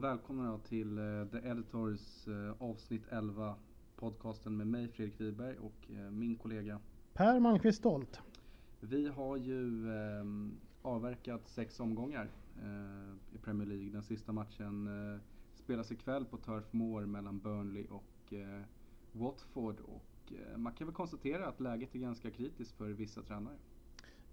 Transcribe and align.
välkomnar 0.00 0.46
jag 0.46 0.64
till 0.64 0.98
uh, 0.98 1.26
The 1.28 1.38
Editors 1.48 2.28
uh, 2.28 2.54
avsnitt 2.58 3.02
11 3.10 3.54
podcasten 3.96 4.56
med 4.56 4.66
mig 4.66 4.88
Fredrik 4.88 5.20
Wiberg 5.20 5.58
och 5.58 5.90
uh, 5.90 6.10
min 6.10 6.36
kollega 6.36 6.80
Per 7.14 7.40
Malmqvist 7.40 7.78
Stolt. 7.78 8.20
Vi 8.80 9.08
har 9.08 9.36
ju 9.36 9.90
um, 9.90 10.58
avverkat 10.82 11.48
sex 11.48 11.80
omgångar 11.80 12.30
i 13.32 13.38
Premier 13.38 13.66
League. 13.66 13.90
Den 13.90 14.02
sista 14.02 14.32
matchen 14.32 14.88
spelas 15.54 15.92
ikväll 15.92 16.24
på 16.24 16.36
Turf 16.36 16.72
Moor 16.72 17.06
mellan 17.06 17.38
Burnley 17.38 17.86
och 17.86 18.32
Watford 19.12 19.80
och 19.80 20.32
man 20.56 20.72
kan 20.72 20.86
väl 20.86 20.94
konstatera 20.94 21.46
att 21.46 21.60
läget 21.60 21.94
är 21.94 21.98
ganska 21.98 22.30
kritiskt 22.30 22.72
för 22.72 22.88
vissa 22.88 23.22
tränare. 23.22 23.56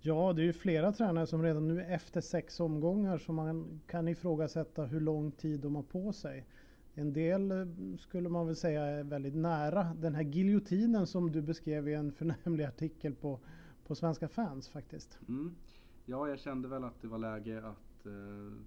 Ja, 0.08 0.34
det 0.34 0.42
är 0.42 0.46
ju 0.46 0.54
flera 0.54 0.92
tränare 0.92 1.28
som 1.28 1.44
redan 1.44 1.68
nu 1.68 1.82
efter 1.82 2.22
sex 2.22 2.60
omgångar 2.60 3.18
som 3.18 3.36
man 3.36 3.82
kan 3.88 4.08
ifrågasätta 4.08 4.86
hur 4.86 5.00
lång 5.00 5.32
tid 5.32 5.60
de 5.60 5.76
har 5.76 5.84
på 5.84 6.14
sig. 6.14 6.46
En 6.94 7.14
del 7.14 7.52
eh, 7.52 7.68
skulle 8.00 8.30
man 8.30 8.48
väl 8.48 8.56
säga 8.56 8.84
är 8.84 9.04
väldigt 9.04 9.36
nära 9.36 9.84
den 9.84 10.16
här 10.16 10.24
giljotinen 10.24 11.08
som 11.08 11.32
du 11.32 11.42
beskrev 11.42 11.88
i 11.88 11.94
en 11.94 12.12
förnämlig 12.12 12.64
artikel 12.64 13.16
på, 13.16 13.40
på 13.88 13.96
Svenska 13.96 14.28
fans 14.28 14.70
faktiskt. 14.70 15.20
Mm. 15.28 15.56
Ja, 16.06 16.28
jag 16.28 16.40
kände 16.40 16.68
väl 16.68 16.84
att 16.84 17.02
det 17.02 17.08
var 17.08 17.18
läge 17.18 17.58
att 17.68 18.06
eh, 18.06 18.58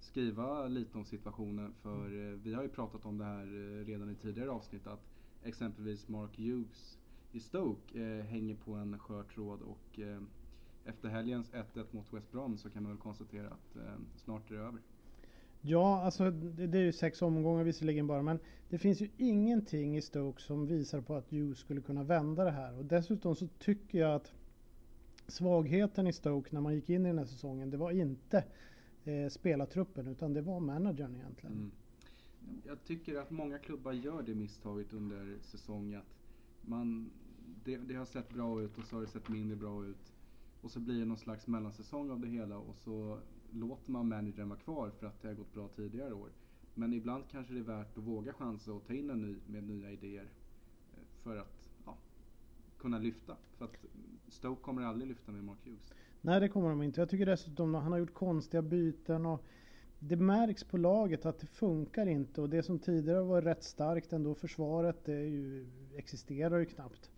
skriva 0.00 0.66
lite 0.68 0.98
om 0.98 1.04
situationen 1.04 1.72
för 1.82 2.06
mm. 2.06 2.32
eh, 2.32 2.40
vi 2.40 2.54
har 2.54 2.62
ju 2.62 2.68
pratat 2.68 3.06
om 3.06 3.18
det 3.18 3.24
här 3.24 3.46
eh, 3.46 3.84
redan 3.84 4.10
i 4.10 4.14
tidigare 4.14 4.50
avsnitt 4.50 4.86
att 4.86 5.10
exempelvis 5.42 6.08
Mark 6.08 6.38
Hughes 6.38 6.98
i 7.32 7.40
Stoke 7.40 8.00
eh, 8.00 8.24
hänger 8.24 8.54
på 8.54 8.72
en 8.72 8.98
skör 8.98 9.22
tråd 9.22 9.62
och 9.62 10.00
eh, 10.00 10.20
efter 10.84 11.08
helgens 11.08 11.52
1-1 11.52 11.84
mot 11.90 12.12
West 12.12 12.32
Brom 12.32 12.56
så 12.56 12.70
kan 12.70 12.82
man 12.82 12.92
väl 12.92 13.00
konstatera 13.00 13.46
att 13.46 13.76
eh, 13.76 13.82
snart 14.16 14.50
är 14.50 14.54
det 14.54 14.60
över. 14.60 14.80
Ja, 15.60 16.02
alltså 16.02 16.30
det, 16.30 16.66
det, 16.66 16.78
är 16.78 16.82
ju 16.82 16.92
sex 16.92 17.22
omgångar 17.22 17.64
visserligen 17.64 18.06
bara, 18.06 18.22
men 18.22 18.38
det 18.68 18.78
finns 18.78 19.00
ju 19.00 19.08
ingenting 19.16 19.96
i 19.96 20.02
Stoke 20.02 20.42
som 20.42 20.66
visar 20.66 21.00
på 21.00 21.14
att 21.14 21.30
Hughes 21.30 21.58
skulle 21.58 21.80
kunna 21.80 22.02
vända 22.02 22.44
det 22.44 22.50
här. 22.50 22.78
Och 22.78 22.84
dessutom 22.84 23.36
så 23.36 23.48
tycker 23.58 23.98
jag 23.98 24.14
att 24.14 24.32
svagheten 25.26 26.06
i 26.06 26.12
Stoke 26.12 26.48
när 26.52 26.60
man 26.60 26.74
gick 26.74 26.90
in 26.90 27.06
i 27.06 27.08
den 27.08 27.18
här 27.18 27.24
säsongen, 27.24 27.70
det 27.70 27.76
var 27.76 27.90
inte 27.90 28.44
eh, 29.04 29.28
spelartruppen 29.28 30.06
utan 30.06 30.32
det 30.32 30.42
var 30.42 30.60
managern 30.60 31.14
egentligen. 31.14 31.56
Mm. 31.56 31.70
Jag 32.66 32.84
tycker 32.84 33.20
att 33.20 33.30
många 33.30 33.58
klubbar 33.58 33.92
gör 33.92 34.22
det 34.22 34.34
misstaget 34.34 34.92
under 34.92 35.38
säsongen 35.42 36.00
att 36.00 36.68
man, 36.68 37.10
det, 37.64 37.76
det 37.76 37.94
har 37.94 38.04
sett 38.04 38.28
bra 38.28 38.62
ut 38.62 38.78
och 38.78 38.84
så 38.84 38.96
har 38.96 39.00
det 39.00 39.08
sett 39.08 39.28
mindre 39.28 39.56
bra 39.56 39.84
ut. 39.84 40.13
Och 40.64 40.70
så 40.70 40.80
blir 40.80 40.98
det 40.98 41.04
någon 41.04 41.16
slags 41.16 41.46
mellansäsong 41.46 42.10
av 42.10 42.20
det 42.20 42.28
hela 42.28 42.58
och 42.58 42.76
så 42.76 43.18
låter 43.50 43.90
man 43.90 44.08
managern 44.08 44.48
vara 44.48 44.58
kvar 44.58 44.90
för 44.90 45.06
att 45.06 45.22
det 45.22 45.28
har 45.28 45.34
gått 45.34 45.52
bra 45.52 45.68
tidigare 45.68 46.14
år. 46.14 46.28
Men 46.74 46.92
ibland 46.92 47.24
kanske 47.30 47.54
det 47.54 47.60
är 47.60 47.64
värt 47.64 47.98
att 47.98 48.04
våga 48.04 48.32
chansa 48.32 48.72
och 48.72 48.86
ta 48.86 48.92
in 48.92 49.10
en 49.10 49.22
ny 49.22 49.36
med 49.46 49.64
nya 49.64 49.90
idéer 49.90 50.28
eh, 50.92 50.98
för 51.22 51.36
att 51.36 51.70
ja, 51.86 51.96
kunna 52.78 52.98
lyfta. 52.98 53.36
För 53.58 53.64
att 53.64 53.76
Stoke 54.28 54.62
kommer 54.62 54.82
aldrig 54.82 55.08
lyfta 55.08 55.32
med 55.32 55.44
Mark 55.44 55.58
Hughes. 55.64 55.92
Nej 56.20 56.40
det 56.40 56.48
kommer 56.48 56.68
de 56.68 56.82
inte. 56.82 57.00
Jag 57.00 57.08
tycker 57.08 57.26
dessutom 57.26 57.74
att 57.74 57.82
han 57.82 57.92
har 57.92 57.98
gjort 57.98 58.14
konstiga 58.14 58.62
byten 58.62 59.26
och 59.26 59.44
det 59.98 60.16
märks 60.16 60.64
på 60.64 60.76
laget 60.76 61.26
att 61.26 61.38
det 61.38 61.46
funkar 61.46 62.06
inte 62.06 62.40
och 62.40 62.50
det 62.50 62.62
som 62.62 62.78
tidigare 62.78 63.22
var 63.22 63.42
rätt 63.42 63.64
starkt 63.64 64.12
ändå 64.12 64.34
försvaret 64.34 65.04
det 65.04 65.20
ju, 65.20 65.66
existerar 65.94 66.58
ju 66.58 66.66
knappt. 66.66 67.10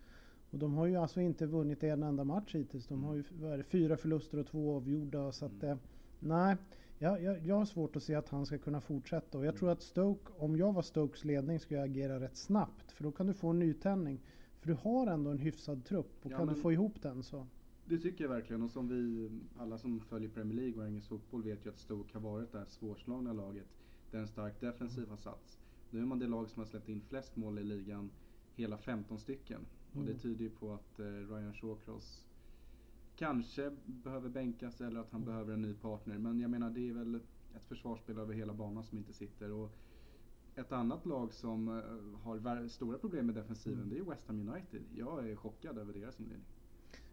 Och 0.51 0.59
de 0.59 0.73
har 0.73 0.85
ju 0.85 0.95
alltså 0.95 1.21
inte 1.21 1.45
vunnit 1.45 1.83
en 1.83 2.03
enda 2.03 2.23
match 2.23 2.55
hittills. 2.55 2.87
De 2.87 3.03
har 3.03 3.15
ju 3.15 3.23
vad 3.41 3.59
det, 3.59 3.63
fyra 3.63 3.97
förluster 3.97 4.37
och 4.37 4.47
två 4.47 4.75
avgjorda. 4.75 5.31
Så 5.31 5.45
att, 5.45 5.63
mm. 5.63 5.77
nej, 6.19 6.57
jag, 6.99 7.23
jag, 7.23 7.45
jag 7.45 7.55
har 7.55 7.65
svårt 7.65 7.95
att 7.95 8.03
se 8.03 8.15
att 8.15 8.29
han 8.29 8.45
ska 8.45 8.57
kunna 8.57 8.81
fortsätta. 8.81 9.37
Och 9.37 9.45
jag 9.45 9.55
tror 9.55 9.69
att 9.69 9.81
Stoke, 9.81 10.31
om 10.37 10.57
jag 10.57 10.73
var 10.73 10.81
Stokes 10.81 11.25
ledning, 11.25 11.59
skulle 11.59 11.79
jag 11.79 11.89
agera 11.89 12.19
rätt 12.19 12.37
snabbt. 12.37 12.91
För 12.91 13.03
då 13.03 13.11
kan 13.11 13.27
du 13.27 13.33
få 13.33 13.47
en 13.47 13.59
nytändning. 13.59 14.19
För 14.59 14.67
du 14.67 14.73
har 14.73 15.07
ändå 15.07 15.31
en 15.31 15.37
hyfsad 15.37 15.85
trupp 15.85 16.25
och 16.25 16.31
ja, 16.31 16.37
kan 16.37 16.47
du 16.47 16.55
få 16.55 16.71
ihop 16.71 17.01
den 17.01 17.23
så. 17.23 17.47
Det 17.85 17.97
tycker 17.97 18.23
jag 18.23 18.31
verkligen 18.31 18.61
och 18.61 18.71
som 18.71 18.87
vi, 18.87 19.29
alla 19.57 19.77
som 19.77 19.99
följer 19.99 20.29
Premier 20.29 20.55
League 20.55 20.81
och 20.81 20.87
engelsk 20.87 21.09
fotboll 21.09 21.43
vet 21.43 21.65
ju 21.65 21.69
att 21.69 21.79
Stoke 21.79 22.13
har 22.13 22.21
varit 22.21 22.51
det 22.51 22.57
här 22.57 22.65
svårslagna 22.65 23.33
laget. 23.33 23.67
Där 24.11 24.19
en 24.19 24.27
stark 24.27 24.61
defensiv 24.61 25.09
har 25.09 25.17
satts. 25.17 25.59
Nu 25.89 26.01
är 26.01 26.05
man 26.05 26.19
det 26.19 26.27
lag 26.27 26.49
som 26.49 26.59
har 26.59 26.67
släppt 26.67 26.89
in 26.89 27.01
flest 27.01 27.35
mål 27.35 27.59
i 27.59 27.63
ligan, 27.63 28.09
hela 28.55 28.77
15 28.77 29.19
stycken. 29.19 29.65
Och 29.97 30.03
det 30.03 30.11
mm. 30.11 30.19
tyder 30.19 30.43
ju 30.43 30.49
på 30.49 30.73
att 30.73 30.99
eh, 30.99 31.05
Ryan 31.05 31.53
Shawcross 31.53 32.27
kanske 33.15 33.71
behöver 33.85 34.29
bänkas 34.29 34.81
eller 34.81 34.99
att 34.99 35.11
han 35.11 35.21
mm. 35.21 35.33
behöver 35.33 35.53
en 35.53 35.61
ny 35.61 35.73
partner. 35.73 36.17
Men 36.17 36.39
jag 36.39 36.49
menar 36.49 36.69
det 36.69 36.89
är 36.89 36.93
väl 36.93 37.15
ett 37.55 37.65
försvarsspel 37.65 38.17
över 38.17 38.33
hela 38.33 38.53
banan 38.53 38.83
som 38.83 38.97
inte 38.97 39.13
sitter. 39.13 39.51
Och 39.51 39.71
ett 40.55 40.71
annat 40.71 41.05
lag 41.05 41.33
som 41.33 41.67
eh, 41.67 42.23
har 42.23 42.67
stora 42.67 42.97
problem 42.97 43.25
med 43.25 43.35
defensiven 43.35 43.79
mm. 43.79 43.89
det 43.89 43.99
är 43.99 44.03
West 44.03 44.27
Ham 44.27 44.49
United. 44.49 44.81
Jag 44.95 45.29
är 45.29 45.35
chockad 45.35 45.77
över 45.77 45.93
deras 45.93 46.19
inledning. 46.19 46.45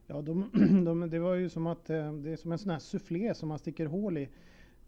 Ja, 0.07 0.23
de, 0.23 0.51
de, 0.85 1.11
det 1.11 1.19
var 1.19 1.35
ju 1.35 1.49
som 1.49 1.67
att 1.67 1.91
eh, 1.91 2.13
det 2.13 2.31
är 2.31 2.37
som 2.37 2.53
en 2.53 2.59
sån 2.59 2.71
här 2.71 2.79
soufflé 2.79 3.35
som 3.35 3.49
man 3.49 3.59
sticker 3.59 3.87
hål 3.87 4.19
i. 4.19 4.29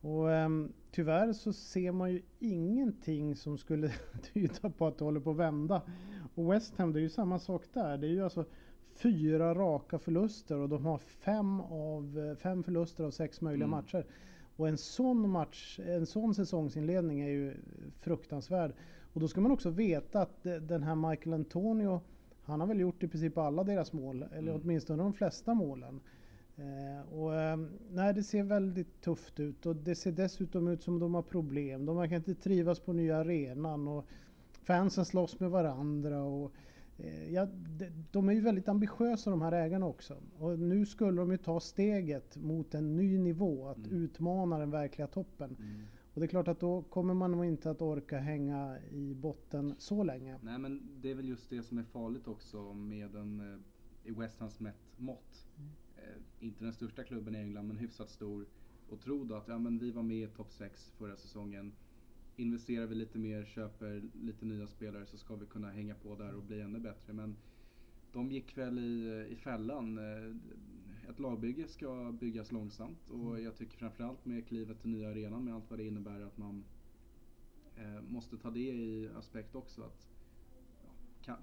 Och 0.06 0.26
um, 0.26 0.72
tyvärr 0.90 1.32
så 1.32 1.52
ser 1.52 1.92
man 1.92 2.12
ju 2.12 2.22
ingenting 2.38 3.36
som 3.36 3.58
skulle 3.58 3.92
tyda 4.32 4.70
på 4.70 4.86
att 4.86 4.98
det 4.98 5.04
håller 5.04 5.20
på 5.20 5.30
att 5.30 5.36
vända. 5.36 5.82
Och 6.34 6.52
West 6.52 6.76
Ham, 6.76 6.92
det 6.92 6.98
är 6.98 7.02
ju 7.02 7.08
samma 7.08 7.38
sak 7.38 7.62
där. 7.72 7.98
Det 7.98 8.06
är 8.06 8.10
ju 8.10 8.24
alltså 8.24 8.44
fyra 8.94 9.54
raka 9.54 9.98
förluster 9.98 10.56
och 10.56 10.68
de 10.68 10.86
har 10.86 10.98
fem, 10.98 11.60
av, 11.60 12.36
fem 12.38 12.62
förluster 12.62 13.04
av 13.04 13.10
sex 13.10 13.40
möjliga 13.40 13.66
mm. 13.66 13.70
matcher. 13.70 14.06
Och 14.56 14.68
en 14.68 14.78
sån 14.78 15.30
match, 15.30 15.80
en 15.86 16.06
sån 16.06 16.34
säsongsinledning 16.34 17.20
är 17.20 17.30
ju 17.30 17.54
fruktansvärd. 18.00 18.72
Och 19.12 19.20
då 19.20 19.28
ska 19.28 19.40
man 19.40 19.52
också 19.52 19.70
veta 19.70 20.20
att 20.20 20.42
den 20.42 20.82
här 20.82 20.94
Michael 21.10 21.34
Antonio, 21.34 22.00
han 22.42 22.60
har 22.60 22.66
väl 22.66 22.80
gjort 22.80 23.02
i 23.02 23.08
princip 23.08 23.38
alla 23.38 23.64
deras 23.64 23.92
mål, 23.92 24.22
eller 24.22 24.52
mm. 24.52 24.62
åtminstone 24.62 25.02
de 25.02 25.12
flesta 25.12 25.54
målen. 25.54 26.00
Eh, 26.56 27.12
och, 27.12 27.34
eh, 27.34 27.58
nej, 27.90 28.14
det 28.14 28.22
ser 28.22 28.42
väldigt 28.42 29.00
tufft 29.00 29.40
ut 29.40 29.66
och 29.66 29.76
det 29.76 29.94
ser 29.94 30.12
dessutom 30.12 30.68
ut 30.68 30.82
som 30.82 30.98
de 30.98 31.14
har 31.14 31.22
problem. 31.22 31.86
De 31.86 31.96
verkar 31.96 32.16
inte 32.16 32.34
trivas 32.34 32.80
på 32.80 32.92
nya 32.92 33.16
arenan 33.16 33.88
och 33.88 34.06
fansen 34.62 35.04
slåss 35.04 35.40
med 35.40 35.50
varandra. 35.50 36.22
Och, 36.22 36.52
eh, 36.98 37.32
ja, 37.32 37.48
de, 38.10 38.28
är 38.28 38.32
ju 38.32 38.40
väldigt 38.40 38.68
ambitiösa 38.68 39.30
de 39.30 39.42
här 39.42 39.52
ägarna 39.52 39.86
också. 39.86 40.16
Och 40.38 40.58
nu 40.58 40.86
skulle 40.86 41.20
de 41.20 41.30
ju 41.30 41.36
ta 41.36 41.60
steget 41.60 42.36
mot 42.36 42.74
en 42.74 42.96
ny 42.96 43.18
nivå, 43.18 43.68
att 43.68 43.86
mm. 43.86 43.92
utmana 43.92 44.58
den 44.58 44.70
verkliga 44.70 45.06
toppen. 45.06 45.56
Mm. 45.58 45.82
Och 46.14 46.20
det 46.20 46.26
är 46.26 46.28
klart 46.28 46.48
att 46.48 46.60
då 46.60 46.82
kommer 46.82 47.14
man 47.14 47.32
nog 47.32 47.44
inte 47.44 47.70
att 47.70 47.82
orka 47.82 48.18
hänga 48.18 48.78
i 48.90 49.14
botten 49.14 49.74
så 49.78 50.04
länge. 50.04 50.38
Nej 50.42 50.58
men 50.58 50.88
det 51.00 51.10
är 51.10 51.14
väl 51.14 51.28
just 51.28 51.50
det 51.50 51.62
som 51.62 51.78
är 51.78 51.82
farligt 51.82 52.28
också 52.28 52.72
med 52.74 53.14
en, 53.14 53.40
eh, 53.40 54.10
i 54.10 54.12
West 54.12 54.40
Hams 54.40 54.60
mått. 54.96 55.45
Eh, 56.06 56.46
inte 56.46 56.64
den 56.64 56.72
största 56.72 57.04
klubben 57.04 57.34
i 57.34 57.38
England 57.38 57.66
men 57.66 57.76
hyfsat 57.76 58.10
stor. 58.10 58.46
Och 58.88 59.00
tro 59.00 59.24
då 59.24 59.34
att 59.34 59.48
ja, 59.48 59.58
men 59.58 59.78
vi 59.78 59.90
var 59.90 60.02
med 60.02 60.22
i 60.22 60.26
topp 60.26 60.52
6 60.52 60.92
förra 60.98 61.16
säsongen 61.16 61.72
investerar 62.36 62.86
vi 62.86 62.94
lite 62.94 63.18
mer, 63.18 63.44
köper 63.44 64.02
lite 64.22 64.46
nya 64.46 64.66
spelare 64.66 65.06
så 65.06 65.18
ska 65.18 65.36
vi 65.36 65.46
kunna 65.46 65.70
hänga 65.70 65.94
på 65.94 66.14
där 66.14 66.34
och 66.34 66.42
bli 66.42 66.60
ännu 66.60 66.78
bättre. 66.78 67.12
Men 67.12 67.36
de 68.12 68.32
gick 68.32 68.58
väl 68.58 68.78
i, 68.78 69.26
i 69.30 69.36
fällan. 69.36 69.98
Eh, 69.98 70.36
ett 71.10 71.18
lagbygge 71.18 71.68
ska 71.68 72.12
byggas 72.20 72.52
långsamt 72.52 73.10
och 73.10 73.30
mm. 73.30 73.44
jag 73.44 73.56
tycker 73.56 73.76
framförallt 73.76 74.24
med 74.24 74.46
klivet 74.46 74.80
till 74.80 74.90
nya 74.90 75.10
arenan 75.10 75.44
med 75.44 75.54
allt 75.54 75.70
vad 75.70 75.78
det 75.78 75.86
innebär 75.86 76.20
att 76.20 76.36
man 76.36 76.64
eh, 77.76 78.02
måste 78.08 78.38
ta 78.38 78.50
det 78.50 78.60
i 78.60 79.10
aspekt 79.16 79.54
också. 79.54 79.82
att 79.82 80.08
ja, 80.82 80.90
kan, 81.22 81.36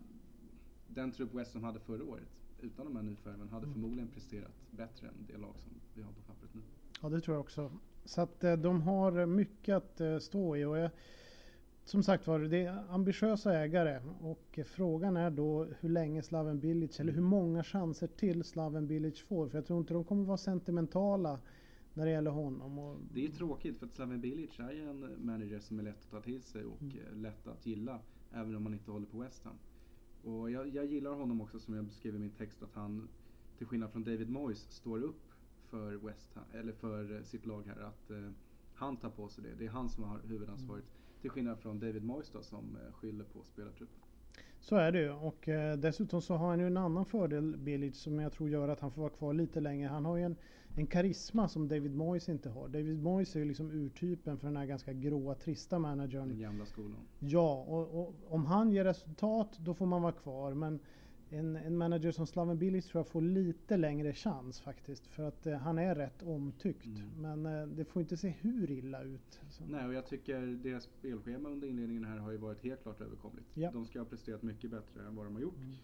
Den 0.88 1.12
trupp 1.12 1.34
West 1.34 1.54
Ham 1.54 1.64
hade 1.64 1.80
förra 1.80 2.04
året 2.04 2.43
utan 2.64 2.86
de 2.86 2.96
här 2.96 3.04
nyförvärven 3.04 3.50
hade 3.50 3.64
mm. 3.66 3.74
förmodligen 3.74 4.08
presterat 4.08 4.52
bättre 4.72 5.08
än 5.08 5.14
det 5.28 5.38
lag 5.38 5.60
som 5.60 5.72
vi 5.94 6.02
har 6.02 6.12
på 6.12 6.22
pappret 6.22 6.54
nu. 6.54 6.62
Ja 7.02 7.10
det 7.10 7.22
tror 7.22 7.36
jag 7.36 7.42
också. 7.42 7.72
Så 8.06 8.22
att 8.22 8.44
eh, 8.44 8.54
de 8.54 8.82
har 8.82 9.26
mycket 9.26 9.76
att 9.76 10.02
eh, 10.02 10.18
stå 10.18 10.56
i. 10.56 10.66
Och 10.66 10.78
jag, 10.78 10.92
som 11.84 12.04
sagt 12.04 12.28
var, 12.28 12.40
det 12.40 12.58
är 12.58 12.84
ambitiösa 12.90 13.54
ägare 13.60 14.02
och 14.22 14.60
frågan 14.66 15.18
är 15.18 15.32
då 15.32 15.64
hur 15.80 15.90
länge 15.90 16.24
Slaven 16.24 16.60
Bilic, 16.60 17.00
eller 17.00 17.14
hur 17.14 17.22
många 17.22 17.64
chanser 17.64 18.08
till 18.08 18.44
Slaven 18.44 18.88
Bilic 18.88 19.22
får. 19.22 19.50
För 19.50 19.58
jag 19.58 19.66
tror 19.66 19.80
inte 19.80 19.94
de 19.94 20.04
kommer 20.04 20.26
vara 20.26 20.38
sentimentala 20.38 21.40
när 21.94 22.06
det 22.06 22.12
gäller 22.12 22.32
honom. 22.32 22.80
Och... 22.80 22.98
Det 23.14 23.26
är 23.26 23.30
tråkigt 23.30 23.80
för 23.80 23.86
att 23.86 23.96
Slaven 23.96 24.22
Bilic 24.22 24.60
är 24.60 24.90
en 24.90 25.26
manager 25.26 25.60
som 25.60 25.80
är 25.80 25.84
lätt 25.84 26.04
att 26.06 26.12
ta 26.12 26.22
till 26.22 26.42
sig 26.42 26.66
och 26.66 26.82
mm. 26.82 26.98
Eh, 26.98 27.18
lätt 27.18 27.48
att 27.48 27.66
gilla. 27.66 28.00
Även 28.32 28.56
om 28.56 28.64
man 28.64 28.74
inte 28.74 28.92
håller 28.92 29.08
på 29.08 29.18
West 29.18 29.44
Ham. 29.44 29.56
Och 30.24 30.52
jag, 30.52 30.68
jag 30.68 30.86
gillar 30.86 31.12
honom 31.12 31.42
också 31.42 31.60
som 31.60 31.74
jag 31.74 31.86
beskrev 31.86 32.16
i 32.16 32.20
min 32.20 32.32
text 32.32 32.64
att 32.64 32.74
han 32.74 33.08
till 33.58 33.68
skillnad 33.68 33.92
från 33.92 34.04
David 34.04 34.30
Moyes 34.30 34.60
står 34.70 35.04
upp 35.04 35.22
för 35.70 35.96
West 35.96 36.34
Ham, 36.34 36.44
eller 36.54 36.74
för 36.74 37.16
eh, 37.16 37.24
sitt 37.24 37.46
lag 37.46 37.64
här 37.68 37.84
att 37.84 38.12
eh, 38.12 38.30
han 38.74 38.98
tar 38.98 39.10
på 39.10 39.30
sig 39.30 39.44
det. 39.44 39.56
Det 39.60 39.66
är 39.66 39.70
han 39.70 39.90
som 39.90 40.04
har 40.04 40.20
huvudansvaret. 40.28 40.84
Mm. 40.84 41.22
Till 41.22 41.30
skillnad 41.30 41.60
från 41.60 41.80
David 41.80 42.04
Moyes 42.04 42.30
då, 42.32 42.42
som 42.42 42.78
eh, 42.86 42.94
skyller 42.94 43.24
på 43.24 43.44
spelartruppen. 43.44 44.00
Så 44.60 44.76
är 44.76 44.92
det 44.92 45.00
ju 45.00 45.12
och 45.12 45.50
eh, 45.50 45.78
dessutom 45.78 46.22
så 46.22 46.36
har 46.36 46.48
han 46.48 46.60
ju 46.60 46.68
en 46.68 46.78
annan 46.78 47.06
fördel 47.06 47.58
Bilic 47.58 47.98
som 47.98 48.20
jag 48.20 48.32
tror 48.32 48.50
gör 48.50 48.68
att 48.68 48.80
han 48.80 48.92
får 48.92 49.02
vara 49.02 49.12
kvar 49.12 49.34
lite 49.34 49.60
längre. 49.60 49.88
Han 49.88 50.06
har 50.06 50.18
ju 50.18 50.24
en 50.24 50.36
en 50.76 50.88
karisma 50.88 51.48
som 51.48 51.68
David 51.68 51.96
Moyes 51.96 52.30
inte 52.30 52.50
har. 52.50 52.68
David 52.68 53.04
Moyes 53.04 53.36
är 53.36 53.40
ju 53.40 53.46
liksom 53.46 53.72
urtypen 53.72 54.38
för 54.38 54.48
den 54.48 54.58
här 54.58 54.66
ganska 54.66 54.94
gråa, 54.94 55.36
trista 55.36 55.80
managern. 55.80 56.30
Den 56.30 56.40
gamla 56.40 56.66
skolan. 56.66 57.00
Ja, 57.20 57.66
och, 57.68 58.02
och 58.02 58.16
om 58.28 58.46
han 58.46 58.72
ger 58.72 58.84
resultat 58.84 59.58
då 59.60 59.74
får 59.74 59.86
man 59.86 60.02
vara 60.02 60.12
kvar. 60.12 60.54
Men 60.54 60.80
en, 61.30 61.56
en 61.56 61.78
manager 61.78 62.12
som 62.12 62.28
Slaven 62.28 62.58
Bilic 62.58 62.86
tror 62.88 63.00
jag 63.00 63.08
får 63.08 63.22
lite 63.22 63.78
längre 63.78 64.14
chans 64.14 64.62
faktiskt. 64.62 65.08
För 65.08 65.24
att 65.24 65.46
eh, 65.48 65.58
han 65.58 65.78
är 65.78 65.96
rätt 65.96 66.24
omtyckt. 66.24 66.86
Mm. 66.86 67.42
Men 67.42 67.62
eh, 67.62 67.68
det 67.68 67.86
får 67.86 68.02
inte 68.02 68.18
se 68.18 68.30
hur 68.30 68.72
illa 68.72 69.04
ut. 69.04 69.40
Så. 69.50 69.64
Nej, 69.66 69.86
och 69.86 69.94
jag 69.94 70.08
tycker 70.08 70.42
deras 70.42 70.84
spelschema 70.84 71.50
under 71.50 71.68
inledningen 71.68 72.04
här 72.04 72.18
har 72.18 72.32
ju 72.32 72.38
varit 72.38 72.64
helt 72.64 72.84
klart 72.84 73.02
överkomligt. 73.02 73.48
Ja. 73.54 73.72
De 73.72 73.86
ska 73.86 74.00
ha 74.00 74.06
presterat 74.06 74.44
mycket 74.44 74.72
bättre 74.72 75.08
än 75.08 75.16
vad 75.16 75.26
de 75.26 75.36
har 75.36 75.42
gjort. 75.42 75.58
Mm. 75.58 75.76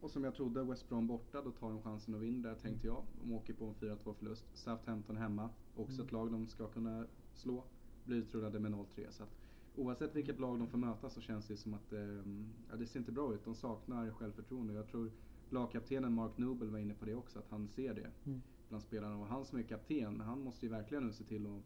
Och 0.00 0.10
som 0.10 0.24
jag 0.24 0.34
trodde, 0.34 0.62
West 0.64 0.88
Brom 0.88 1.06
borta, 1.06 1.42
då 1.42 1.50
tar 1.50 1.70
de 1.70 1.82
chansen 1.82 2.14
att 2.14 2.20
vinna 2.20 2.48
där 2.48 2.54
tänkte 2.54 2.86
jag. 2.86 3.02
De 3.22 3.32
åker 3.32 3.54
på 3.54 3.64
en 3.66 3.74
4-2 3.74 4.14
förlust. 4.14 4.44
Southampton 4.54 5.16
hemma, 5.16 5.50
också 5.76 5.92
Mm. 5.94 6.06
ett 6.06 6.12
lag 6.12 6.32
de 6.32 6.46
ska 6.46 6.68
kunna 6.68 7.06
slå. 7.34 7.64
Blir 8.04 8.16
utrullade 8.16 8.60
med 8.60 8.70
0-3. 8.72 9.06
Så 9.10 9.22
att 9.22 9.36
oavsett 9.76 10.16
vilket 10.16 10.38
lag 10.40 10.58
de 10.58 10.68
får 10.68 10.78
möta 10.78 11.10
så 11.10 11.20
känns 11.20 11.46
det 11.46 11.56
som 11.56 11.74
att 11.74 11.92
eh, 11.92 12.00
ja, 12.70 12.76
det 12.78 12.86
ser 12.86 12.98
inte 13.00 13.12
bra 13.12 13.34
ut. 13.34 13.44
De 13.44 13.54
saknar 13.54 14.10
självförtroende. 14.10 14.74
Jag 14.74 14.88
tror 14.88 15.10
lagkaptenen 15.50 16.14
Mark 16.14 16.38
Noble 16.38 16.70
var 16.70 16.78
inne 16.78 16.94
på 16.94 17.04
det 17.04 17.14
också, 17.14 17.38
att 17.38 17.48
han 17.50 17.68
ser 17.68 17.94
det 17.94 18.10
Mm. 18.26 18.42
bland 18.68 18.82
spelarna. 18.82 19.16
Och 19.16 19.26
han 19.26 19.44
som 19.44 19.58
är 19.58 19.62
kapten, 19.62 20.20
han 20.20 20.40
måste 20.42 20.66
ju 20.66 20.72
verkligen 20.72 21.06
nu 21.06 21.12
se 21.12 21.24
till 21.24 21.46
att 21.46 21.62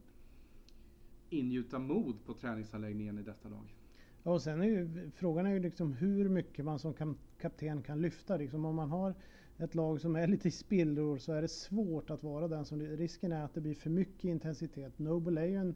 ingjuta 1.29 1.79
mod 1.79 2.25
på 2.25 2.33
träningsanläggningen 2.33 3.17
i 3.17 3.23
detta 3.23 3.49
lag. 3.49 3.75
Ja, 4.23 4.31
och 4.31 4.41
sen 4.41 4.61
är 4.61 4.65
ju 4.65 5.09
frågan 5.15 5.45
är 5.45 5.51
ju 5.51 5.59
liksom 5.59 5.93
hur 5.93 6.29
mycket 6.29 6.65
man 6.65 6.79
som 6.79 6.93
kapten 7.41 7.81
kan 7.83 8.01
lyfta. 8.01 8.37
Liksom 8.37 8.65
om 8.65 8.75
man 8.75 8.89
har 8.89 9.13
ett 9.57 9.75
lag 9.75 10.01
som 10.01 10.15
är 10.15 10.27
lite 10.27 10.47
i 10.47 10.51
spillror 10.51 11.17
så 11.17 11.33
är 11.33 11.41
det 11.41 11.47
svårt 11.47 12.09
att 12.09 12.23
vara 12.23 12.47
den 12.47 12.65
som... 12.65 12.81
Risken 12.81 13.31
är 13.31 13.43
att 13.43 13.53
det 13.53 13.61
blir 13.61 13.75
för 13.75 13.89
mycket 13.89 14.23
intensitet. 14.23 14.99
Noble 14.99 15.41
är 15.41 15.45
ju 15.45 15.55
en, 15.55 15.75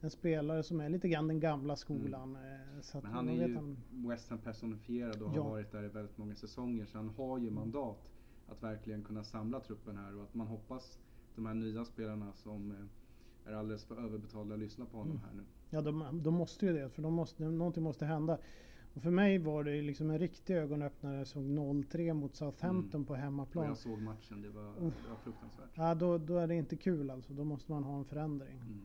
en 0.00 0.10
spelare 0.10 0.62
som 0.62 0.80
är 0.80 0.88
lite 0.88 1.08
grann 1.08 1.28
den 1.28 1.40
gamla 1.40 1.76
skolan. 1.76 2.36
eh, 2.36 2.42
Mm. 2.42 3.02
Men 3.02 3.12
han 3.12 3.28
är 3.28 3.48
ju 3.48 3.54
han- 3.54 3.76
West 3.90 4.30
Ham 4.30 4.38
personifierad 4.38 5.22
och 5.22 5.32
Ja. 5.36 5.42
har 5.42 5.50
varit 5.50 5.72
där 5.72 5.84
i 5.84 5.88
väldigt 5.88 6.18
många 6.18 6.34
säsonger. 6.34 6.84
Så 6.86 6.98
han 6.98 7.08
har 7.08 7.38
ju 7.38 7.50
mandat 7.50 8.10
att 8.48 8.62
verkligen 8.62 9.02
kunna 9.04 9.24
samla 9.24 9.60
truppen 9.60 9.96
här 9.96 10.16
och 10.16 10.22
att 10.22 10.34
man 10.34 10.46
hoppas 10.46 10.98
de 11.34 11.46
här 11.46 11.54
nya 11.54 11.84
spelarna 11.84 12.32
som 12.32 12.70
eh, 12.70 12.76
är 13.48 13.54
alldeles 13.54 13.84
för 13.84 13.96
överbetalda 14.04 14.56
lyssnar 14.56 14.86
på 14.86 14.96
honom 14.96 15.16
Mm. 15.16 15.22
här 15.28 15.34
nu. 15.36 15.42
Ja, 15.70 15.80
de, 15.82 16.22
de 16.22 16.34
måste 16.34 16.66
ju 16.66 16.72
det, 16.72 16.88
för 16.90 17.02
de 17.02 17.12
måste, 17.14 17.44
någonting 17.44 17.82
måste 17.82 18.04
hända. 18.06 18.38
Och 18.94 19.02
för 19.02 19.10
mig 19.10 19.38
var 19.38 19.64
det 19.64 19.82
liksom 19.82 20.10
en 20.10 20.18
riktig 20.18 20.54
ögonöppnare 20.56 21.24
som 21.24 21.58
0-3 21.58 22.12
mot 22.14 22.34
Southampton 22.36 22.98
Mm. 23.00 23.06
på 23.06 23.12
Och 23.12 23.18
hemmaplan. 23.18 23.66
jag 23.66 23.76
såg 23.76 24.00
matchen, 24.00 24.42
det 24.42 24.48
var, 24.50 24.62
det 24.62 25.08
var 25.08 25.16
fruktansvärt. 25.24 25.70
Ja, 25.74 25.94
då, 25.94 26.18
då 26.18 26.36
är 26.38 26.46
det 26.46 26.54
inte 26.54 26.76
kul 26.76 27.10
alltså. 27.10 27.32
Då 27.32 27.44
måste 27.44 27.72
man 27.72 27.84
ha 27.84 27.98
en 27.98 28.04
förändring. 28.04 28.56
Mm. 28.56 28.80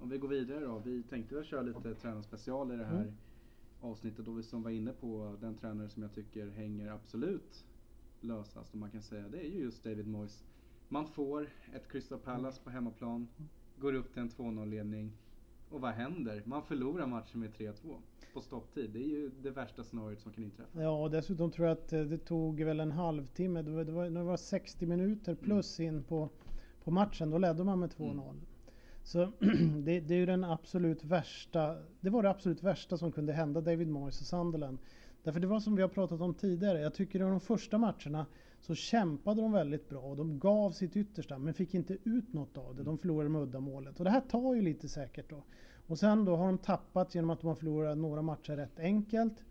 Om 0.00 0.08
vi 0.08 0.18
går 0.18 0.28
vidare 0.28 0.60
då. 0.60 0.78
Vi 0.84 1.02
tänkte 1.02 1.34
väl 1.34 1.44
köra 1.44 1.62
lite 1.62 1.94
tränarspecial 1.94 2.72
i 2.72 2.76
det 2.76 2.84
här 2.84 3.00
Mm. 3.02 3.14
avsnittet 3.80 4.24
då 4.26 4.32
vi 4.32 4.42
som 4.42 4.62
var 4.62 4.70
inne 4.70 4.92
på 4.92 5.36
den 5.40 5.54
tränare 5.54 5.88
som 5.88 6.02
jag 6.02 6.12
tycker 6.14 6.48
hänger 6.50 6.90
absolut 6.92 7.64
lösast 8.20 8.74
om 8.74 8.80
man 8.80 8.90
kan 8.90 9.02
säga. 9.02 9.28
Det 9.28 9.38
är 9.46 9.50
ju 9.50 9.58
just 9.62 9.84
David 9.84 10.06
Moyes. 10.06 10.44
Man 10.88 11.06
får 11.06 11.48
ett 11.74 11.88
Crystal 11.88 12.18
Palace 12.18 12.60
på 12.64 12.70
hemmaplan, 12.70 13.28
går 13.80 13.94
upp 13.94 14.12
till 14.12 14.22
en 14.22 14.28
2-0 14.30 14.66
ledning 14.66 15.12
och 15.70 15.80
vad 15.80 15.92
händer? 15.92 16.42
Man 16.44 16.62
förlorar 16.62 17.06
matchen 17.06 17.40
med 17.40 17.50
3-2 17.50 17.96
på 18.32 18.40
stopptid. 18.40 18.90
Det 18.90 18.98
är 18.98 19.08
ju 19.08 19.30
det 19.42 19.50
värsta 19.50 19.84
scenariot 19.84 20.20
som 20.20 20.32
kan 20.32 20.44
inträffa. 20.44 20.82
Ja, 20.82 21.02
och 21.02 21.10
dessutom 21.10 21.50
tror 21.50 21.68
jag 21.68 21.78
att 21.78 21.92
eh, 21.92 22.00
det 22.00 22.18
tog 22.18 22.62
väl 22.62 22.80
en 22.80 22.92
halvtimme. 22.92 23.62
Det 23.62 23.70
var, 23.70 23.84
det 23.84 23.92
var, 23.92 24.10
det 24.10 24.22
var 24.22 24.36
60 24.36 24.86
minuter 24.86 25.34
plus 25.34 25.80
in 25.80 26.02
på, 26.04 26.28
på 26.84 26.90
matchen. 26.90 27.30
Då 27.30 27.38
ledde 27.38 27.64
man 27.64 27.78
med 27.78 27.90
2-0. 27.90 28.10
Mm. 28.10 28.40
Så 29.02 29.32
det, 29.84 30.00
det 30.00 30.14
är 30.14 30.18
ju 30.18 30.26
den 30.26 30.44
absolut 30.44 31.04
värsta. 31.04 31.76
Det 32.00 32.10
var 32.10 32.22
det 32.22 32.30
absolut 32.30 32.62
värsta 32.62 32.96
som 32.96 33.12
kunde 33.12 33.32
hända 33.32 33.60
David 33.60 33.88
Moyes 33.88 34.20
och 34.20 34.26
Sunderland. 34.26 34.78
Därför 35.22 35.40
det 35.40 35.46
var 35.46 35.60
som 35.60 35.76
vi 35.76 35.82
har 35.82 35.88
pratat 35.88 36.20
om 36.20 36.34
tidigare. 36.34 36.80
Jag 36.80 36.94
tycker 36.94 37.18
i 37.18 37.22
de 37.22 37.40
första 37.40 37.78
matcherna 37.78 38.26
så 38.60 38.74
kämpade 38.74 39.40
de 39.40 39.52
väldigt 39.52 39.88
bra 39.88 40.00
och 40.00 40.16
de 40.16 40.38
gav 40.38 40.70
sitt 40.70 40.96
yttersta 40.96 41.38
men 41.38 41.54
fick 41.54 41.74
inte 41.74 41.96
ut 42.04 42.32
något 42.32 42.58
av 42.58 42.76
det. 42.76 42.82
De 42.82 42.98
förlorade 42.98 43.28
med 43.28 43.42
uddamålet 43.42 43.98
och 43.98 44.04
det 44.04 44.10
här 44.10 44.20
tar 44.20 44.54
ju 44.54 44.62
lite 44.62 44.88
säkert 44.88 45.30
då. 45.30 45.42
Och 45.86 45.98
sen 45.98 46.24
då 46.24 46.36
har 46.36 46.46
de 46.46 46.58
tappat 46.58 47.14
genom 47.14 47.30
att 47.30 47.40
de 47.40 47.46
har 47.46 47.54
förlorat 47.54 47.98
några 47.98 48.22
matcher 48.22 48.56
rätt 48.56 48.78
enkelt. 48.78 49.44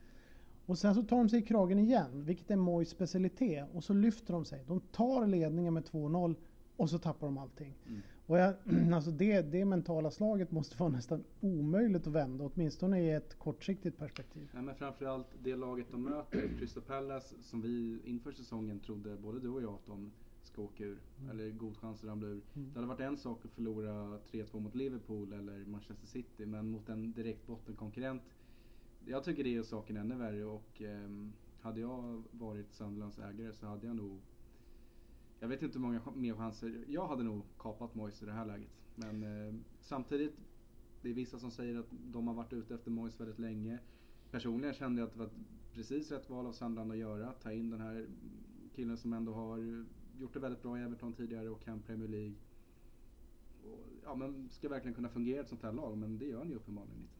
Och 0.66 0.78
sen 0.78 0.96
så 0.96 1.04
tar 1.04 1.18
de 1.18 1.30
sig 1.30 1.40
i 1.40 1.42
kragen 1.42 1.80
igen, 1.80 2.26
vilket 2.26 2.52
är 2.52 2.56
Moyes 2.56 2.90
specialitet. 2.90 3.66
Och 3.74 3.84
så 3.84 3.94
lyfter 3.94 4.34
de 4.34 4.46
sig. 4.46 4.64
De 4.68 4.80
tar 4.80 5.28
ledningen 5.28 5.74
med 5.74 5.84
2-0 5.84 6.36
och 6.78 6.90
så 6.90 7.00
tappar 7.00 7.28
de 7.28 7.38
allting. 7.38 7.74
Mm. 7.88 8.02
Och 8.28 8.38
jag, 8.38 8.54
alltså 8.94 9.12
det, 9.12 9.42
det 9.42 9.66
mentala 9.66 10.12
slaget 10.12 10.52
måste 10.52 10.78
vara 10.78 10.90
nästan 10.90 11.24
omöjligt 11.42 12.08
att 12.08 12.14
vända, 12.14 12.50
åtminstone 12.54 13.02
i 13.02 13.12
ett 13.12 13.40
kortsiktigt 13.40 13.98
perspektiv. 13.98 14.50
Ja, 14.54 14.62
men 14.62 14.76
framförallt 14.76 15.28
det 15.44 15.56
laget 15.56 15.88
de 15.92 16.04
möter, 16.04 16.50
Crystal 16.60 16.84
Palace, 16.84 17.36
som 17.42 17.62
vi 17.62 18.00
inför 18.06 18.32
säsongen 18.32 18.80
trodde, 18.80 19.18
både 19.18 19.40
du 19.40 19.50
och 19.50 19.62
jag, 19.62 19.74
att 19.74 19.86
de 19.86 20.12
ska 20.44 20.62
åka 20.62 20.84
ur. 20.84 21.00
Eller 21.32 21.52
god 21.52 21.78
chans 21.78 22.04
att 22.04 22.10
ramla 22.10 22.28
ur. 22.28 22.42
Mm. 22.56 22.70
Det 22.70 22.76
hade 22.76 22.88
varit 22.88 23.00
en 23.00 23.18
sak 23.18 23.46
att 23.46 23.52
förlora 23.52 24.20
3-2 24.32 24.60
mot 24.60 24.76
Liverpool 24.76 25.34
eller 25.34 25.66
Manchester 25.66 26.08
City, 26.08 26.46
men 26.46 26.70
mot 26.70 26.90
en 26.90 27.12
direkt 27.12 27.48
bottenkonkurrent. 27.48 28.22
Jag 29.06 29.24
tycker 29.24 29.44
det 29.44 29.56
är 29.56 29.64
saken 29.64 29.98
ännu 29.98 30.16
värre 30.16 30.46
och 30.46 30.82
ehm, 30.82 31.34
hade 31.62 31.82
jag 31.82 32.24
varit 32.32 32.74
Sunderlands 32.74 33.20
ägare 33.20 33.54
så 33.54 33.66
hade 33.66 33.88
jag 33.88 33.96
nog 33.96 34.20
jag 35.40 35.48
vet 35.48 35.62
inte 35.62 35.78
hur 35.78 35.86
många 35.86 36.02
mer 36.16 36.34
chanser. 36.34 36.84
Jag 36.88 37.08
hade 37.08 37.24
nog 37.24 37.42
kapat 37.60 37.96
Moise 37.96 38.26
i 38.26 38.28
det 38.28 38.34
här 38.34 38.46
läget. 38.46 38.70
Men 38.96 39.24
eh, 39.48 39.54
samtidigt, 39.82 40.34
det 41.02 41.10
är 41.10 41.14
vissa 41.14 41.40
som 41.40 41.52
säger 41.52 41.80
att 41.80 41.88
de 41.92 42.28
har 42.28 42.34
varit 42.34 42.54
ute 42.54 42.76
efter 42.76 42.92
Moise 42.92 43.18
väldigt 43.20 43.40
länge. 43.40 43.80
Personligen 44.32 44.74
kände 44.74 45.02
jag 45.02 45.08
att 45.08 45.14
det 45.14 45.20
var 45.20 45.30
precis 45.74 46.12
rätt 46.12 46.30
val 46.30 46.46
av 46.48 46.52
Sandland 46.54 46.92
att 46.92 46.98
göra. 46.98 47.32
Ta 47.32 47.52
in 47.52 47.70
den 47.70 47.82
här 47.82 48.06
killen 48.76 48.98
som 48.98 49.14
ändå 49.14 49.34
har 49.34 49.86
gjort 50.20 50.34
det 50.34 50.40
väldigt 50.40 50.62
bra 50.64 50.80
i 50.80 50.82
Everton 50.82 51.14
tidigare 51.14 51.50
och 51.50 51.64
kan 51.64 51.80
Premier 51.82 52.08
League. 52.08 52.34
Och, 53.64 53.80
ja, 54.04 54.16
men 54.16 54.50
ska 54.52 54.70
verkligen 54.70 54.96
kunna 54.96 55.10
fungera 55.10 55.38
i 55.38 55.40
ett 55.42 55.50
sånt 55.50 55.64
här 55.64 55.72
lag, 55.74 55.98
men 55.98 56.18
det 56.18 56.26
gör 56.26 56.38
han 56.38 56.50
ju 56.50 56.56
uppenbarligen 56.56 56.98
inte. 56.98 57.14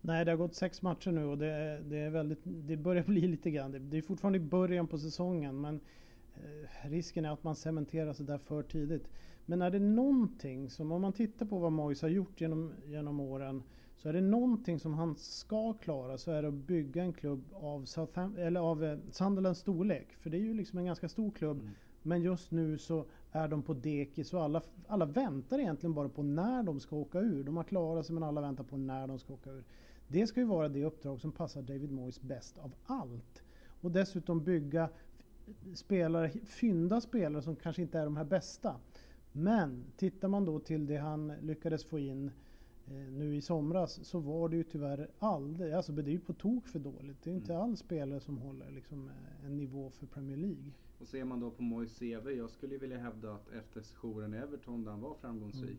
Nej, 0.00 0.24
det 0.24 0.30
har 0.30 0.36
gått 0.38 0.54
sex 0.54 0.82
matcher 0.82 1.10
nu 1.10 1.24
och 1.24 1.38
det, 1.38 1.46
är- 1.46 1.80
det, 1.80 1.96
är 1.98 2.10
väldigt, 2.10 2.40
det 2.44 2.76
börjar 2.76 3.04
bli 3.04 3.20
lite 3.28 3.50
grann. 3.50 3.72
Det, 3.72 3.78
det 3.78 3.98
är 3.98 4.02
fortfarande 4.02 4.38
i 4.38 4.42
början 4.42 4.86
på 4.86 4.98
säsongen 4.98 5.60
men 5.60 5.80
risken 6.82 7.24
är 7.24 7.30
att 7.30 7.44
man 7.44 7.56
cementerar 7.56 8.12
sig 8.12 8.26
där 8.26 8.38
för 8.38 8.62
tidigt. 8.62 9.08
Men 9.46 9.62
är 9.62 9.70
det 9.70 9.78
någonting 9.78 10.70
som, 10.70 10.92
om 10.92 11.02
man 11.02 11.12
tittar 11.12 11.46
på 11.46 11.58
vad 11.58 11.72
Moyes 11.72 12.02
har 12.02 12.08
gjort 12.08 12.40
genom, 12.40 12.72
genom 12.86 13.20
åren, 13.20 13.62
så 13.96 14.08
är 14.08 14.12
det 14.12 14.20
någonting 14.20 14.78
som 14.78 14.94
han 14.94 15.16
ska 15.16 15.72
klara 15.72 16.18
så 16.18 16.30
är 16.30 16.42
det 16.42 16.48
att 16.48 16.54
bygga 16.54 17.02
en 17.02 17.12
klubb 17.12 17.44
av, 17.52 17.84
Southam- 17.84 18.38
eller 18.38 18.60
av 18.60 18.84
eh, 18.84 18.98
Sunderlands 19.10 19.60
storlek. 19.60 20.12
För 20.12 20.30
det 20.30 20.36
är 20.36 20.40
ju 20.40 20.54
liksom 20.54 20.78
en 20.78 20.84
ganska 20.84 21.08
stor 21.08 21.30
klubb. 21.30 21.60
Mm. 21.60 21.70
Men 22.02 22.22
just 22.22 22.50
nu 22.50 22.78
så 22.78 23.04
är 23.32 23.48
de 23.48 23.62
på 23.62 23.74
dekis 23.74 24.34
och 24.34 24.42
alla, 24.42 24.62
alla 24.86 25.04
väntar 25.04 25.58
egentligen 25.58 25.94
bara 25.94 26.08
på 26.08 26.22
när 26.22 26.62
de 26.62 26.80
ska 26.80 26.96
åka 26.96 27.20
ur. 27.20 27.44
De 27.44 27.56
har 27.56 27.64
klarat 27.64 28.06
sig 28.06 28.14
men 28.14 28.22
alla 28.22 28.40
väntar 28.40 28.64
på 28.64 28.76
när 28.76 29.06
de 29.06 29.18
ska 29.18 29.34
åka 29.34 29.50
ur. 29.50 29.64
Det 30.08 30.26
ska 30.26 30.40
ju 30.40 30.46
vara 30.46 30.68
det 30.68 30.84
uppdrag 30.84 31.20
som 31.20 31.32
passar 31.32 31.62
David 31.62 31.92
Moyes 31.92 32.20
bäst 32.20 32.58
av 32.58 32.74
allt. 32.84 33.42
Och 33.80 33.90
dessutom 33.90 34.44
bygga 34.44 34.88
spelare, 35.74 36.30
fynda 36.30 37.00
spelare 37.00 37.42
som 37.42 37.56
kanske 37.56 37.82
inte 37.82 37.98
är 37.98 38.04
de 38.04 38.16
här 38.16 38.24
bästa. 38.24 38.76
Men 39.32 39.84
tittar 39.96 40.28
man 40.28 40.44
då 40.44 40.58
till 40.58 40.86
det 40.86 40.96
han 40.96 41.32
lyckades 41.42 41.84
få 41.84 41.98
in 41.98 42.30
eh, 42.86 42.92
nu 42.92 43.36
i 43.36 43.40
somras 43.40 44.04
så 44.04 44.18
var 44.18 44.48
det 44.48 44.56
ju 44.56 44.62
tyvärr 44.64 45.10
aldrig, 45.18 45.72
alltså 45.72 45.92
det 45.92 46.02
är 46.10 46.12
ju 46.12 46.20
på 46.20 46.32
tok 46.32 46.68
för 46.68 46.78
dåligt. 46.78 47.22
Det 47.22 47.30
är 47.30 47.32
ju 47.32 47.38
inte 47.40 47.52
Mm. 47.52 47.64
alls 47.64 47.80
spelare 47.80 48.20
som 48.20 48.38
håller 48.38 48.70
liksom 48.70 49.08
eh, 49.08 49.46
en 49.46 49.56
nivå 49.56 49.90
för 49.90 50.06
Premier 50.06 50.36
League. 50.36 50.72
Och 51.00 51.06
ser 51.08 51.24
man 51.24 51.40
då 51.40 51.50
på 51.50 51.62
Moyes 51.62 51.98
CV, 51.98 52.30
jag 52.30 52.50
skulle 52.50 52.72
ju 52.74 52.78
vilja 52.80 52.98
hävda 52.98 53.32
att 53.34 53.48
efter 53.52 53.80
sessionen 53.82 54.34
i 54.34 54.36
Everton 54.36 54.84
där 54.84 54.90
han 54.90 55.00
var 55.00 55.14
framgångsrik 55.14 55.78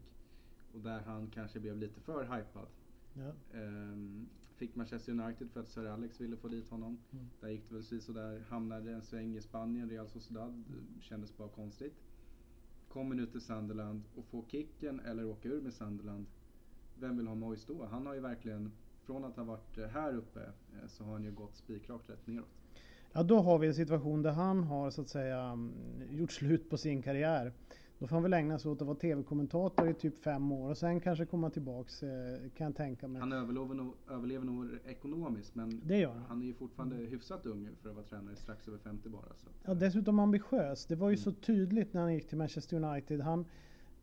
och 0.73 0.79
där 0.79 0.99
han 0.99 1.27
kanske 1.33 1.59
blev 1.59 1.77
lite 1.77 1.99
för 2.01 2.23
hypad. 2.23 2.67
Ja. 3.13 3.57
Ehm, 3.59 4.27
fick 4.59 4.75
Manchester 4.75 5.11
United 5.11 5.49
för 5.51 5.59
att 5.59 5.69
Sir 5.69 5.85
Alex 5.85 6.21
ville 6.21 6.37
få 6.37 6.47
dit 6.47 6.69
honom. 6.69 6.97
Mm. 7.11 7.25
Där 7.41 7.49
gick 7.49 7.69
det 7.69 7.75
väl 7.75 8.01
sådär. 8.01 8.43
Hamnade 8.49 8.91
en 8.91 9.01
sväng 9.01 9.35
i 9.35 9.41
Spanien, 9.41 9.89
Real 9.89 10.07
Sociedad. 10.07 10.63
Kändes 11.01 11.37
bara 11.37 11.49
konstigt. 11.49 11.93
Kommer 12.89 13.15
nu 13.15 13.25
till 13.25 13.41
Sunderland 13.41 14.03
och 14.15 14.25
får 14.25 14.43
kicken 14.47 14.99
eller 14.99 15.25
åka 15.25 15.49
ur 15.49 15.61
med 15.61 15.73
Sunderland. 15.73 16.25
Vem 16.99 17.17
vill 17.17 17.27
ha 17.27 17.35
Moyes 17.35 17.65
då? 17.65 17.85
Han 17.85 18.05
har 18.05 18.13
ju 18.13 18.19
verkligen, 18.19 18.71
från 19.03 19.25
att 19.25 19.35
ha 19.35 19.43
varit 19.43 19.77
eh, 19.77 19.87
här 19.87 20.15
uppe, 20.15 20.41
eh, 20.41 20.87
så 20.87 21.03
har 21.03 21.13
han 21.13 21.23
ju 21.23 21.31
gått 21.31 21.55
spikrakt 21.55 22.09
rätt 22.09 22.27
neråt. 22.27 22.47
Ja, 23.11 23.23
då 23.23 23.39
har 23.39 23.59
vi 23.59 23.67
en 23.67 23.75
situation 23.75 24.21
där 24.21 24.31
han 24.31 24.63
har 24.63 24.91
så 24.91 25.01
att 25.01 25.09
säga 25.09 25.41
mm, 25.41 25.73
gjort 26.11 26.31
slut 26.31 26.69
på 26.69 26.77
sin 26.77 27.01
karriär. 27.01 27.53
Då 27.99 28.07
får 28.07 28.15
han 28.15 28.23
väl 28.23 28.33
ägna 28.33 28.59
sig 28.59 28.71
åt 28.71 28.81
att 28.81 28.87
vara 28.87 28.97
tv-kommentator 28.97 29.89
i 29.89 29.93
typ 29.93 30.17
fem 30.17 30.51
år 30.51 30.69
och 30.69 30.77
sen 30.77 30.99
kanske 30.99 31.25
komma 31.25 31.49
tillbaks 31.49 32.03
eh, 32.03 32.09
kan 32.57 32.65
jag 32.67 32.75
tänka 32.75 33.07
mig. 33.07 33.19
Han 33.19 33.33
överlever 33.33 33.75
nog, 33.75 33.93
överlever 34.11 34.45
nog 34.45 34.67
ekonomiskt 34.87 35.55
men 35.55 35.81
Det 35.85 35.97
gör 35.97 36.11
han. 36.13 36.21
han 36.27 36.41
är 36.41 36.45
ju 36.45 36.53
fortfarande 36.53 36.95
hyfsat 36.95 37.45
ung 37.45 37.69
för 37.81 37.89
att 37.89 37.95
vara 37.95 38.05
tränare 38.05 38.35
strax 38.35 38.67
över 38.67 38.77
50 38.77 39.09
bara. 39.09 39.21
Så 39.35 39.47
Ja, 39.65 39.73
dessutom 39.73 40.19
ambitiös. 40.19 40.85
Det 40.85 40.95
var 40.95 41.09
ju 41.09 41.13
Mm. 41.13 41.23
så 41.23 41.31
tydligt 41.31 41.93
när 41.93 42.01
han 42.01 42.13
gick 42.13 42.27
till 42.27 42.37
Manchester 42.37 42.83
United. 42.83 43.21
Han 43.21 43.45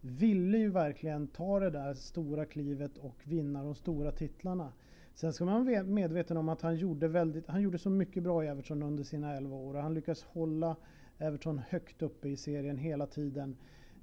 ville 0.01 0.59
ju 0.59 0.71
verkligen 0.71 1.27
ta 1.27 1.61
det 1.61 1.71
där 1.71 1.95
stora 1.95 2.45
klivet 2.45 2.99
och 2.99 3.17
vinna 3.25 3.63
de 3.65 3.75
stora 3.75 4.13
titlarna. 4.13 4.73
Sen 5.15 5.33
ska 5.33 5.45
man 5.45 5.67
vara 5.67 5.83
medveten 5.83 6.37
om 6.37 6.49
att 6.49 6.63
han 6.63 6.77
gjorde, 6.77 7.09
väldigt, 7.09 7.47
han 7.47 7.63
gjorde 7.63 7.79
så 7.79 7.91
mycket 7.91 8.23
bra 8.23 8.45
i 8.45 8.47
Everton 8.47 8.83
under 8.83 9.05
sina 9.05 9.37
11 9.37 9.57
år 9.57 9.75
och 9.77 9.83
han 9.83 9.95
lyckas 9.95 10.23
hålla 10.23 10.77
Everton 11.19 11.59
högt 11.69 12.03
uppe 12.03 12.29
i 12.29 12.37
serien 12.37 12.77
hela 12.79 13.07
tiden. 13.07 13.57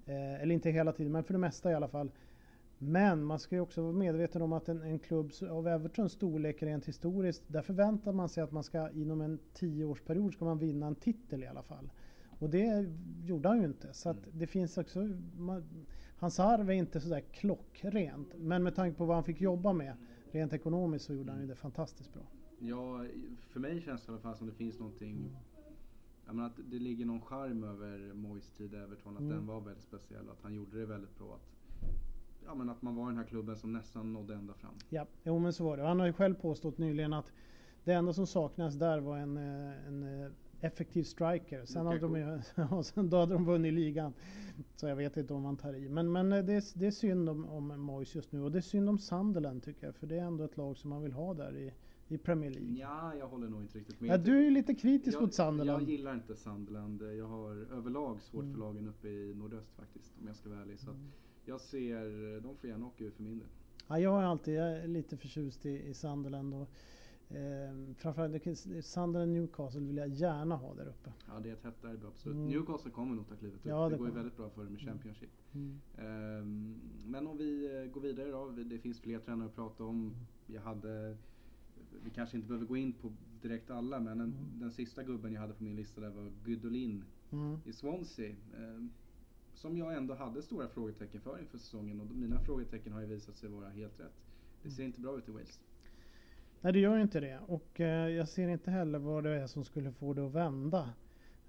Eh, 0.05 0.41
eller 0.41 0.53
inte 0.55 0.69
hela 0.69 0.91
tiden, 0.91 1.12
men 1.12 1.24
för 1.24 1.33
det 1.33 1.39
mesta 1.39 1.72
i 1.72 1.75
alla 1.75 1.88
fall. 1.88 2.12
Men 2.77 3.24
man 3.24 3.39
ska 3.39 3.55
ju 3.55 3.62
också 3.62 3.81
vara 3.81 3.93
medveten 3.93 4.41
om 4.41 4.53
att 4.53 4.69
en, 4.69 4.81
en 4.81 5.00
klubb 5.00 5.31
av 5.50 5.67
Evertons 5.67 6.12
storlek 6.12 6.63
rent 6.63 6.86
historiskt, 6.86 7.43
där 7.48 7.62
förväntar 7.62 8.12
man 8.13 8.29
sig 8.29 8.43
att 8.43 8.51
man 8.51 8.63
ska 8.63 8.89
inom 8.91 9.22
en 9.22 9.39
tioårsperiod 9.53 10.33
ska 10.33 10.45
man 10.45 10.57
vinna 10.60 10.88
en 10.88 10.95
titel 10.95 11.43
i 11.43 11.48
alla 11.48 11.63
fall. 11.63 11.89
Och 12.39 12.50
det 12.50 12.86
gjorde 13.25 13.50
han 13.50 13.60
ju 13.60 13.65
inte. 13.65 13.93
Så 13.93 14.10
att 14.10 14.17
Mm. 14.17 14.39
det 14.39 14.48
finns 14.48 14.77
också, 14.77 15.10
man, 15.38 15.63
hans 16.17 16.39
arv 16.39 16.69
är 16.69 16.74
inte 16.74 17.00
sådär 17.01 17.19
klockrent. 17.31 18.27
Men 18.38 18.63
med 18.63 18.75
tanke 18.75 18.98
på 18.98 19.05
vad 19.05 19.15
han 19.15 19.24
fick 19.24 19.41
jobba 19.41 19.74
med 19.74 19.93
rent 20.31 20.53
ekonomiskt 20.53 21.05
så 21.05 21.13
gjorde 21.13 21.31
han 21.31 21.41
ju 21.41 21.48
det 21.48 21.55
fantastiskt 21.55 22.13
bra. 22.13 22.24
ja, 22.60 23.05
för 23.50 23.60
mig 23.60 23.81
känns 23.81 24.05
det 24.05 24.10
i 24.10 24.13
alla 24.13 24.22
fall 24.22 24.36
som 24.36 24.48
det 24.48 24.53
finns 24.53 24.79
någonting 24.79 25.38
Jag 26.25 26.36
menar 26.36 26.48
att 26.50 26.60
det 26.72 26.80
ligger 26.80 27.06
någon 27.06 27.22
charm 27.22 27.63
över 27.63 28.13
Moyes 28.13 28.50
tid 28.51 28.74
i 28.74 28.77
Everton, 28.77 29.13
att 29.13 29.20
Mm. 29.22 29.34
den 29.36 29.48
var 29.48 29.62
väldigt 29.62 29.84
speciell 29.84 30.27
och 30.27 30.34
att 30.34 30.42
han 30.42 30.53
gjorde 30.53 30.80
det 30.80 30.86
väldigt 30.86 31.18
bra. 31.18 31.34
Att, 31.36 31.50
ja, 32.46 32.56
men 32.56 32.70
att 32.70 32.82
man 32.82 32.96
var 32.96 33.08
den 33.08 33.18
här 33.18 33.25
klubben 33.25 33.58
som 33.58 33.74
nästan 33.74 34.13
nådde 34.13 34.36
ända 34.36 34.53
fram. 34.53 34.74
Ja, 34.89 35.06
jo 35.24 35.39
men 35.39 35.53
så 35.53 35.63
var 35.63 35.77
det. 35.77 35.84
Han 35.84 36.00
har 36.00 36.08
ju 36.08 36.13
själv 36.13 36.36
påstått 36.36 36.77
nyligen 36.77 37.13
att 37.13 37.32
det 37.84 37.94
enda 37.94 38.13
som 38.13 38.27
saknades 38.27 38.75
där 38.75 39.00
var 39.00 39.18
en, 39.18 39.38
eh, 39.38 39.88
en 39.88 40.24
eh, 40.24 40.32
effektiv 40.62 41.03
striker. 41.03 41.65
Sen 41.65 41.86
hade, 41.86 42.00
de, 42.00 42.15
ju- 42.15 42.39
ja, 42.56 42.84
sen 42.84 43.10
då 43.10 43.18
hade 43.18 43.34
de 43.34 43.46
vunnit 43.46 43.74
ligan. 43.74 44.13
Så 44.75 44.88
jag 44.88 44.96
vet 44.96 45.18
inte 45.18 45.34
om 45.34 45.42
man 45.42 45.58
tar 45.58 45.74
i. 45.74 45.89
Men, 45.89 46.12
men 46.12 46.34
eh, 46.34 46.44
det, 46.46 46.53
är, 46.53 46.80
det 46.80 46.88
är 46.88 46.92
synd 46.92 47.30
om, 47.30 47.46
om 47.50 47.68
Moyes 47.82 48.15
just 48.15 48.32
nu. 48.32 48.42
Och 48.42 48.51
det 48.51 48.60
är 48.60 48.62
synd 48.62 48.89
om 48.89 48.98
Sunderland 49.00 49.63
tycker 49.63 49.86
jag. 49.88 49.96
För 49.96 50.08
det 50.08 50.15
är 50.20 50.24
ändå 50.24 50.44
ett 50.44 50.58
lag 50.58 50.77
som 50.77 50.89
man 50.89 51.01
vill 51.01 51.13
ha 51.13 51.34
där 51.34 51.58
i, 51.58 51.74
i 52.13 52.17
Premier 52.17 52.51
League. 52.51 52.74
Ja, 52.79 53.15
jag 53.15 53.27
håller 53.27 53.48
nog 53.48 53.62
inte 53.62 53.77
riktigt 53.77 54.01
med. 54.01 54.10
Ja, 54.10 54.17
du 54.17 54.38
är 54.38 54.41
ju 54.41 54.50
lite 54.50 54.74
kritisk 54.75 55.15
jag, 55.15 55.22
mot 55.22 55.34
Sunderland. 55.34 55.82
Jag 55.82 55.89
gillar 55.89 56.13
inte 56.13 56.36
Sunderland. 56.36 57.01
Jag 57.01 57.27
har 57.27 57.51
överlag 57.72 58.22
svårt 58.22 58.43
Mm. 58.43 58.53
för 58.53 58.60
lagen 58.60 58.88
uppe 58.88 59.08
i 59.10 59.34
nordöst 59.36 59.72
faktiskt, 59.75 60.12
om 60.22 60.27
jag 60.27 60.36
ska 60.36 60.50
vara 60.50 60.62
ärlig. 60.62 60.79
Så 60.79 60.89
att 60.91 60.98
jag 61.46 61.62
ser, 61.62 62.39
de 62.41 62.55
får 62.58 62.70
gärna 62.70 62.86
åka 62.86 63.03
ur 63.03 63.12
för 63.12 63.24
min 63.24 63.38
del. 63.39 63.48
Ja, 63.88 64.00
jag 64.00 64.20
är 64.22 64.25
alltid 64.25 64.53
jag 64.55 64.72
är 64.77 64.88
lite 64.88 65.17
förtjust 65.17 65.65
i, 65.65 65.88
i 65.89 65.93
Sunderland. 65.93 66.53
Och, 66.53 66.70
eh, 67.36 67.93
framförallt 67.98 68.43
Sunderland 68.86 69.32
Newcastle 69.34 69.82
vill 69.82 69.98
jag 69.98 70.08
gärna 70.08 70.55
ha 70.55 70.74
där 70.74 70.88
uppe. 70.88 71.13
Ja, 71.27 71.39
det 71.43 71.50
är 71.50 71.53
ett 71.53 71.63
hett 71.63 71.82
derby 71.82 72.05
absolut. 72.08 72.36
Mm. 72.36 72.48
Newcastle 72.50 72.91
kommer 72.91 73.15
nog 73.15 73.27
ta 73.29 73.36
klivet 73.36 73.55
upp. 73.60 73.65
Ja, 73.65 73.84
det, 73.84 73.89
det 73.89 73.98
går 73.98 74.08
ju 74.08 74.13
väldigt 74.13 74.38
bra 74.38 74.50
för 74.50 74.63
dem 74.63 74.75
i 74.75 74.79
Championship. 74.79 75.29
Mm. 75.53 75.79
Ehm, 75.98 76.79
men 77.05 77.27
om 77.27 77.38
vi 77.38 77.82
eh, 77.84 77.91
går 77.91 78.01
vidare 78.01 78.32
då. 78.32 78.50
Det 78.51 78.79
finns 78.79 79.00
fler 79.00 79.20
tränare 79.20 79.48
att 79.48 79.55
prata 79.55 79.84
om. 79.84 80.13
Jag 80.48 80.62
hade, 80.62 81.17
vi 82.04 82.10
kanske 82.10 82.36
inte 82.38 82.48
behöver 82.48 82.66
gå 82.66 82.78
in 82.78 82.94
på 82.94 83.12
direkt 83.42 83.72
alla, 83.72 84.00
men 84.00 84.12
en, 84.14 84.20
Mm. 84.22 84.60
den 84.60 84.72
sista 84.72 85.04
gubben 85.04 85.34
jag 85.34 85.42
hade 85.42 85.54
på 85.54 85.64
min 85.64 85.76
lista 85.76 86.02
där 86.02 86.10
var 86.10 86.32
Gudolin 86.46 87.04
Mm. 87.32 87.60
i 87.66 87.74
Swansea. 87.74 88.36
ehm, 88.58 88.90
som 89.54 89.78
jag 89.78 89.94
ändå 89.98 90.14
hade 90.14 90.42
stora 90.42 90.68
frågetecken 90.68 91.22
för 91.22 91.40
inför 91.40 91.58
säsongen 91.58 92.02
och 92.02 92.08
mina 92.16 92.40
frågetecken 92.40 92.94
har 92.94 93.02
ju 93.02 93.08
visat 93.08 93.36
sig 93.36 93.50
vara 93.50 93.70
helt 93.70 94.00
rätt. 94.00 94.24
Det 94.64 94.70
ser 94.72 94.84
inte 94.84 95.00
bra 95.02 95.18
ut 95.18 95.28
i 95.28 95.32
Wales. 95.32 95.60
Nej 96.62 96.74
det 96.74 96.80
gör 96.80 96.96
ju 96.96 97.02
inte 97.02 97.20
det 97.20 97.40
och 97.48 97.80
eh, 97.82 98.10
jag 98.10 98.30
ser 98.30 98.48
inte 98.48 98.72
heller 98.72 99.00
vad 99.00 99.24
det 99.24 99.30
är 99.30 99.48
som 99.48 99.64
skulle 99.64 99.92
få 99.92 100.14
det 100.14 100.26
att 100.26 100.32
vända. 100.34 100.90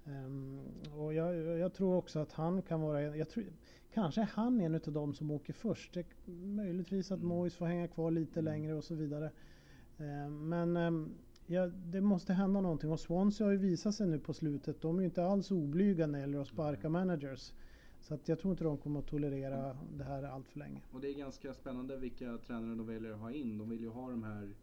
Ehm, 0.05 0.59
och 0.97 1.13
jag, 1.13 1.35
jag 1.59 1.73
tror 1.73 1.95
också 1.95 2.19
att 2.19 2.31
han 2.31 2.61
kan 2.61 2.81
vara, 2.81 3.01
jag 3.17 3.29
tror, 3.29 3.45
kanske 3.93 4.21
är 4.21 4.29
han 4.33 4.61
en 4.61 4.75
av 4.75 4.81
dem 4.93 5.13
som 5.13 5.31
åker 5.31 5.53
först. 5.53 5.93
Det, 5.93 6.05
möjligtvis 6.45 7.11
att 7.11 7.17
Mm. 7.19 7.27
Moyes 7.29 7.55
får 7.55 7.65
hänga 7.65 7.87
kvar 7.87 8.11
lite 8.11 8.39
Mm. 8.39 8.53
längre 8.53 8.73
och 8.73 8.83
så 8.83 8.95
vidare. 8.95 9.31
Ehm, 9.97 10.49
men 10.49 10.77
ehm, 10.77 11.09
ja, 11.47 11.67
det 11.67 12.01
måste 12.01 12.33
hända 12.33 12.61
någonting 12.61 12.91
och 12.91 12.99
Swansea 12.99 13.47
har 13.47 13.51
ju 13.51 13.57
visat 13.57 13.95
sig 13.95 14.07
nu 14.07 14.19
på 14.19 14.33
slutet. 14.33 14.81
De 14.81 14.95
är 14.95 14.99
ju 14.99 15.05
inte 15.05 15.25
alls 15.25 15.51
oblyga 15.51 16.07
när 16.07 16.13
det 16.13 16.19
gäller 16.19 16.39
att 16.39 16.47
sparka 16.47 16.89
managers. 16.89 17.53
Så 18.01 18.13
att 18.13 18.27
jag 18.29 18.39
tror 18.39 18.51
inte 18.51 18.63
de 18.63 18.77
kommer 18.77 18.99
att 18.99 19.07
tolerera 19.07 19.77
det 19.97 20.03
här 20.03 20.23
allt 20.23 20.47
för 20.47 20.59
länge. 20.59 20.81
Och 20.91 21.01
det 21.01 21.09
är 21.09 21.13
ganska 21.17 21.53
spännande 21.53 21.97
vilka 21.97 22.37
tränare 22.37 22.75
de 22.75 22.85
väljer 22.87 23.11
att 23.11 23.19
ha 23.19 23.31
in. 23.31 23.57
De 23.57 23.69
vill 23.69 23.79
ju 23.81 23.89
ha 23.89 24.09
de 24.09 24.23
här, 24.23 24.53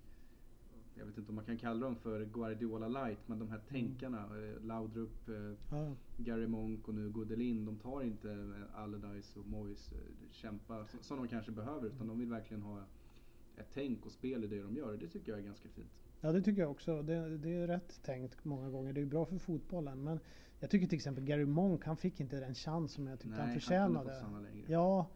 jag 0.94 1.06
vet 1.06 1.18
inte 1.18 1.28
om 1.30 1.34
man 1.36 1.44
kan 1.44 1.58
kalla 1.58 1.86
dem 1.86 1.96
för 1.96 2.24
Guardiola 2.24 2.88
light, 2.88 3.18
men 3.26 3.38
de 3.38 3.48
här 3.50 3.60
tänkarna. 3.68 4.18
eh, 4.18 4.64
Laudrup, 4.64 5.28
eh, 5.28 5.34
Ja, 5.70 5.94
Gary 6.16 6.46
Monk 6.46 6.88
och 6.88 6.94
nu 6.94 7.10
Godelin. 7.10 7.64
De 7.64 7.76
tar 7.78 8.02
inte 8.02 8.30
eh, 8.30 8.80
Allardyce 8.80 9.38
och 9.40 9.46
Moyes 9.46 9.92
eh, 9.92 9.98
kämpa 10.30 10.84
som 11.00 11.16
de 11.18 11.28
kanske 11.28 11.52
behöver, 11.52 11.86
utan 11.86 12.06
de 12.06 12.18
vill 12.18 12.30
verkligen 12.30 12.62
ha 12.62 12.80
ett 13.56 13.68
tänk 13.74 14.06
och 14.06 14.12
spel 14.12 14.44
i 14.44 14.46
det 14.46 14.62
de 14.62 14.76
gör. 14.76 14.96
Det 14.96 15.08
tycker 15.08 15.32
jag 15.32 15.38
är 15.38 15.44
ganska 15.44 15.68
fint. 15.68 15.90
Ja 16.20 16.32
det 16.32 16.42
tycker 16.42 16.62
jag 16.62 16.70
också. 16.70 17.02
Det, 17.02 17.38
det 17.38 17.54
är 17.54 17.66
rätt 17.66 18.02
tänkt 18.02 18.44
många 18.44 18.70
gånger. 18.70 18.92
Det 18.92 19.00
är 19.00 19.06
bra 19.06 19.26
för 19.26 19.38
fotbollen. 19.38 20.04
Men 20.04 20.20
jag 20.60 20.70
tycker 20.70 20.86
till 20.86 20.96
exempel 20.96 21.24
Gary 21.24 21.44
Monk, 21.44 21.84
han 21.84 21.96
fick 21.96 22.20
inte 22.20 22.40
den 22.40 22.54
chans 22.54 22.92
som 22.92 23.06
jag 23.06 23.20
tyckte 23.20 23.36
han 23.36 23.46
kunde 23.46 23.60
förtjänade. 23.60 24.10
fått 24.10 24.18
stanna 24.18 24.40
längre. 24.40 24.64
Ja, 24.68 25.06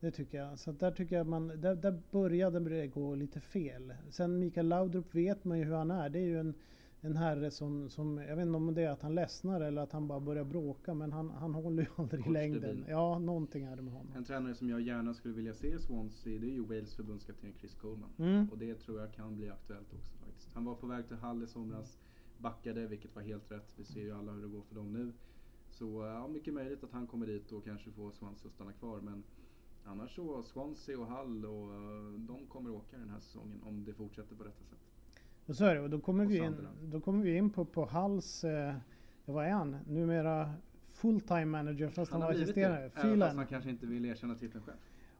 det 0.00 0.10
tycker 0.10 0.38
jag. 0.38 0.58
Så 0.58 0.72
där 0.72 0.90
tycker 0.90 1.16
jag 1.16 1.26
man, 1.26 1.60
där, 1.60 1.74
där 1.74 2.02
började 2.10 2.60
det 2.60 2.86
gå 2.86 3.14
lite 3.14 3.40
fel. 3.40 3.94
Sen 4.10 4.38
Mikael 4.38 4.68
Laudrup 4.68 5.14
vet 5.14 5.44
man 5.44 5.58
ju 5.58 5.64
hur 5.64 5.74
han 5.74 5.90
är. 5.90 6.08
Det 6.08 6.18
är 6.18 6.26
ju 6.26 6.40
en, 6.40 6.54
en 7.04 7.16
herre 7.16 7.50
som, 7.50 7.90
som, 7.90 8.18
jag 8.18 8.36
vet 8.36 8.46
inte 8.46 8.56
om 8.56 8.74
det 8.74 8.82
är 8.82 8.90
att 8.90 9.02
han 9.02 9.14
ledsnar 9.14 9.60
eller 9.60 9.82
att 9.82 9.92
han 9.92 10.08
bara 10.08 10.20
börjar 10.20 10.44
bråka. 10.44 10.94
Men 10.94 11.12
han, 11.12 11.30
han 11.30 11.54
håller 11.54 11.82
ju 11.82 11.88
aldrig 11.96 12.26
i 12.26 12.30
längden. 12.30 12.84
Ja, 12.88 13.18
någonting 13.18 13.64
är 13.64 13.76
det 13.76 13.82
med 13.82 13.92
honom. 13.92 14.12
En 14.16 14.24
tränare 14.24 14.54
som 14.54 14.70
jag 14.70 14.80
gärna 14.80 15.14
skulle 15.14 15.34
vilja 15.34 15.54
se 15.54 15.74
i 15.74 15.78
Swansea, 15.78 16.38
det 16.40 16.46
är 16.46 16.52
ju 16.52 16.62
Wales 16.62 16.94
förbundskapten 16.94 17.52
Chris 17.58 17.74
Coleman. 17.74 18.10
Mm. 18.18 18.48
Och 18.50 18.58
det 18.58 18.74
tror 18.74 19.00
jag 19.00 19.12
kan 19.12 19.36
bli 19.36 19.50
aktuellt 19.50 19.92
också 19.92 20.12
faktiskt. 20.24 20.48
Han 20.54 20.64
var 20.64 20.74
på 20.74 20.86
väg 20.86 21.08
till 21.08 21.16
Hull 21.16 21.42
i 21.42 21.46
somras, 21.46 21.98
backade, 22.38 22.86
vilket 22.86 23.14
var 23.14 23.22
helt 23.22 23.52
rätt. 23.52 23.74
Vi 23.76 23.84
ser 23.84 24.00
ju 24.00 24.12
alla 24.12 24.32
hur 24.32 24.42
det 24.42 24.48
går 24.48 24.62
för 24.62 24.74
dem 24.74 24.92
nu. 24.92 25.12
Så 25.70 26.04
ja, 26.04 26.28
mycket 26.28 26.54
möjligt 26.54 26.84
att 26.84 26.92
han 26.92 27.06
kommer 27.06 27.26
dit 27.26 27.52
och 27.52 27.64
kanske 27.64 27.90
får 27.90 28.10
Swansea 28.10 28.48
att 28.48 28.54
stanna 28.54 28.72
kvar. 28.72 29.00
Men 29.00 29.24
annars 29.84 30.14
så, 30.14 30.42
Swansea 30.42 30.98
och 30.98 31.06
Hull 31.06 31.46
och 31.46 31.74
eh, 31.74 32.12
de 32.12 32.46
kommer 32.48 32.70
åka 32.70 32.98
den 32.98 33.10
här 33.10 33.20
säsongen 33.20 33.62
om 33.62 33.84
det 33.84 33.94
fortsätter 33.94 34.36
på 34.36 34.44
detta 34.44 34.64
sätt. 34.64 34.91
Och 35.46 35.56
så 35.56 35.64
är 35.64 35.74
det. 35.74 35.80
Och 35.80 35.90
då 35.90 36.00
kommer, 36.00 36.24
vi 36.26 36.38
in, 36.38 36.54
då 36.82 37.00
kommer 37.00 37.24
vi 37.24 37.36
in 37.36 37.50
på, 37.50 37.64
på 37.64 37.84
Halls, 37.86 38.44
eh, 38.44 38.74
vad 39.24 39.46
är 39.46 39.50
han? 39.50 39.76
Numera 39.88 40.52
full-time 40.92 41.44
manager 41.44 41.88
fast 41.88 42.12
han, 42.12 42.20
var 42.20 42.28
blivit 42.28 42.44
assisterande. 42.48 42.76
det, 42.94 43.00
även 43.00 43.20
fast 43.20 43.36
han 43.36 43.46
kanske 43.46 43.70
inte 43.70 43.86
vill 43.86 44.04
erkänna 44.04 44.34
titeln 44.34 44.64
själv. 44.64 44.76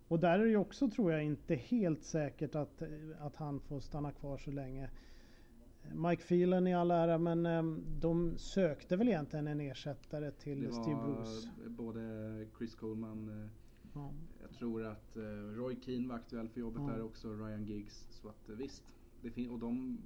Och 0.09 0.19
där 0.21 0.38
är 0.38 0.45
det 0.45 0.50
ju 0.50 0.57
också 0.57 0.91
tror 0.91 1.12
jag 1.12 1.25
inte 1.25 1.55
helt 1.55 2.02
säkert 2.05 2.55
att, 2.55 2.83
att 3.21 3.37
han 3.37 3.61
får 3.61 3.81
stanna 3.81 4.12
kvar 4.12 4.38
så 4.38 4.50
länge. 4.50 4.91
Mike 5.95 6.23
Phelan 6.23 6.67
i 6.67 6.75
all 6.75 6.91
ära 6.91 7.19
men 7.19 7.47
eh, 7.47 7.62
de 8.00 8.35
sökte 8.38 8.97
väl 8.97 9.09
egentligen 9.09 9.47
en 9.47 9.61
ersättare 9.61 10.31
till 10.31 10.62
Det 10.62 10.73
Steve 10.73 10.97
var 10.97 11.07
Bruce. 11.17 11.49
både 11.69 12.00
Chris 12.59 12.75
Coleman, 12.75 13.29
eh, 13.45 13.49
Ja. 13.95 14.11
jag 14.43 14.50
tror 14.59 14.85
att 14.87 15.17
eh, 15.17 15.23
Roy 15.57 15.76
Keane 15.81 16.09
var 16.09 16.14
aktuell 16.17 16.49
för 16.49 16.61
jobbet 16.61 16.83
Ja. 16.87 16.93
där 16.93 17.02
också, 17.02 17.29
Ryan 17.37 17.64
Giggs. 17.64 18.07
Så 18.11 18.29
att 18.29 18.49
eh, 18.49 18.55
visst, 18.57 18.95
det 19.23 19.49
och 19.49 19.59
de 19.59 19.99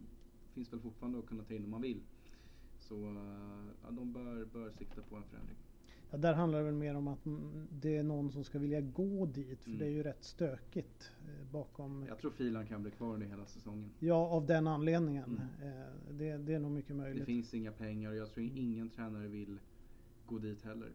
finns 0.55 0.73
väl 0.73 0.81
fortfarande 0.81 1.19
att 1.19 1.27
kunna 1.27 1.45
ta 1.45 1.55
in 1.55 1.65
om 1.65 1.71
man 1.71 1.83
vill. 1.83 2.01
Så 2.79 2.95
eh, 2.95 3.67
ja, 3.83 3.91
de 3.91 4.13
bör, 4.13 4.45
bör 4.45 4.71
sikta 4.71 5.03
på 5.03 5.17
en 5.17 5.23
förändring. 5.25 5.57
Ja, 6.11 6.19
där 6.19 6.35
handlar 6.35 6.59
det 6.59 6.65
väl 6.65 6.75
mer 6.75 6.95
om 6.95 7.09
att 7.09 7.27
mm, 7.27 7.67
det 7.71 7.97
är 7.97 8.03
någon 8.03 8.31
som 8.33 8.45
ska 8.45 8.59
vilja 8.59 8.81
gå 8.81 9.27
dit 9.27 9.61
för 9.63 9.69
Mm. 9.69 9.79
det 9.79 9.85
är 9.87 9.91
ju 9.91 10.03
rätt 10.03 10.25
stökigt 10.25 11.11
eh, 11.29 11.53
bakom. 11.53 12.05
Jag 12.09 12.19
tror 12.19 12.31
Filan 12.31 12.67
kan 12.67 12.83
bli 12.83 12.91
kvar 12.91 13.15
under 13.15 13.27
hela 13.27 13.47
säsongen. 13.47 13.91
Ja, 13.99 14.29
av 14.29 14.47
den 14.47 14.67
anledningen. 14.67 15.25
Mm. 15.63 15.73
Eh, 15.79 15.87
det, 16.11 16.37
det 16.39 16.55
är 16.55 16.59
nog 16.59 16.71
mycket 16.71 16.89
Det 16.89 16.95
möjligt. 16.95 17.25
finns 17.25 17.55
inga 17.55 17.73
pengar 17.73 18.11
och 18.11 18.17
jag 18.17 18.33
tror 18.35 18.47
ingen 18.47 18.91
tränare 18.91 19.29
vill 19.29 19.59
gå 20.27 20.39
dit 20.39 20.63
heller. 20.65 20.89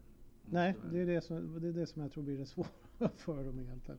Nej, 0.50 0.74
det 0.92 1.00
är 1.00 1.06
det, 1.06 1.20
som, 1.20 1.60
det 1.60 1.68
är 1.68 1.72
det 1.72 1.86
som 1.86 2.02
jag 2.02 2.12
tror 2.12 2.24
blir 2.24 2.38
det 2.38 2.46
svåra 2.46 2.68
för 3.16 3.44
dem 3.44 3.58
egentligen. 3.58 3.98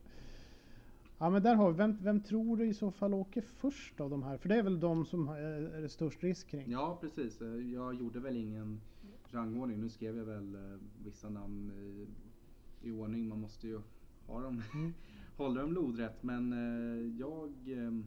Ja 1.24 1.30
men 1.30 1.42
där 1.42 1.54
har 1.54 1.70
vi, 1.72 1.76
vem, 1.78 1.96
vem 2.02 2.20
tror 2.20 2.56
du 2.56 2.66
i 2.66 2.74
så 2.74 2.90
fall 2.90 3.14
åker 3.14 3.42
först 3.42 4.00
av 4.00 4.10
de 4.10 4.22
här? 4.22 4.36
För 4.38 4.48
det 4.48 4.54
är 4.54 4.62
väl 4.62 4.80
de 4.80 5.04
som 5.06 5.28
är, 5.28 5.40
är 5.74 5.82
det 5.82 5.88
störst 5.88 6.22
risk 6.22 6.48
kring? 6.48 6.70
Ja, 6.70 6.98
precis. 7.00 7.40
Eh, 7.40 7.72
Jag 7.72 7.94
gjorde 7.94 8.20
väl 8.20 8.36
ingen 8.36 8.80
rangordning. 9.30 9.80
Nu 9.80 9.88
skrev 9.88 10.16
jag 10.16 10.24
väl 10.24 10.54
eh, 10.54 10.78
vissa 11.04 11.28
namn 11.28 11.70
i, 11.72 12.06
i 12.88 12.90
ordning. 12.90 13.28
Man 13.28 13.40
måste 13.40 13.68
ju 13.68 13.80
ha 14.26 14.40
dem, 14.40 14.62
Mm. 14.74 14.94
hålla 15.36 15.60
dem 15.60 15.72
lodrätt. 15.72 16.22
Men 16.22 16.52
eh, 16.52 17.18
jag, 17.20 17.52
eh, 17.66 18.00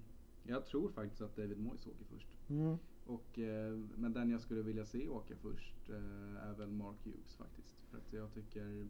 jag 0.44 0.66
tror 0.66 0.90
faktiskt 0.90 1.22
att 1.22 1.36
David 1.36 1.58
Moyes 1.60 1.88
åker 1.88 2.06
först. 2.14 2.28
Mm. 2.50 2.78
Och, 3.06 3.40
eh, 3.40 3.80
men 3.96 4.14
den 4.14 4.30
jag 4.30 4.42
skulle 4.42 4.62
vilja 4.62 4.86
se 4.86 5.08
åka 5.10 5.36
först 5.36 5.90
eh, 5.90 6.50
är 6.50 6.54
väl 6.58 6.70
Mark 6.72 6.98
Hughes 7.06 7.36
faktiskt. 7.36 7.76
För 7.92 7.98
att 7.98 8.14
jag 8.14 8.34
tycker 8.34 8.88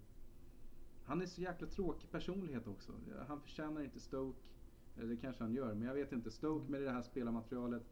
han 1.08 1.22
är 1.22 1.26
så 1.26 1.42
jäkla 1.42 1.68
tråkig 1.68 2.12
personlighet 2.12 2.68
också. 2.68 2.92
Han 3.28 3.42
förtjänar 3.42 3.84
inte 3.84 4.00
Stoke. 4.00 4.40
Eller 4.98 5.10
det 5.10 5.18
kanske 5.18 5.44
han 5.44 5.54
gör, 5.54 5.74
men 5.74 5.88
jag 5.88 5.94
vet 5.94 6.12
inte. 6.12 6.32
Stoke 6.32 6.72
med 6.72 6.82
det 6.82 6.92
här 6.92 7.02
spelarmaterialet. 7.02 7.84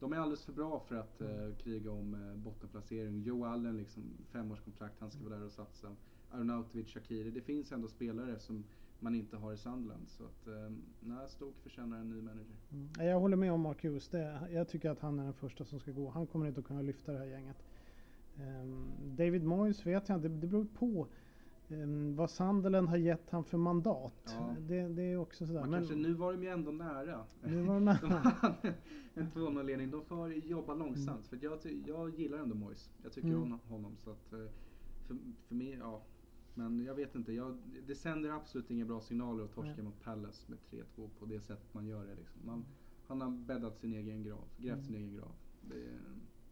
De 0.00 0.12
är 0.12 0.16
alldeles 0.16 0.44
för 0.44 0.52
bra 0.52 0.80
för 0.88 0.96
att 0.96 1.22
uh, 1.22 1.56
kriga 1.56 1.90
om 1.90 2.14
uh, 2.14 2.36
bottenplacering. 2.36 3.22
Joe 3.22 3.44
Allen, 3.44 3.76
liksom, 3.76 4.02
femårskontrakt, 4.30 5.00
han 5.00 5.10
ska 5.10 5.24
vara 5.24 5.36
där 5.36 5.44
och 5.44 5.52
satsa. 5.52 5.96
Arnautovic, 6.30 6.88
Shakiri. 6.88 7.30
Det 7.30 7.40
finns 7.40 7.72
ändå 7.72 7.88
spelare 7.88 8.38
som 8.38 8.64
man 9.00 9.14
inte 9.14 9.36
har 9.36 9.52
i 9.52 9.56
Sandland. 9.56 10.08
Så 10.08 10.24
att, 10.24 10.46
um, 10.46 10.82
nej, 11.00 11.28
Stoke 11.28 11.60
förtjänar 11.62 11.98
en 11.98 12.10
ny 12.10 12.22
manager. 12.22 12.56
Mm. 12.72 13.08
Jag 13.08 13.20
håller 13.20 13.36
med 13.36 13.52
om 13.52 13.60
Mark 13.60 13.84
Hughes. 13.84 14.08
Det, 14.08 14.48
jag 14.52 14.68
tycker 14.68 14.90
att 14.90 15.00
han 15.00 15.18
är 15.18 15.24
den 15.24 15.34
första 15.34 15.64
som 15.64 15.80
ska 15.80 15.92
gå. 15.92 16.10
Han 16.10 16.26
kommer 16.26 16.46
inte 16.46 16.60
att 16.60 16.66
kunna 16.66 16.82
lyfta 16.82 17.12
det 17.12 17.18
här 17.18 17.26
gänget. 17.26 17.64
Um, 18.36 18.92
David 19.16 19.44
Moyes 19.44 19.86
vet 19.86 20.08
jag 20.08 20.18
inte, 20.18 20.28
det 20.28 20.46
beror 20.46 20.64
på 20.64 21.06
um, 21.68 22.16
vad 22.16 22.30
Sunderland 22.30 22.88
har 22.88 22.96
gett 22.96 23.30
han 23.30 23.44
för 23.44 23.58
mandat. 23.58 24.22
Ja. 24.38 24.54
Det, 24.60 24.88
det, 24.88 25.02
är 25.02 25.16
också 25.16 25.46
sådär. 25.46 25.60
Men, 25.60 25.72
kanske, 25.72 25.94
nu 25.94 26.14
var 26.14 26.32
de 26.32 26.42
ju 26.42 26.48
ändå 26.48 26.72
nära. 26.72 27.24
Nu 27.42 27.62
var 27.62 27.74
de 27.74 27.84
nära. 27.84 28.32
en 29.14 29.30
2-0-ledning. 29.30 29.90
De 29.90 30.04
får 30.04 30.32
jobba 30.32 30.74
långsamt. 30.74 31.08
Mm. 31.08 31.22
För 31.22 31.38
jag, 31.42 31.82
jag 31.86 32.18
gillar 32.18 32.38
ändå 32.38 32.54
Moyes. 32.54 32.90
Jag 33.02 33.12
tycker 33.12 33.28
mm. 33.28 33.42
om 33.42 33.58
honom. 33.68 33.96
Så 33.96 34.10
att, 34.10 34.32
eh, 34.32 34.38
för, 35.06 35.16
för 35.48 35.54
mig, 35.54 35.78
ja. 35.80 36.02
Men 36.54 36.84
jag 36.84 36.94
vet 36.94 37.14
inte. 37.14 37.32
Jag, 37.32 37.56
det 37.86 37.94
sänder 37.94 38.30
absolut 38.30 38.70
inga 38.70 38.84
bra 38.84 39.00
signaler 39.00 39.44
att 39.44 39.52
torska 39.52 39.82
mot 39.82 40.02
Palace 40.02 40.50
med 40.50 40.58
3-2 40.96 41.08
på 41.18 41.26
det 41.26 41.40
sättet 41.40 41.74
man 41.74 41.86
gör 41.86 42.06
det. 42.06 42.14
Liksom. 42.14 42.40
Man, 42.46 42.64
han 43.06 43.20
har 43.20 43.30
bäddat 43.30 43.78
sin 43.78 43.94
egen 43.94 44.22
grav. 44.22 44.44
Grävt 44.58 44.72
mm. 44.72 44.84
sin 44.84 44.94
egen 44.94 45.14
grav. 45.14 45.32
Det, 45.60 45.98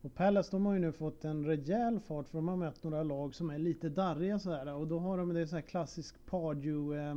och 0.03 0.15
Palace 0.15 0.51
de 0.51 0.67
har 0.67 0.75
ju 0.75 0.79
nu 0.79 0.93
fått 0.93 1.25
en 1.25 1.47
rejäl 1.47 2.01
fart 2.01 2.29
för 2.29 2.39
de 2.39 2.49
har 2.49 2.57
mött 2.57 2.85
några 2.85 3.03
lag 3.03 3.35
som 3.35 3.51
är 3.51 3.59
lite 3.59 3.89
darriga 3.89 4.39
sådär. 4.39 4.75
Och 4.75 4.87
då 4.87 4.99
har 4.99 5.19
de 5.19 5.35
det 5.35 5.47
så 5.47 5.57
här 5.57 5.63
klassisk 5.63 6.27
Pardew 6.27 7.15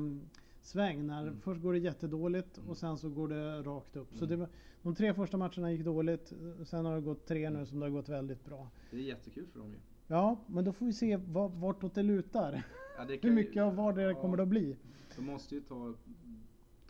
sväng 0.61 1.07
när 1.07 1.21
mm. 1.21 1.41
först 1.41 1.61
går 1.61 1.73
det 1.73 1.79
jättedåligt 1.79 2.59
och 2.67 2.77
sen 2.77 2.97
så 2.97 3.09
går 3.09 3.27
det 3.27 3.61
rakt 3.61 3.95
upp. 3.95 4.11
Mm. 4.11 4.19
Så 4.19 4.25
det 4.25 4.47
de 4.81 4.95
tre 4.95 5.13
första 5.13 5.37
matcherna 5.37 5.71
gick 5.71 5.85
dåligt. 5.85 6.33
Sen 6.65 6.85
har 6.85 6.95
det 6.95 7.01
gått 7.01 7.27
tre 7.27 7.49
nu 7.49 7.65
som 7.65 7.79
det 7.79 7.85
har 7.85 7.91
gått 7.91 8.09
väldigt 8.09 8.45
bra. 8.45 8.67
Det 8.91 8.97
är 8.97 9.01
jättekul 9.01 9.47
för 9.47 9.59
dem 9.59 9.71
ju. 9.71 9.79
Ja, 10.07 10.37
men 10.47 10.65
då 10.65 10.73
får 10.73 10.85
vi 10.85 10.93
se 10.93 11.17
vartåt 11.53 11.95
det 11.95 12.03
lutar. 12.03 12.63
Ja, 12.97 13.05
det 13.05 13.13
Hur 13.23 13.31
mycket 13.31 13.63
av 13.63 13.75
var 13.75 13.93
det 13.93 14.01
ja, 14.01 14.21
kommer 14.21 14.37
det 14.37 14.43
att 14.43 14.49
bli. 14.49 14.77
De 15.15 15.25
måste 15.25 15.55
ju 15.55 15.61
ta, 15.61 15.93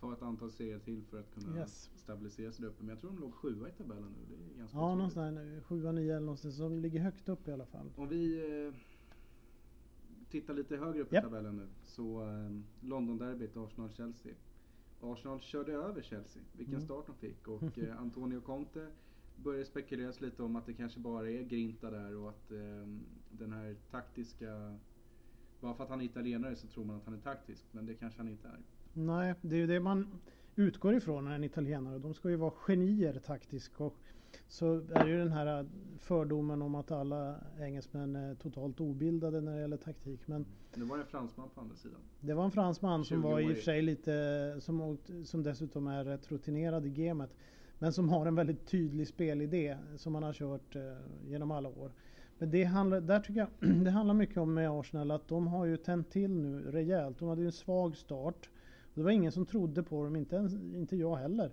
ta 0.03 0.13
ett 0.13 0.21
antal 0.21 0.51
serier 0.51 0.79
till 0.79 1.03
för 1.03 1.19
att 1.19 1.33
kunna 1.33 1.57
yes. 1.57 1.91
stabilisera 1.95 2.51
sig 2.51 2.61
där 2.61 2.69
uppe. 2.69 2.83
Men 2.83 2.89
jag 2.89 2.99
tror 2.99 3.11
de 3.11 3.19
låg 3.19 3.33
sjua 3.33 3.69
i 3.69 3.71
tabellen 3.71 4.15
nu. 4.17 4.35
Det 4.35 4.53
är 4.53 4.57
ganska 4.57 4.77
Ja, 4.77 4.95
någonstans 4.95 5.35
där, 5.35 5.61
sjua, 5.61 5.91
nio 5.91 6.11
eller 6.11 6.25
någonstans. 6.25 6.57
Så 6.57 6.63
de 6.63 6.79
ligger 6.79 6.99
högt 6.99 7.29
upp 7.29 7.47
i 7.47 7.51
alla 7.51 7.65
fall. 7.65 7.91
Om 7.95 8.07
vi 8.07 8.49
eh, 8.67 8.73
tittar 10.29 10.53
lite 10.53 10.77
högre 10.77 11.01
upp 11.01 11.13
yep. 11.13 11.23
i 11.23 11.27
tabellen 11.27 11.57
nu. 11.57 11.67
Så 11.83 12.21
eh, 12.21 12.51
London-derbyt, 12.81 13.57
Arsenal-Chelsea. 13.57 14.33
Arsenal 15.01 15.39
körde 15.39 15.73
över 15.73 16.01
Chelsea. 16.01 16.43
Vilken 16.57 16.75
mm. 16.75 16.85
start 16.85 17.05
de 17.07 17.15
fick. 17.15 17.47
Och 17.47 17.77
eh, 17.77 18.01
Antonio 18.01 18.41
Conte 18.41 18.87
började 19.35 19.65
spekuleras 19.65 20.21
lite 20.21 20.43
om 20.43 20.55
att 20.55 20.65
det 20.65 20.73
kanske 20.73 20.99
bara 20.99 21.29
är 21.29 21.43
grinta 21.43 21.91
där 21.91 22.15
och 22.15 22.29
att 22.29 22.51
eh, 22.51 22.87
den 23.31 23.53
här 23.53 23.75
taktiska... 23.91 24.77
Bara 25.59 25.73
för 25.73 25.83
att 25.83 25.89
han 25.89 26.01
är 26.01 26.05
italienare 26.05 26.55
så 26.55 26.67
tror 26.67 26.85
man 26.85 26.95
att 26.95 27.05
han 27.05 27.13
är 27.13 27.21
taktisk, 27.21 27.65
men 27.71 27.85
det 27.85 27.93
kanske 27.93 28.19
han 28.19 28.27
inte 28.29 28.47
är. 28.47 28.59
Nej, 28.93 29.33
det 29.41 29.55
är 29.55 29.59
ju 29.59 29.67
det 29.67 29.79
man 29.79 30.07
utgår 30.55 30.95
ifrån 30.95 31.25
när 31.25 31.35
en 31.35 31.43
italienare. 31.43 31.99
De 31.99 32.13
ska 32.13 32.29
ju 32.29 32.35
vara 32.35 32.51
genier 32.51 33.21
taktiskt. 33.25 33.81
Och 33.81 33.95
så 34.47 34.75
är 34.75 35.05
det 35.05 35.09
ju 35.09 35.17
den 35.17 35.31
här 35.31 35.65
fördomen 35.99 36.61
om 36.61 36.75
att 36.75 36.91
alla 36.91 37.35
engelsmän 37.59 38.15
är 38.15 38.35
totalt 38.35 38.79
obildade 38.79 39.41
när 39.41 39.55
det 39.55 39.61
gäller 39.61 39.77
taktik. 39.77 40.19
Men 40.25 40.45
det 40.75 40.83
var 40.83 40.97
en 40.97 41.05
fransman 41.05 41.49
på 41.55 41.61
andra 41.61 41.75
sidan. 41.75 41.99
Det 42.19 42.33
var 42.33 42.45
en 42.45 42.51
fransman 42.51 43.05
som 43.05 43.21
var 43.21 43.39
i 43.39 43.51
och 43.51 43.55
för 43.55 43.63
sig 43.63 43.81
lite, 43.81 44.55
som, 44.59 44.97
som 45.25 45.43
dessutom 45.43 45.87
är 45.87 46.03
rätt 46.03 46.31
rutinerad 46.31 46.85
i 46.85 46.89
gamet. 46.89 47.29
Men 47.79 47.93
som 47.93 48.09
har 48.09 48.25
en 48.25 48.35
väldigt 48.35 48.67
tydlig 48.67 49.07
spelidé 49.07 49.77
som 49.97 50.13
man 50.13 50.23
har 50.23 50.33
kört 50.33 50.75
eh, 50.75 50.81
genom 51.27 51.51
alla 51.51 51.69
år. 51.69 51.91
Men 52.37 52.51
det 52.51 52.63
handlar, 52.63 53.01
där 53.01 53.19
tycker 53.19 53.39
jag, 53.39 53.49
det 53.85 53.91
handlar 53.91 54.13
mycket 54.13 54.37
om 54.37 54.53
med 54.53 54.69
Arsenal 54.69 55.11
att 55.11 55.27
de 55.27 55.47
har 55.47 55.65
ju 55.65 55.77
tänt 55.77 56.09
till 56.09 56.31
nu 56.31 56.71
rejält. 56.71 57.19
De 57.19 57.29
hade 57.29 57.41
ju 57.41 57.47
en 57.47 57.51
svag 57.51 57.97
start. 57.97 58.49
Det 58.93 59.03
var 59.03 59.11
ingen 59.11 59.31
som 59.31 59.45
trodde 59.45 59.83
på 59.83 60.03
dem, 60.03 60.15
inte, 60.15 60.35
ens, 60.35 60.53
inte 60.53 60.95
jag 60.95 61.15
heller, 61.15 61.51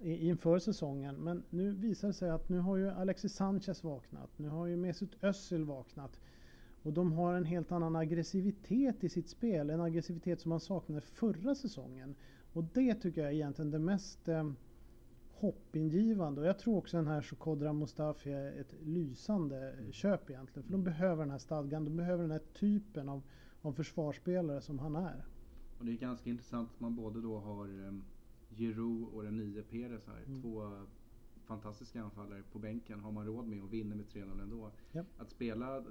inför 0.00 0.58
säsongen. 0.58 1.14
Men 1.14 1.42
nu 1.50 1.70
visar 1.72 2.08
det 2.08 2.14
sig 2.14 2.30
att 2.30 2.48
nu 2.48 2.58
har 2.58 2.76
ju 2.76 2.88
Alexis 2.88 3.32
Sanchez 3.32 3.84
vaknat. 3.84 4.30
Nu 4.36 4.48
har 4.48 4.66
ju 4.66 4.76
Mesut 4.76 5.24
Özil 5.24 5.64
vaknat. 5.64 6.20
Och 6.82 6.92
de 6.92 7.12
har 7.12 7.34
en 7.34 7.44
helt 7.44 7.72
annan 7.72 7.96
aggressivitet 7.96 9.04
i 9.04 9.08
sitt 9.08 9.28
spel. 9.28 9.70
En 9.70 9.80
aggressivitet 9.80 10.40
som 10.40 10.48
man 10.48 10.60
saknade 10.60 11.00
förra 11.00 11.54
säsongen. 11.54 12.14
Och 12.52 12.64
det 12.64 12.94
tycker 12.94 13.20
jag 13.20 13.30
är 13.30 13.34
egentligen 13.34 13.70
det 13.70 13.78
mest 13.78 14.28
eh, 14.28 14.50
hoppingivande. 15.32 16.40
Och 16.40 16.46
jag 16.46 16.58
tror 16.58 16.76
också 16.76 16.96
den 16.96 17.06
här 17.06 17.22
Shokodra 17.22 17.72
Mustafi 17.72 18.32
är 18.32 18.60
ett 18.60 18.74
lysande 18.82 19.74
köp 19.90 20.30
egentligen. 20.30 20.64
För 20.64 20.72
de 20.72 20.84
behöver 20.84 21.22
den 21.22 21.30
här 21.30 21.38
stadgan. 21.38 21.84
De 21.84 21.96
behöver 21.96 22.22
den 22.22 22.32
här 22.32 22.42
typen 22.54 23.08
av, 23.08 23.22
av 23.62 23.72
försvarsspelare 23.72 24.60
som 24.60 24.78
han 24.78 24.96
är. 24.96 25.24
Och 25.78 25.84
det 25.84 25.92
är 25.92 25.96
ganska 25.96 26.30
intressant 26.30 26.70
att 26.74 26.80
man 26.80 26.94
både 26.94 27.20
då 27.20 27.38
har 27.38 27.68
um, 27.68 28.04
Giroud 28.50 29.08
och 29.08 29.22
den 29.22 29.36
nya 29.36 29.62
Perez 29.62 30.06
här. 30.06 30.22
Mm. 30.26 30.42
Två 30.42 30.86
fantastiska 31.44 32.02
anfallare 32.02 32.42
på 32.52 32.58
bänken 32.58 33.00
har 33.00 33.12
man 33.12 33.26
råd 33.26 33.46
med 33.46 33.62
och 33.62 33.72
vinner 33.72 33.96
med 33.96 34.06
3-0 34.06 34.42
ändå. 34.42 34.70
Yep. 34.94 35.06
Att 35.18 35.30
spela, 35.30 35.84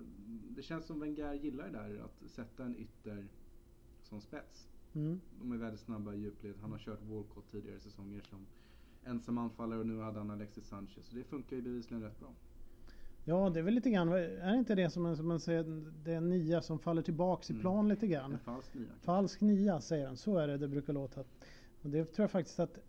det 0.49 0.61
känns 0.61 0.85
som 0.85 0.99
Wenger 0.99 1.33
gillar 1.33 1.65
det 1.65 1.71
där 1.71 1.99
att 1.99 2.29
sätta 2.29 2.65
en 2.65 2.75
ytter 2.77 3.27
som 4.03 4.21
spets. 4.21 4.67
Mm. 4.93 5.19
De 5.39 5.51
är 5.51 5.57
väldigt 5.57 5.81
snabba 5.81 6.13
i 6.13 6.19
djupled. 6.19 6.55
Han 6.61 6.71
har 6.71 6.79
kört 6.79 7.01
Walcott 7.01 7.51
tidigare 7.51 7.79
säsonger 7.79 8.21
som 8.21 8.45
ensam 9.03 9.37
anfallare 9.37 9.79
och 9.79 9.87
nu 9.87 9.99
hade 9.99 10.19
han 10.19 10.31
Alexis 10.31 10.67
Sanchez. 10.67 11.05
Så 11.07 11.15
det 11.15 11.23
funkar 11.23 11.55
ju 11.55 11.61
bevisligen 11.61 12.03
rätt 12.03 12.19
bra. 12.19 12.33
Ja, 13.29 13.49
det 13.49 13.59
är 13.59 13.63
väl 13.63 13.73
lite 13.73 13.89
grann, 13.89 14.09
är 14.09 14.51
det 14.51 14.57
inte 14.57 14.75
det 14.75 14.89
som, 14.89 15.15
som 15.15 15.27
man 15.27 15.39
säger, 15.39 15.83
det 16.03 16.13
är 16.13 16.17
en 16.17 16.29
nia 16.29 16.61
som 16.61 16.79
faller 16.79 17.01
tillbaks 17.01 17.49
i 17.49 17.53
mm. 17.53 17.61
plan 17.61 17.87
lite 17.87 18.07
grann? 18.07 18.33
En 18.33 18.39
falsk 18.39 18.73
nia. 18.73 18.87
Falsk 19.01 19.41
nia 19.41 19.81
säger 19.81 20.07
han, 20.07 20.17
så 20.17 20.37
är 20.37 20.47
det 20.47 20.57
det 20.57 20.67
brukar 20.67 20.93
låta. 20.93 21.23
Och 21.81 21.89
det 21.89 22.05
tror 22.05 22.23
jag 22.23 22.31
faktiskt 22.31 22.59
att, 22.59 22.79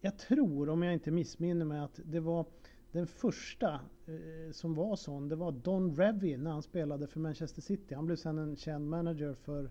jag 0.00 0.18
tror 0.18 0.68
om 0.68 0.82
jag 0.82 0.92
inte 0.92 1.10
missminner 1.10 1.64
mig 1.64 1.80
att 1.80 2.00
det 2.04 2.20
var 2.20 2.46
den 2.92 3.06
första 3.06 3.74
eh, 4.06 4.52
som 4.52 4.74
var 4.74 4.96
sån, 4.96 5.28
det 5.28 5.36
var 5.36 5.52
Don 5.52 5.96
Revy 5.96 6.36
när 6.36 6.50
han 6.50 6.62
spelade 6.62 7.06
för 7.06 7.20
Manchester 7.20 7.62
City. 7.62 7.94
Han 7.94 8.06
blev 8.06 8.16
sen 8.16 8.38
en 8.38 8.56
känd 8.56 8.88
manager 8.88 9.34
för, 9.34 9.64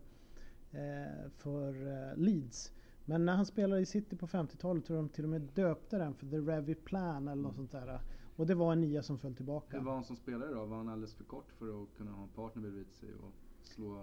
eh, 0.72 1.30
för 1.38 1.88
eh, 1.88 2.18
Leeds. 2.18 2.74
Men 3.06 3.26
när 3.26 3.36
han 3.36 3.46
spelade 3.46 3.82
i 3.82 3.86
City 3.86 4.16
på 4.16 4.28
50-talet 4.28 4.86
tror 4.86 4.98
jag 4.98 5.06
de 5.06 5.10
till 5.10 5.24
och 5.24 5.30
med 5.30 5.42
döpte 5.42 5.98
den 5.98 6.14
för 6.14 6.28
The 6.28 6.38
Revy 6.38 6.76
Plan 6.76 7.28
eller 7.28 7.42
något 7.42 7.56
sånt 7.56 7.72
där. 7.72 8.00
Och 8.38 8.48
det 8.48 8.56
var 8.56 8.72
en 8.72 8.82
nia 8.82 9.04
som 9.04 9.18
föll 9.18 9.36
tillbaka. 9.36 9.78
Hur 9.78 9.86
var 9.86 9.94
han 9.94 10.04
som 10.04 10.16
spelare 10.16 10.54
då? 10.54 10.66
Var 10.66 10.78
han 10.78 10.90
alldeles 10.90 11.14
för 11.14 11.24
kort 11.24 11.52
för 11.52 11.84
att 11.84 11.98
kunna 11.98 12.12
ha 12.12 12.24
en 12.24 12.30
partner 12.30 12.62
bredvid 12.62 12.92
sig 12.92 13.10
och 13.14 13.34
slå? 13.64 13.98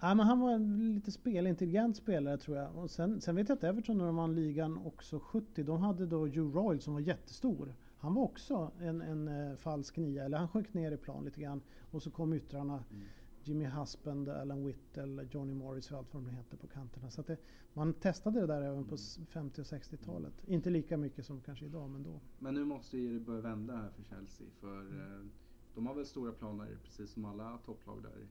Ja, 0.00 0.14
men 0.14 0.26
han 0.26 0.40
var 0.40 0.52
en 0.52 0.94
lite 0.94 1.12
spelintelligent 1.12 1.96
spelare 1.96 2.38
tror 2.38 2.56
jag. 2.56 2.76
Och 2.76 2.90
sen, 2.90 3.20
sen 3.20 3.36
vet 3.36 3.48
jag 3.48 3.56
att 3.58 3.64
Everton 3.64 3.98
när 3.98 4.06
de 4.06 4.16
vann 4.16 4.34
ligan 4.34 4.78
också 4.84 5.18
70, 5.18 5.62
de 5.62 5.80
hade 5.80 6.06
då 6.06 6.26
Hugh 6.26 6.56
Royal 6.56 6.80
som 6.80 6.94
var 6.94 7.00
jättestor. 7.00 7.74
Han 7.98 8.14
var 8.14 8.22
också 8.22 8.70
en, 8.80 9.00
en 9.00 9.28
uh, 9.28 9.56
falsk 9.56 9.96
nia, 9.96 10.24
eller 10.24 10.38
han 10.38 10.48
sjönk 10.48 10.74
ner 10.74 10.92
i 10.92 10.96
plan 10.96 11.24
lite 11.24 11.40
grann. 11.40 11.60
Och 11.90 12.02
så 12.02 12.10
kom 12.10 12.32
yttrarna. 12.32 12.84
Mm. 12.90 13.04
Jimmy 13.46 13.64
Husband, 13.64 14.28
Alan 14.28 14.66
Whittle, 14.66 15.28
Johnny 15.30 15.54
Morris 15.54 15.90
och 15.90 15.98
allt 15.98 16.14
vad 16.14 16.22
de 16.22 16.30
heter 16.30 16.56
på 16.56 16.66
kanterna. 16.66 17.10
Så 17.10 17.22
det, 17.22 17.36
man 17.72 17.94
testade 17.94 18.40
det 18.40 18.46
där 18.46 18.62
även 18.62 18.84
på 18.84 18.96
50 19.28 19.60
och 19.60 19.66
60-talet. 19.66 20.34
Inte 20.46 20.70
lika 20.70 20.96
mycket 20.96 21.26
som 21.26 21.40
kanske 21.40 21.64
idag, 21.64 21.90
men 21.90 22.02
då. 22.02 22.20
Men 22.38 22.54
nu 22.54 22.64
måste 22.64 22.96
det 22.96 23.20
börja 23.20 23.40
vända 23.40 23.76
här 23.76 23.90
för 23.90 24.02
Chelsea. 24.02 24.46
För 24.60 24.80
mm. 24.80 25.00
eh, 25.00 25.26
de 25.74 25.86
har 25.86 25.94
väl 25.94 26.06
stora 26.06 26.32
planer, 26.32 26.78
precis 26.84 27.10
som 27.10 27.24
alla 27.24 27.58
topplag 27.64 28.02
där. 28.02 28.28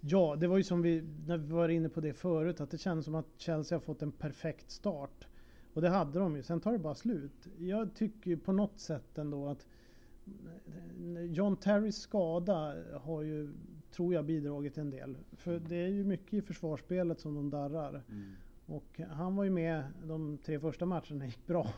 Ja, 0.00 0.36
det 0.36 0.46
var 0.46 0.56
ju 0.56 0.64
som 0.64 0.82
vi, 0.82 1.02
när 1.26 1.38
vi 1.38 1.52
var 1.52 1.68
inne 1.68 1.88
på 1.88 2.00
det 2.00 2.12
förut, 2.12 2.60
att 2.60 2.70
det 2.70 2.78
känns 2.78 3.04
som 3.04 3.14
att 3.14 3.26
Chelsea 3.36 3.78
har 3.78 3.80
fått 3.80 4.02
en 4.02 4.12
perfekt 4.12 4.70
start. 4.70 5.28
Och 5.74 5.82
det 5.82 5.88
hade 5.88 6.18
de 6.18 6.36
ju, 6.36 6.42
sen 6.42 6.60
tar 6.60 6.72
det 6.72 6.78
bara 6.78 6.94
slut. 6.94 7.48
Jag 7.58 7.94
tycker 7.94 8.36
på 8.36 8.52
något 8.52 8.78
sätt 8.78 9.18
ändå 9.18 9.48
att 9.48 9.66
John 11.28 11.56
Terrys 11.56 11.96
skada 11.96 12.74
har 13.00 13.22
ju 13.22 13.52
tror 13.90 14.14
jag 14.14 14.24
bidragit 14.24 14.78
en 14.78 14.90
del. 14.90 15.16
För 15.32 15.58
det 15.58 15.76
är 15.76 15.88
ju 15.88 16.04
mycket 16.04 16.34
i 16.34 16.42
försvarsspelet 16.42 17.20
som 17.20 17.34
de 17.34 17.50
darrar. 17.50 18.02
Mm. 18.08 18.32
Och 18.66 19.00
han 19.10 19.36
var 19.36 19.44
ju 19.44 19.50
med 19.50 19.84
de 20.04 20.38
tre 20.38 20.60
första 20.60 20.86
matcherna, 20.86 21.26
gick 21.26 21.46
bra. 21.46 21.72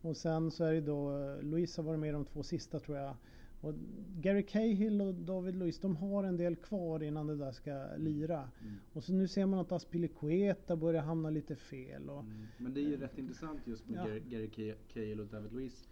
Och 0.00 0.16
sen 0.16 0.50
så 0.50 0.64
är 0.64 0.72
det 0.72 0.80
då, 0.80 1.34
Luis 1.42 1.76
har 1.76 1.84
varit 1.84 2.00
med 2.00 2.14
de 2.14 2.24
två 2.24 2.42
sista 2.42 2.80
tror 2.80 2.98
jag. 2.98 3.16
Och 3.60 3.74
Gary 4.20 4.42
Cahill 4.42 5.00
och 5.00 5.14
David 5.14 5.54
Luiz, 5.54 5.78
de 5.78 5.96
har 5.96 6.24
en 6.24 6.36
del 6.36 6.56
kvar 6.56 7.02
innan 7.02 7.26
det 7.26 7.36
där 7.36 7.52
ska 7.52 7.86
lira. 7.96 8.50
Mm. 8.60 8.74
Och 8.92 9.04
så 9.04 9.12
nu 9.12 9.28
ser 9.28 9.46
man 9.46 9.58
att 9.58 9.72
Aspilicueta 9.72 10.76
börjar 10.76 11.02
hamna 11.02 11.30
lite 11.30 11.56
fel. 11.56 12.10
Och, 12.10 12.20
mm. 12.20 12.46
Men 12.58 12.74
det 12.74 12.80
är 12.80 12.84
ju 12.84 12.96
rätt 12.96 13.18
intressant 13.18 13.66
just 13.66 13.88
med 13.88 14.16
ja. 14.16 14.38
Gary 14.38 14.74
Cahill 14.88 15.20
och 15.20 15.26
David 15.26 15.52
Luiz. 15.52 15.88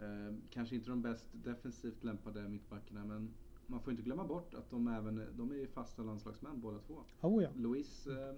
Eh, 0.00 0.34
kanske 0.50 0.74
inte 0.74 0.90
de 0.90 1.02
bäst 1.02 1.28
defensivt 1.32 2.04
lämpade 2.04 2.48
mittbackarna 2.48 3.04
men 3.04 3.34
man 3.66 3.80
får 3.80 3.90
inte 3.90 4.02
glömma 4.02 4.24
bort 4.24 4.54
att 4.54 4.70
de 4.70 4.88
även, 4.88 5.26
de 5.36 5.52
är 5.52 5.66
fasta 5.66 6.02
landslagsmän 6.02 6.60
båda 6.60 6.78
två. 6.78 6.94
Oh 7.20 7.42
ja. 7.42 7.50
Luis 7.56 8.06
eh, 8.06 8.34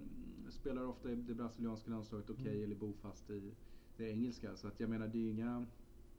spelar 0.51 0.87
ofta 0.87 1.11
i 1.11 1.15
det 1.15 1.35
brasilianska 1.35 1.91
landslaget 1.91 2.31
okej 2.31 2.43
okay, 2.43 2.55
mm. 2.55 2.65
eller 2.65 2.77
bofast 2.77 3.31
i 3.31 3.53
det 3.97 4.11
engelska. 4.11 4.57
Så 4.57 4.69
att 4.69 4.81
jag 4.81 4.91
menar 4.91 5.09
det 5.09 5.19
är 5.19 5.31
inga, 5.31 5.67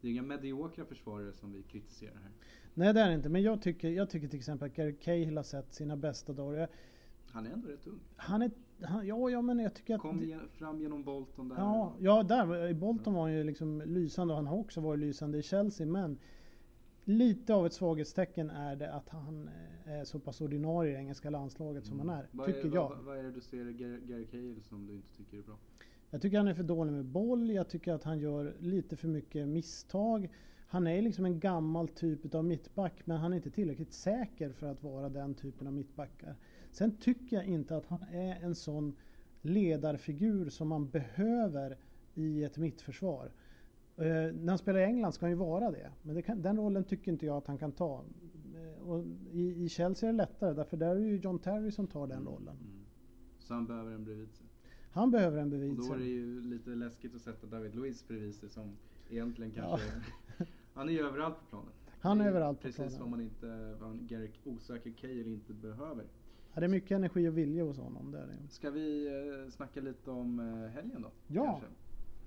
det 0.02 0.08
är 0.08 0.12
inga 0.12 0.22
mediokra 0.22 0.86
försvarare 0.86 1.34
som 1.34 1.54
vi 1.54 1.64
kritiserar 1.64 2.16
här. 2.16 2.32
Nej 2.74 2.94
det 2.94 3.02
är 3.02 3.10
det 3.10 3.16
inte, 3.16 3.30
men 3.30 3.42
jag 3.42 3.62
tycker, 3.62 3.90
jag 3.90 4.10
tycker 4.10 4.28
till 4.28 4.40
exempel 4.40 4.70
att 4.70 4.76
Gary 4.76 4.96
Cahill 4.96 5.38
har 5.38 5.44
sett 5.44 5.74
sina 5.74 5.98
bästa 5.98 6.34
dagar. 6.34 6.70
Han 7.32 7.46
är 7.46 7.52
ändå 7.52 7.68
rätt 7.68 7.88
ung. 7.88 8.00
Han 8.16 8.42
är, 8.42 8.52
han, 8.82 9.08
ja, 9.08 9.30
ja 9.30 9.42
men 9.42 9.60
jag 9.60 9.74
tycker 9.74 9.96
att... 9.96 10.02
Kom 10.02 10.24
igen, 10.24 10.50
fram 10.52 10.82
genom 10.82 11.04
Bolton 11.04 11.50
där. 11.50 11.56
Ja, 11.56 11.96
ja 12.00 12.24
där, 12.24 12.68
i 12.68 12.74
Bolton 12.74 13.14
var 13.14 13.22
han 13.22 13.34
ju 13.34 13.44
liksom 13.44 13.82
lysande 13.82 14.34
och 14.34 14.38
han 14.38 14.48
har 14.48 14.58
också 14.58 14.82
varit 14.82 15.00
lysande 15.00 15.38
i 15.38 15.44
Chelsea 15.44 15.88
men 15.88 16.18
Lite 17.08 17.54
av 17.54 17.66
ett 17.66 17.74
svaghetstecken 17.74 18.50
är 18.50 18.76
det 18.76 18.94
att 18.94 19.10
han 19.10 19.50
eh, 19.86 19.94
är 19.94 20.06
så 20.06 20.20
pass 20.20 20.42
ordinarie 20.42 20.94
i 20.94 20.96
engelska 20.96 21.30
landslaget 21.30 21.86
mm. 21.86 22.00
som 22.00 22.10
han 22.10 22.20
är. 22.20 22.28
Vad 22.32 22.46
tycker 22.46 22.70
är, 22.70 22.76
jag. 22.76 22.90
Vad, 22.90 23.04
vad, 23.04 23.18
är 23.18 23.24
det 23.24 23.32
du 23.32 23.42
ser 23.42 23.70
i 23.70 23.74
Gary 24.08 24.26
Cahill 24.26 24.62
som 24.62 24.88
du 24.88 24.94
inte 24.94 25.18
tycker 25.18 25.38
är 25.38 25.42
bra? 25.42 25.58
Jag 26.10 26.22
tycker 26.22 26.38
han 26.38 26.48
är 26.48 26.54
för 26.54 26.64
dålig 26.64 26.94
med 26.94 27.06
boll. 27.06 27.52
Jag 27.52 27.70
tycker 27.70 27.94
att 27.94 28.04
han 28.04 28.20
gör 28.20 28.56
lite 28.60 28.96
för 28.96 29.08
mycket 29.08 29.48
misstag. 29.48 30.30
Han 30.68 30.88
är 30.88 31.02
liksom 31.02 31.26
en 31.26 31.40
gammal 31.40 31.88
typ 31.88 32.36
av 32.36 32.46
mittback 32.46 32.94
men 33.06 33.18
han 33.18 33.32
är 33.32 33.36
inte 33.36 33.52
tillräckligt 33.52 33.94
säker 33.94 34.52
för 34.52 34.68
att 34.68 34.84
vara 34.84 35.10
den 35.10 35.34
typen 35.34 35.68
av 35.68 35.74
mittbackar. 35.74 36.36
Sen 36.72 36.98
tycker 36.98 37.36
jag 37.36 37.46
inte 37.46 37.78
att 37.78 37.86
han 37.86 38.04
är 38.04 38.36
en 38.42 38.56
sån 38.56 38.96
ledarfigur 39.42 40.50
som 40.50 40.68
man 40.68 40.90
behöver 40.90 41.78
i 42.14 42.44
ett 42.44 42.58
mittförsvar. 42.58 43.32
Uh, 44.00 44.06
när 44.06 44.48
han 44.48 44.58
spelar 44.58 44.80
i 44.80 44.84
England 44.84 45.12
ska 45.12 45.26
han 45.26 45.32
ju 45.32 45.38
vara 45.38 45.72
det. 45.72 45.92
Men 46.02 46.16
det 46.16 46.22
kan, 46.22 46.42
den 46.42 46.58
rollen 46.58 46.84
tycker 46.84 47.12
inte 47.12 47.26
jag 47.26 47.38
att 47.38 47.48
han 47.48 47.58
kan 47.58 47.72
ta. 47.72 48.04
Uh, 48.56 48.90
och 48.90 49.06
i, 49.32 49.64
i, 49.66 49.70
Chelsea 49.70 50.10
är 50.10 50.14
det 50.14 50.18
lättare 50.18 50.54
därför 50.54 50.78
där 50.78 50.90
är 50.90 50.96
det 50.96 51.06
ju 51.06 51.18
John 51.18 51.40
Terry 51.40 51.72
som 51.72 51.88
tar 51.88 52.08
den 52.08 52.18
mm, 52.18 52.34
rollen. 52.34 52.58
Mm. 52.62 52.86
Så 53.40 53.54
han 53.54 53.66
behöver 53.66 53.92
en 53.92 54.04
bredvid 54.04 54.34
sig? 54.34 54.48
Han 54.92 55.12
behöver 55.12 55.38
en 55.38 55.50
bredvid 55.50 55.78
sig. 55.78 55.88
Då 55.88 55.94
är 55.94 55.98
det 55.98 56.06
ju 56.06 56.42
lite 56.42 56.70
läskigt 56.70 57.16
att 57.16 57.22
sätta 57.22 57.48
David 57.48 57.76
Luiz 57.76 58.08
bredvid 58.08 58.36
sig 58.36 58.50
som 58.50 58.78
egentligen 59.10 59.52
kanske... 59.52 59.88
Ja. 60.38 60.46
han 60.74 60.90
är 60.90 60.94
ju 60.94 61.00
överallt 61.00 61.36
på 61.40 61.46
planen. 61.50 61.72
Han 62.00 62.22
är 62.22 62.28
överallt 62.28 62.62
på 62.62 62.68
planen. 62.68 62.84
Precis 62.84 63.00
vad 63.00 63.10
man 63.10 63.22
inte, 63.22 63.76
vad 63.80 64.08
Garrick 64.08 64.40
osäker 64.44 64.92
Cahill 64.92 65.28
inte 65.28 65.54
behöver. 65.54 66.06
Ja, 66.54 66.60
det 66.60 66.66
är 66.66 66.70
mycket 66.70 66.92
energi 66.92 67.28
och 67.28 67.38
vilja 67.38 67.64
hos 67.64 67.78
honom. 67.78 68.12
Det 68.12 68.20
är 68.20 68.28
det. 68.28 68.50
Ska 68.50 68.70
vi 68.70 69.08
eh, 69.08 69.52
snacka 69.52 69.82
lite 69.82 70.12
om 70.12 70.40
eh, 70.40 70.70
helgen 70.70 71.02
då? 71.02 71.12
Ja, 71.28 71.46
kanske? 71.46 71.68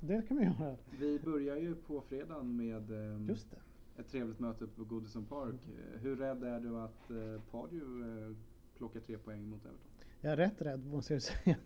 Det 0.00 0.22
kan 0.28 0.36
vi 0.36 0.44
göra. 0.44 0.76
Vi 0.98 1.18
börjar 1.18 1.56
ju 1.56 1.74
på 1.74 2.00
fredagen 2.00 2.56
med 2.56 2.90
eh, 2.90 3.28
Just 3.28 3.50
det. 3.50 4.00
ett 4.00 4.08
trevligt 4.08 4.38
möte 4.38 4.66
på 4.66 4.84
Goodison 4.84 5.24
Park. 5.24 5.54
Mm. 5.66 6.00
Hur 6.00 6.16
rädd 6.16 6.44
är 6.44 6.60
du 6.60 6.78
att 6.78 7.10
eh, 7.10 7.42
Pardew 7.50 8.26
eh, 8.26 8.36
plockar 8.76 9.00
tre 9.00 9.18
poäng 9.18 9.48
mot 9.48 9.60
Everton? 9.64 9.88
Jag 10.20 10.32
är 10.32 10.36
rätt 10.36 10.62
rädd 10.62 10.86
måste 10.86 11.12
jag 11.12 11.22
säga. 11.22 11.56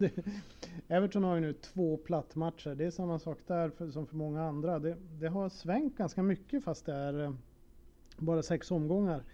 Everton 0.89 1.25
har 1.25 1.35
ju 1.35 1.41
nu 1.41 1.53
två 1.53 1.97
plattmatcher. 1.97 2.75
Det 2.75 2.85
är 2.85 2.91
samma 2.91 3.19
sak 3.19 3.39
där 3.47 3.71
för, 3.71 3.91
som 3.91 4.07
för 4.07 4.17
många 4.17 4.43
andra. 4.43 4.79
Det, 4.79 4.97
det, 5.21 5.29
har 5.29 5.49
svängt 5.49 5.97
ganska 5.97 6.23
mycket 6.23 6.65
fast 6.65 6.87
det 6.87 6.95
är 6.95 7.25
eh, 7.25 7.35
bara 8.19 8.43
sex 8.43 8.71
omgångar. 8.71 9.25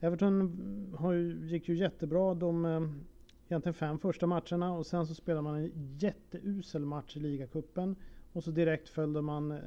Everton 0.00 0.94
har 0.98 1.12
ju, 1.12 1.48
gick 1.48 1.68
ju 1.68 1.76
jättebra 1.76 2.34
de 2.34 2.64
eh, 2.64 2.80
egentligen 3.48 3.74
fem 3.74 3.98
första 3.98 4.26
matcherna 4.26 4.72
och 4.72 4.86
sen 4.86 5.06
så 5.06 5.14
spelar 5.14 5.42
man 5.42 5.54
en 5.54 5.96
jätteusel 5.98 6.84
match 6.84 7.16
i 7.16 7.20
ligacupen. 7.20 7.96
Och 8.36 8.44
så 8.44 8.50
direkt 8.50 8.88
följde 8.88 9.22
man, 9.22 9.50
eh, 9.50 9.58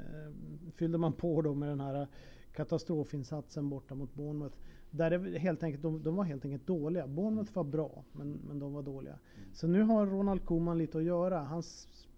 fyllde 0.75 0.97
man 0.97 1.13
på 1.13 1.41
då 1.41 1.53
med 1.53 1.69
den 1.69 1.79
här 1.79 2.07
katastrofinsatsen 2.53 3.69
borta 3.69 3.95
mot 3.95 4.13
Bournemouth. 4.13 4.55
Där 4.91 5.09
det 5.09 5.39
helt 5.39 5.63
enkelt, 5.63 5.83
de, 5.83 6.03
de 6.03 6.15
var 6.15 6.23
helt 6.23 6.45
enkelt 6.45 6.67
dåliga. 6.67 7.07
Bournemouth 7.07 7.55
var 7.55 7.63
bra, 7.63 8.03
men, 8.11 8.39
men 8.47 8.59
de 8.59 8.73
var 8.73 8.83
dåliga. 8.83 9.13
Mm. 9.13 9.49
Så 9.53 9.67
nu 9.67 9.81
har 9.81 10.05
Ronald 10.05 10.45
Koeman 10.45 10.77
lite 10.77 10.97
att 10.97 11.03
göra. 11.03 11.39
Han 11.39 11.63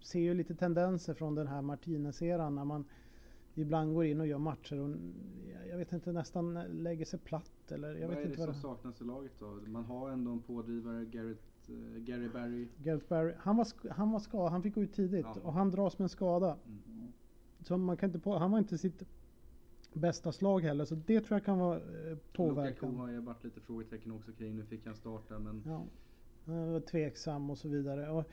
ser 0.00 0.20
ju 0.20 0.34
lite 0.34 0.54
tendenser 0.54 1.14
från 1.14 1.34
den 1.34 1.46
här 1.46 1.62
Martinez-eran 1.62 2.54
när 2.54 2.64
man 2.64 2.84
ibland 3.54 3.94
går 3.94 4.04
in 4.04 4.20
och 4.20 4.26
gör 4.26 4.38
matcher 4.38 4.80
och 4.80 4.90
jag 5.70 5.76
vet 5.78 5.92
inte, 5.92 6.12
nästan 6.12 6.54
lägger 6.70 7.04
sig 7.04 7.18
platt 7.18 7.72
eller 7.72 7.94
jag 7.94 8.08
vad 8.08 8.16
vet 8.16 8.18
är 8.18 8.30
inte 8.30 8.40
det 8.40 8.46
vad 8.46 8.54
som 8.54 8.62
saknas 8.62 9.00
i 9.00 9.04
laget 9.04 9.32
då? 9.38 9.46
Man 9.66 9.84
har 9.84 10.10
ändå 10.10 10.30
en 10.30 10.40
pådrivare, 10.40 11.04
Garrett, 11.04 11.51
uh, 11.70 11.98
Gary 11.98 12.28
Barry. 12.28 12.68
Garrett 12.82 13.08
Barry. 13.08 13.34
Han 13.38 13.56
var, 13.56 13.66
han 13.90 14.10
var 14.10 14.18
skadad, 14.18 14.52
han 14.52 14.62
fick 14.62 14.74
gå 14.74 14.82
ut 14.82 14.92
tidigt 14.92 15.26
ja. 15.34 15.40
och 15.42 15.52
han 15.52 15.70
dras 15.70 15.98
med 15.98 16.04
en 16.04 16.08
skada. 16.08 16.56
Mm. 16.66 17.12
Så 17.60 17.76
man 17.76 17.96
kan 17.96 18.08
inte 18.08 18.18
på, 18.18 18.38
han 18.38 18.50
var 18.50 18.58
inte 18.58 18.78
sitt 18.78 19.02
bästa 19.92 20.32
slag 20.32 20.60
heller. 20.60 20.84
Så 20.84 20.94
det 20.94 21.20
tror 21.20 21.36
jag 21.36 21.44
kan 21.44 21.58
vara 21.58 21.76
eh, 21.76 22.18
påverkan. 22.32 22.88
Lukaku 22.88 22.96
har 22.96 23.10
ju 23.10 23.20
varit 23.20 23.44
lite 23.44 23.60
frågetecken 23.60 24.12
också 24.12 24.32
kring. 24.32 24.56
Nu 24.56 24.64
fick 24.64 24.86
han 24.86 24.94
starta 24.94 25.38
men... 25.38 25.62
Ja. 25.66 25.84
Han 26.44 26.72
var 26.72 26.80
tveksam 26.80 27.50
och 27.50 27.58
så 27.58 27.68
vidare. 27.68 28.10
Och 28.10 28.24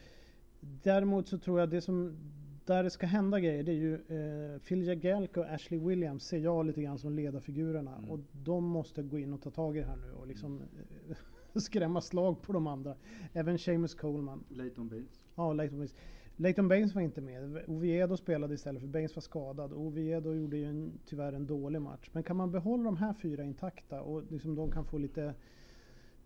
däremot 0.60 1.28
så 1.28 1.38
tror 1.38 1.60
jag 1.60 1.70
det 1.70 1.82
som 1.82 2.18
där 2.65 2.84
det 2.84 2.89
ska 2.89 3.08
hända 3.08 3.39
grejer 3.39 3.63
det 3.63 3.72
är 3.72 3.76
ju 3.76 3.94
eh, 3.94 4.60
Phil 4.60 4.88
Jagielka 4.88 5.39
och 5.39 5.46
Ashley 5.46 5.80
Williams 5.80 6.24
ser 6.24 6.38
jag 6.38 6.65
lite 6.65 6.82
grann 6.82 7.00
som 7.00 7.13
ledarfigurerna. 7.13 7.96
Mm. 7.98 8.10
Och 8.10 8.20
de 8.32 8.63
måste 8.63 9.04
gå 9.04 9.20
in 9.20 9.34
och 9.34 9.42
ta 9.42 9.50
tag 9.52 9.78
i 9.78 9.80
det 9.80 9.86
här 9.86 9.96
nu 9.96 10.12
och 10.12 10.28
liksom 10.28 10.52
mm. 10.52 11.18
skrämma 11.62 12.01
slag 12.01 12.41
på 12.41 12.53
de 12.53 12.67
andra. 12.67 12.95
Även 13.33 13.59
Seamus 13.59 13.95
Coleman. 13.95 14.43
Leighton 14.49 14.89
Baines. 14.89 15.25
Ja, 15.35 15.53
Leighton 15.53 15.79
Baines. 15.79 15.95
Leighton 16.35 16.67
Baines 16.67 16.95
var 16.95 17.01
inte 17.01 17.21
med. 17.21 17.63
Oviedo 17.67 18.17
spelade 18.17 18.53
istället 18.53 18.81
för 18.81 18.88
Baines 18.88 19.15
var 19.15 19.21
skadad. 19.21 19.73
Oviedo 19.73 20.33
gjorde 20.33 20.57
ju 20.57 20.65
en, 20.65 20.99
tyvärr 21.05 21.33
en 21.33 21.47
dålig 21.47 21.81
match. 21.81 22.09
Men 22.13 22.23
kan 22.23 22.38
man 22.38 22.51
behålla 22.51 22.83
de 22.83 22.97
här 22.97 23.13
fyra 23.13 23.43
intakta 23.43 24.01
och 24.01 24.31
liksom 24.31 24.55
de 24.55 24.71
kan 24.71 24.85
få 24.85 24.97
lite 24.97 25.35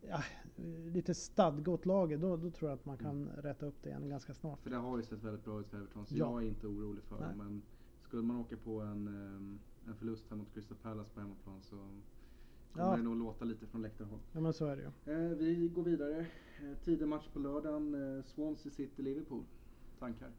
ja, 0.10 0.24
lite 0.86 1.14
stadga 1.14 1.72
åt 1.72 1.86
laget, 1.86 2.22
då, 2.22 2.38
då 2.38 2.52
tror 2.52 2.70
jag 2.72 2.80
att 2.80 2.86
man 2.86 2.98
kan 2.98 3.22
mm. 3.22 3.42
rätta 3.42 3.66
upp 3.66 3.76
det 3.84 3.90
igen 3.90 4.10
ganska 4.10 4.34
snart. 4.34 4.62
För 4.62 4.70
det 4.70 4.76
har 4.76 4.98
ju 4.98 5.04
sett 5.04 5.24
väldigt 5.24 5.46
bra 5.46 5.60
ut 5.60 5.68
för 5.68 5.78
Everton, 5.78 6.06
så 6.06 6.16
ja. 6.16 6.18
jag 6.18 6.44
är 6.44 6.48
inte 6.48 6.68
orolig 6.68 7.04
för 7.04 7.20
det. 7.20 7.34
Men 7.38 7.62
skulle 8.04 8.24
man 8.24 8.38
åka 8.38 8.58
på 8.58 8.82
en, 8.82 9.08
eh, 9.08 9.90
en 9.90 9.96
förlust 9.96 10.26
här 10.30 10.38
mot 10.38 10.54
Crystal 10.54 10.78
Palace 10.78 11.10
på 11.14 11.20
hemmaplan 11.20 11.62
så 11.62 11.76
kommer 12.74 12.92
ja. 12.92 12.98
det 12.98 13.04
nog 13.04 13.18
låta 13.18 13.46
lite 13.46 13.66
från 13.66 13.82
läktarhåll. 13.82 14.20
Ja 14.32 14.40
men 14.40 14.54
så 14.54 14.66
är 14.66 14.76
det 14.76 14.82
ju. 14.82 15.14
Eh, 15.14 15.38
vi 15.38 15.72
går 15.76 15.84
vidare. 15.84 16.20
Eh, 16.20 16.78
tidig 16.84 17.08
match 17.08 17.28
på 17.34 17.40
lördagen. 17.40 18.18
Eh, 18.18 18.24
Swansea 18.24 18.72
City-Liverpool. 18.72 19.44
Tankar? 20.00 20.30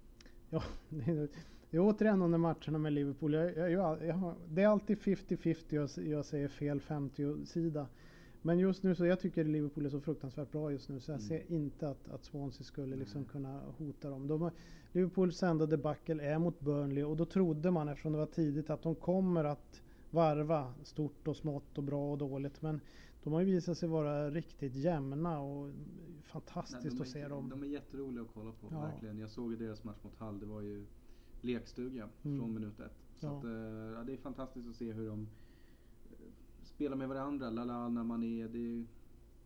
Ja, 0.50 0.62
det 0.88 1.10
är, 1.10 1.28
det 1.70 1.76
är 1.76 1.80
återigen 1.80 2.18
de 2.18 2.30
där 2.30 2.38
matcherna 2.38 2.78
med 2.78 2.92
Liverpool. 2.92 3.32
Jag, 3.32 3.70
jag, 3.70 4.06
jag, 4.06 4.34
det 4.48 4.62
är 4.62 4.68
alltid 4.68 4.98
50-50 4.98 5.78
och 5.78 6.06
jag 6.06 6.24
säger 6.24 6.48
fel 6.48 6.80
50-sida. 6.80 7.86
Men 8.42 8.58
just 8.58 8.82
nu 8.82 8.94
så 8.94 9.06
jag 9.06 9.20
tycker 9.20 9.44
Liverpool 9.44 9.86
är 9.86 9.90
så 9.90 10.00
fruktansvärt 10.00 10.52
bra 10.52 10.72
just 10.72 10.88
nu 10.88 11.00
så 11.00 11.10
jag 11.10 11.20
mm. 11.20 11.28
ser 11.28 11.52
inte 11.52 11.88
att, 11.88 12.08
att 12.08 12.24
Swansea 12.24 12.64
skulle 12.64 12.96
liksom 12.96 13.24
kunna 13.24 13.60
hota 13.78 14.10
dem. 14.10 14.28
De 14.28 14.50
Liverpools 14.92 15.42
enda 15.42 15.66
debacle 15.66 16.24
är 16.24 16.38
mot 16.38 16.60
Burnley 16.60 17.04
och 17.04 17.16
då 17.16 17.24
trodde 17.24 17.70
man 17.70 17.88
eftersom 17.88 18.12
det 18.12 18.18
var 18.18 18.26
tidigt 18.26 18.70
att 18.70 18.82
de 18.82 18.94
kommer 18.94 19.44
att 19.44 19.82
varva 20.14 20.74
stort 20.83 21.29
och 21.29 21.37
smått 21.37 21.79
och 21.79 21.85
bra 21.85 22.12
och 22.12 22.18
dåligt. 22.18 22.62
Men 22.62 22.81
de 23.22 23.33
har 23.33 23.40
ju 23.40 23.46
visat 23.46 23.79
sig 23.79 23.88
vara 23.88 24.31
riktigt 24.31 24.74
jämna 24.74 25.40
och 25.40 25.70
fantastiskt 26.22 26.94
Nej, 26.94 27.03
att 27.03 27.09
se 27.09 27.29
dem. 27.29 27.48
De 27.48 27.62
är 27.62 27.66
jätteroliga 27.66 28.22
att 28.22 28.31
kolla 28.35 28.53
på, 28.53 28.68
ja. 28.70 28.81
verkligen. 28.81 29.18
Jag 29.18 29.31
såg 29.31 29.59
deras 29.59 29.85
match 29.85 29.98
mot 30.03 30.18
Hall, 30.18 30.40
det 30.40 30.46
var 30.46 30.61
ju 30.61 30.87
lekstuga 31.40 32.09
mm. 32.22 32.38
från 32.38 32.55
minut 32.55 32.81
ett. 32.81 32.96
Så 33.16 33.27
ja. 33.27 33.38
Att, 33.38 33.44
ja, 33.96 34.05
det 34.05 34.12
är 34.12 34.16
fantastiskt 34.16 34.68
att 34.68 34.77
se 34.77 34.92
hur 34.92 35.09
de 35.09 35.29
spela 36.64 36.96
med 36.96 37.09
varandra, 37.09 37.50
Lalana, 37.50 38.05
Mané. 38.05 38.48
Det, 38.48 38.85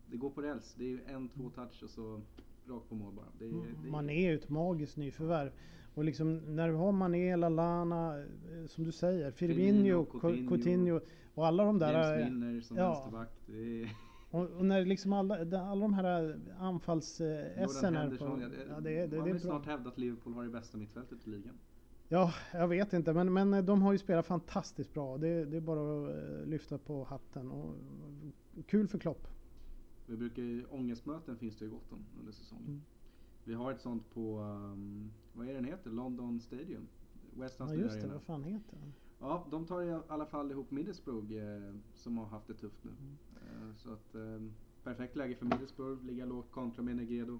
det 0.07 0.17
går 0.17 0.29
på 0.29 0.41
räls. 0.41 0.75
Det 0.77 0.93
är 0.93 0.99
en, 1.07 1.29
två 1.29 1.49
touch 1.49 1.83
och 1.83 1.89
så 1.89 2.21
rakt 2.67 2.89
på 2.89 2.95
mål 2.95 3.13
bara. 3.13 3.25
Det, 3.39 3.45
mm. 3.45 3.65
det 3.83 3.89
Mané 3.89 4.13
är 4.25 4.31
ju 4.31 4.35
ett 4.35 4.49
magiskt 4.49 4.97
nyförvärv. 4.97 5.51
Och 5.99 6.05
liksom 6.05 6.37
när 6.37 6.67
du 6.67 6.73
har 6.73 6.91
Mané, 6.91 7.35
Lalana, 7.35 8.17
eh, 8.19 8.65
som 8.67 8.83
du 8.83 8.91
säger, 8.91 9.31
Firmino, 9.31 10.05
Coutinho, 10.05 10.49
Coutinho 10.49 10.99
och 11.33 11.47
alla 11.47 11.63
de 11.63 11.79
där... 11.79 12.19
James 12.19 12.31
Milner 12.31 12.61
som 12.61 12.77
ja. 12.77 12.89
vänsterback. 12.89 13.49
Är... 13.49 13.89
Och, 14.31 14.49
och, 14.57 14.65
när 14.65 14.85
liksom 14.85 15.13
alla, 15.13 15.35
alla 15.61 15.81
de 15.81 15.93
här 15.93 16.39
anfalls-essen 16.59 17.95
är 17.95 18.17
på... 18.17 18.41
Ja, 18.69 18.79
det, 18.79 19.07
det, 19.07 19.17
Man 19.17 19.25
vill 19.25 19.39
snart 19.39 19.65
hävda 19.65 19.89
att 19.89 19.97
Liverpool 19.97 20.33
har 20.33 20.43
det 20.43 20.49
bästa 20.49 20.77
mittfältet 20.77 21.27
i 21.27 21.29
ligan. 21.29 21.57
Ja, 22.07 22.33
jag 22.53 22.67
vet 22.67 22.93
inte, 22.93 23.13
men, 23.13 23.33
men 23.33 23.65
de 23.65 23.81
har 23.81 23.91
ju 23.91 23.97
spelat 23.97 24.25
fantastiskt 24.25 24.93
bra. 24.93 25.17
Det, 25.17 25.45
det 25.45 25.57
är 25.57 25.61
bara 25.61 26.09
att 26.09 26.15
eh, 26.15 26.45
lyfta 26.45 26.77
på 26.77 27.03
hatten. 27.03 27.51
Och, 27.51 27.75
kul 28.67 28.87
för 28.87 28.99
Klopp. 28.99 29.27
Vi 30.05 30.17
brukar, 30.17 30.73
ångestmöten 30.73 31.37
finns 31.37 31.57
det 31.57 31.65
ju 31.65 31.71
gott 31.71 31.91
om 31.91 32.05
under 32.19 32.31
säsongen. 32.31 32.67
Mm. 32.67 32.81
Vi 33.43 33.53
har 33.53 33.71
ett 33.71 33.81
sånt 33.81 34.09
på, 34.13 34.39
um, 34.39 35.11
vad 35.33 35.47
är 35.47 35.53
den 35.53 35.65
heter? 35.65 35.89
London 35.89 36.39
Stadium? 36.39 36.87
West 37.33 37.59
Ham 37.59 37.69
ja 37.69 37.75
just 37.75 38.01
det, 38.01 38.07
vad 38.07 38.21
fan 38.21 38.43
heter 38.43 38.77
den? 38.77 38.93
Ja, 39.19 39.47
de 39.51 39.65
tar 39.65 39.81
i 39.81 39.99
alla 40.07 40.25
fall 40.25 40.51
ihop 40.51 40.71
Middlesbrough 40.71 41.33
eh, 41.33 41.75
som 41.93 42.17
har 42.17 42.25
haft 42.25 42.47
det 42.47 42.53
tufft 42.53 42.83
nu. 42.83 42.91
Mm. 42.91 43.17
Eh, 43.35 43.75
så 43.75 43.93
att 43.93 44.15
eh, 44.15 44.41
perfekt 44.83 45.15
läge 45.15 45.35
för 45.35 45.45
Middlesbrough, 45.45 46.05
ligga 46.05 46.25
lågt 46.25 46.51
kontra 46.51 46.83
med 46.83 46.95
Negredo. 46.95 47.39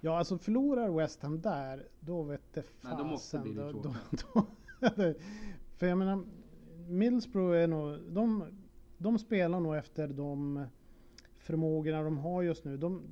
Ja, 0.00 0.18
alltså 0.18 0.38
förlorar 0.38 0.90
West 0.90 1.22
Ham 1.22 1.40
där, 1.40 1.88
då 2.00 2.22
vet 2.22 2.52
det 2.52 2.62
fasen. 2.62 2.90
Nej, 2.90 2.98
då 2.98 3.04
måste 3.04 3.36
det 3.36 3.42
bli 3.42 3.54
då, 3.54 3.72
då, 3.72 3.94
då, 4.80 5.14
För 5.76 5.86
jag 5.86 5.98
menar, 5.98 6.24
Middlesbrough 6.88 7.56
är 7.56 7.66
nog, 7.66 7.98
de, 8.12 8.44
de 8.98 9.18
spelar 9.18 9.60
nog 9.60 9.76
efter 9.76 10.08
de 10.08 10.66
förmågorna 11.38 12.02
de 12.02 12.18
har 12.18 12.42
just 12.42 12.64
nu. 12.64 12.76
De, 12.76 13.02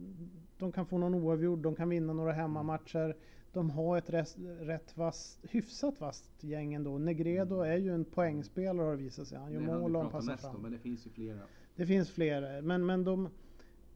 de 0.61 0.73
kan 0.73 0.87
få 0.87 0.99
någon 0.99 1.15
oavgjord, 1.15 1.59
de 1.59 1.75
kan 1.75 1.89
vinna 1.89 2.13
några 2.13 2.33
hemmamatcher. 2.33 3.17
De 3.53 3.71
har 3.71 3.99
ett 3.99 4.11
rätt, 4.11 4.37
rätt 4.61 4.97
vast, 4.97 5.39
hyfsat 5.43 6.01
vasst 6.01 6.45
gäng 6.45 6.75
ändå. 6.75 6.99
Negredo 6.99 7.61
är 7.61 7.77
ju 7.77 7.95
en 7.95 8.05
poängspelare 8.05 8.85
har 8.85 8.91
det 8.91 9.03
visat 9.03 9.29
sig. 9.29 9.39
Han 9.39 9.53
gör 9.53 9.61
mål 9.61 9.97
och 9.97 10.03
han 10.03 10.11
passar 10.11 10.37
fram. 10.37 10.57
Om, 10.57 10.63
men 10.63 10.73
det 10.73 10.79
finns 10.79 11.07
ju 11.07 11.11
flera. 11.11 11.39
Det 11.77 11.87
finns 11.87 12.11
flera. 12.11 12.63
Men, 12.63 12.87
men 12.87 13.05
de... 13.05 13.29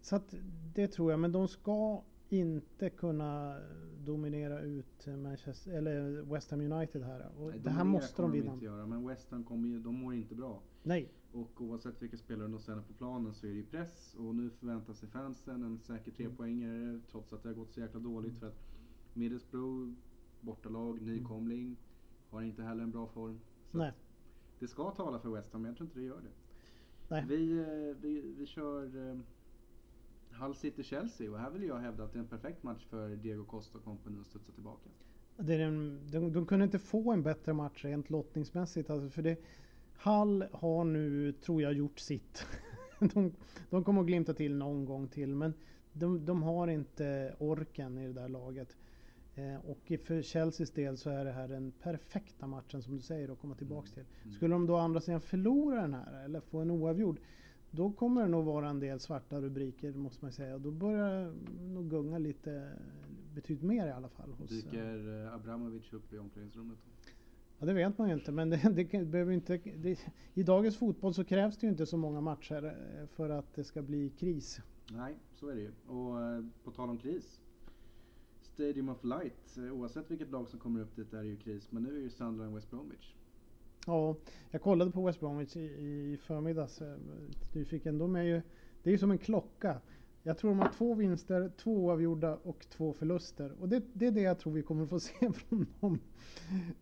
Så 0.01 0.17
att 0.17 0.35
det 0.75 0.89
tror 0.89 1.11
jag. 1.11 1.21
Men 1.21 1.33
de 1.33 1.49
ska 1.49 2.03
inte 2.29 2.91
kunna 2.91 3.57
dominera 4.05 4.61
ut 4.61 5.07
Manchester, 5.07 5.73
eller 5.73 6.23
West 6.23 6.51
Ham 6.51 6.61
United 6.61 7.03
här. 7.03 7.31
Och 7.39 7.51
Nej, 7.51 7.61
det 7.65 7.71
här 7.71 7.85
måste 7.85 8.23
de 8.23 8.33
vinna. 8.33 8.53
Inte 8.53 8.65
göra, 8.65 8.87
men 8.87 9.07
West 9.07 9.31
Ham 9.31 9.45
kommer 9.45 9.69
ju, 9.69 9.81
de 9.81 9.95
mår 9.95 10.15
inte 10.15 10.35
bra. 10.35 10.63
Nej. 10.83 11.13
Och 11.33 11.61
oavsett 11.61 12.03
vilka 12.03 12.17
spelare 12.17 12.49
de 12.49 12.59
ställer 12.59 12.83
på 12.83 12.93
planen 12.93 13.35
så 13.35 13.47
är 13.47 13.51
det 13.51 13.57
ju 13.57 13.67
press 13.67 14.15
och 14.19 14.35
nu 14.35 14.51
förväntar 14.51 14.95
sig 14.95 15.09
fansen 15.09 15.63
en 15.63 15.79
säker 15.79 16.13
trepoängare 16.13 16.77
mm. 16.77 17.03
trots 17.11 17.33
att 17.33 17.43
det 17.43 17.49
har 17.49 17.55
gått 17.57 17.73
så 17.73 17.81
jäkla 17.81 18.01
dåligt 18.01 18.39
för 18.39 18.47
att 18.47 18.61
Middlesbrough, 19.15 19.93
bortalag, 20.41 20.99
mm. 20.99 21.15
nykomling, 21.15 21.77
har 22.31 22.43
inte 22.43 22.63
heller 22.63 22.83
en 22.83 22.91
bra 22.91 23.07
form. 23.07 23.41
Så 23.71 23.79
Nej. 23.79 23.93
Det 24.59 24.69
ska 24.69 24.91
tala 24.91 25.19
för 25.19 25.31
West 25.31 25.53
Ham, 25.53 25.63
men 25.63 25.69
jag 25.69 25.77
tror 25.77 25.87
inte 25.87 25.99
det 25.99 26.07
gör 26.07 26.21
det. 26.21 26.33
Nej. 27.09 27.25
Vi, 27.29 27.59
eh, 27.59 27.97
vi, 28.03 28.35
vi 28.39 28.47
kör 28.47 29.11
eh, 29.11 29.19
Hull 30.41 30.55
City-Chelsea 30.55 31.31
och 31.31 31.39
här 31.39 31.51
vill 31.51 31.63
jag 31.63 31.79
hävda 31.79 32.05
att 32.05 32.13
det 32.13 32.19
är 32.19 32.23
en 32.23 32.29
perfekt 32.29 32.63
match 32.63 32.85
för 32.91 33.09
Diego 33.09 33.45
Costa 33.45 33.79
och 33.79 33.85
kompani 33.85 34.21
att 34.21 34.27
studsa 34.27 34.53
tillbaka. 34.53 34.91
Det 35.37 35.55
är 35.55 35.61
en, 35.61 36.01
de, 36.11 36.33
de 36.33 36.47
kunde 36.47 36.65
inte 36.65 36.79
få 36.79 37.13
en 37.13 37.23
bättre 37.23 37.53
match 37.53 37.85
rent 37.85 38.11
lottningsmässigt. 38.11 38.91
Alltså 38.91 39.11
för 39.11 39.23
det, 39.23 39.39
Hall 39.97 40.45
har 40.53 40.85
nu, 40.85 41.33
tror 41.33 41.63
jag, 41.63 41.73
gjort 41.73 41.99
sitt. 41.99 42.47
de, 42.99 43.33
de 43.71 43.85
kommer 43.85 44.01
att 44.01 44.07
glimta 44.07 44.35
till 44.35 44.57
någon 44.57 44.85
gång 44.85 45.09
till 45.09 45.35
men 45.35 45.55
de, 45.93 46.25
de 46.25 46.43
har 46.43 46.69
inte 46.69 47.35
orken 47.39 47.99
i 47.99 48.07
det 48.07 48.13
där 48.13 48.29
laget. 48.29 48.77
Eh, 49.35 49.71
och 49.71 49.93
för 50.05 50.23
Chelseas 50.23 50.71
del 50.71 50.97
så 50.97 51.11
är 51.11 51.25
det 51.25 51.33
här 51.33 51.49
den 51.49 51.73
perfekta 51.73 52.47
matchen 52.47 52.83
som 52.83 52.97
du 52.97 53.03
säger 53.03 53.33
att 53.33 53.39
komma 53.39 53.55
tillbaks 53.55 53.93
mm. 53.93 53.95
till. 53.95 54.15
Mm. 54.25 54.37
Skulle 54.37 54.55
de 54.55 54.67
då 54.67 54.77
andra 54.77 55.01
sidan 55.01 55.21
förlora 55.21 55.81
den 55.81 55.95
här 55.95 56.25
eller 56.25 56.41
få 56.41 56.59
en 56.59 56.71
oavgjord 56.71 57.21
då 57.77 57.93
kommer 57.93 58.23
det 58.23 58.29
nog 58.29 58.45
vara 58.45 58.69
en 58.69 58.81
del 58.81 59.01
svarta 59.01 59.41
rubriker 59.41 59.93
måste 59.93 60.25
man 60.25 60.33
säga. 60.33 60.59
Då 60.59 60.71
börjar 60.71 61.25
det 61.25 61.33
nog 61.65 61.91
gunga 61.91 62.19
lite 62.19 62.73
betydligt 63.35 63.65
mer 63.65 63.87
i 63.87 63.91
alla 63.91 64.09
fall. 64.09 64.33
Hos, 64.33 64.51
Dyker 64.51 65.25
eh, 65.25 65.35
Abramovic 65.35 65.93
upp 65.93 66.13
i 66.13 66.19
omklädningsrummet? 66.19 66.79
Ja, 67.59 67.67
det 67.67 67.73
vet 67.73 67.99
man 67.99 68.09
ju 68.09 68.15
inte. 68.15 68.33
Men 68.33 68.51
det, 68.51 68.89
det 68.91 69.05
behöver 69.05 69.33
inte, 69.33 69.61
det, 69.77 69.99
i 70.35 70.43
dagens 70.43 70.77
fotboll 70.77 71.15
så 71.15 71.25
krävs 71.25 71.59
det 71.59 71.67
ju 71.67 71.71
inte 71.71 71.87
så 71.87 71.97
många 71.97 72.21
matcher 72.21 72.65
eh, 72.65 73.07
för 73.07 73.31
att 73.31 73.55
det 73.55 73.65
ska 73.65 73.83
bli 73.83 74.11
kris. 74.11 74.61
Nej, 74.91 75.19
så 75.35 75.49
är 75.49 75.55
det 75.55 75.61
ju. 75.61 75.73
Och 75.87 76.23
eh, 76.23 76.45
på 76.65 76.71
tal 76.71 76.91
om 76.91 76.99
kris. 76.99 77.41
Stadium 78.43 78.89
of 78.89 79.05
Light, 79.05 79.59
oavsett 79.73 80.11
vilket 80.11 80.31
lag 80.31 80.49
som 80.49 80.59
kommer 80.59 80.81
upp 80.81 80.97
dit 80.97 81.13
är 81.13 81.23
det 81.23 81.29
ju 81.29 81.37
kris. 81.37 81.73
Men 81.73 81.83
nu 81.83 81.97
är 81.97 82.01
ju 82.01 82.11
Sunderland 82.11 82.55
West 82.55 82.71
Bromwich. 82.71 83.15
Ja, 83.87 84.17
jag 84.51 84.63
kollade 84.63 84.91
på 84.91 85.07
West 85.07 85.21
Bromwich 85.21 85.57
i, 85.57 85.61
i 85.61 86.19
förmiddags. 86.23 86.83
Eh, 86.83 86.97
nyfiken. 87.53 87.99
De 87.99 88.17
är 88.17 88.23
ju, 88.23 88.43
det 88.83 88.91
är 88.91 88.93
ju 88.93 88.99
som 88.99 89.11
en 89.11 89.19
klocka. 89.19 89.81
Jag 90.23 90.39
tror 90.39 90.51
de 90.51 90.59
har 90.59 90.73
två 90.79 90.95
vinster, 90.95 91.53
två 91.57 91.77
oavgjorda 91.77 92.39
och 92.43 92.67
två 92.69 92.93
förluster. 92.93 93.53
Och 93.61 93.69
det, 93.69 93.83
det 93.93 94.07
är 94.07 94.11
det 94.11 94.21
jag 94.21 94.39
tror 94.39 94.53
vi 94.53 94.63
kommer 94.63 94.87
få 94.87 95.01
se 95.01 95.33
från 95.33 95.67
dem. 95.81 96.01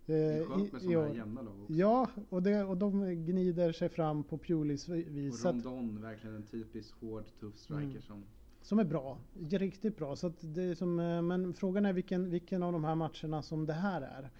Det 0.06 0.14
är 0.14 0.44
skönt 0.44 0.72
med 0.72 0.82
sådana 0.82 1.08
här 1.08 1.14
jämna 1.14 1.42
lag 1.42 1.62
också. 1.62 1.72
Ja, 1.72 2.10
och, 2.28 2.42
det, 2.42 2.64
och 2.64 2.76
de 2.76 3.24
gnider 3.26 3.72
sig 3.72 3.88
fram 3.88 4.24
på 4.24 4.38
Pulis 4.38 4.88
vis. 4.88 5.44
Och 5.44 5.50
Rondon, 5.50 6.02
verkligen 6.02 6.36
en 6.36 6.42
typisk 6.42 6.94
hård, 7.00 7.24
tuff 7.40 7.56
striker 7.56 7.82
mm. 7.82 8.02
som 8.02 8.24
som 8.62 8.78
är 8.78 8.84
bra, 8.84 9.18
riktigt 9.50 9.96
bra. 9.96 10.16
Så 10.16 10.32
det 10.40 10.62
är 10.62 10.74
som, 10.74 11.00
eh, 11.00 11.22
men 11.22 11.54
frågan 11.54 11.86
är 11.86 11.92
vilken, 11.92 12.30
vilken 12.30 12.62
av 12.62 12.72
de 12.72 12.84
här 12.84 12.94
matcherna 12.94 13.42
som 13.42 13.66
det 13.66 13.72
här 13.72 14.02
är. 14.02 14.30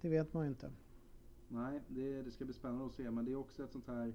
Det 0.00 0.08
vet 0.08 0.34
man 0.34 0.44
ju 0.44 0.48
inte. 0.48 0.70
Nej, 1.48 1.80
det, 1.88 2.22
det 2.22 2.30
ska 2.30 2.44
bli 2.44 2.54
spännande 2.54 2.86
att 2.86 2.92
se. 2.92 3.10
Men 3.10 3.24
det 3.24 3.32
är 3.32 3.36
också 3.36 3.64
ett 3.64 3.72
sånt 3.72 3.86
här... 3.86 4.14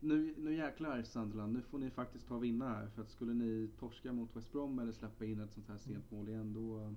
Nu, 0.00 0.34
nu 0.38 0.54
jäklar 0.56 1.02
Sunderland, 1.02 1.52
nu 1.52 1.62
får 1.62 1.78
ni 1.78 1.90
faktiskt 1.90 2.28
ta 2.28 2.34
och 2.34 2.44
vinna 2.44 2.68
här. 2.68 2.88
För 2.88 3.02
att 3.02 3.10
skulle 3.10 3.34
ni 3.34 3.68
torska 3.78 4.12
mot 4.12 4.36
West 4.36 4.52
Brom 4.52 4.78
eller 4.78 4.92
släppa 4.92 5.24
in 5.24 5.40
ett 5.40 5.52
sånt 5.52 5.68
här 5.68 5.78
sent 5.78 6.10
mål 6.10 6.28
igen 6.28 6.52
då... 6.52 6.94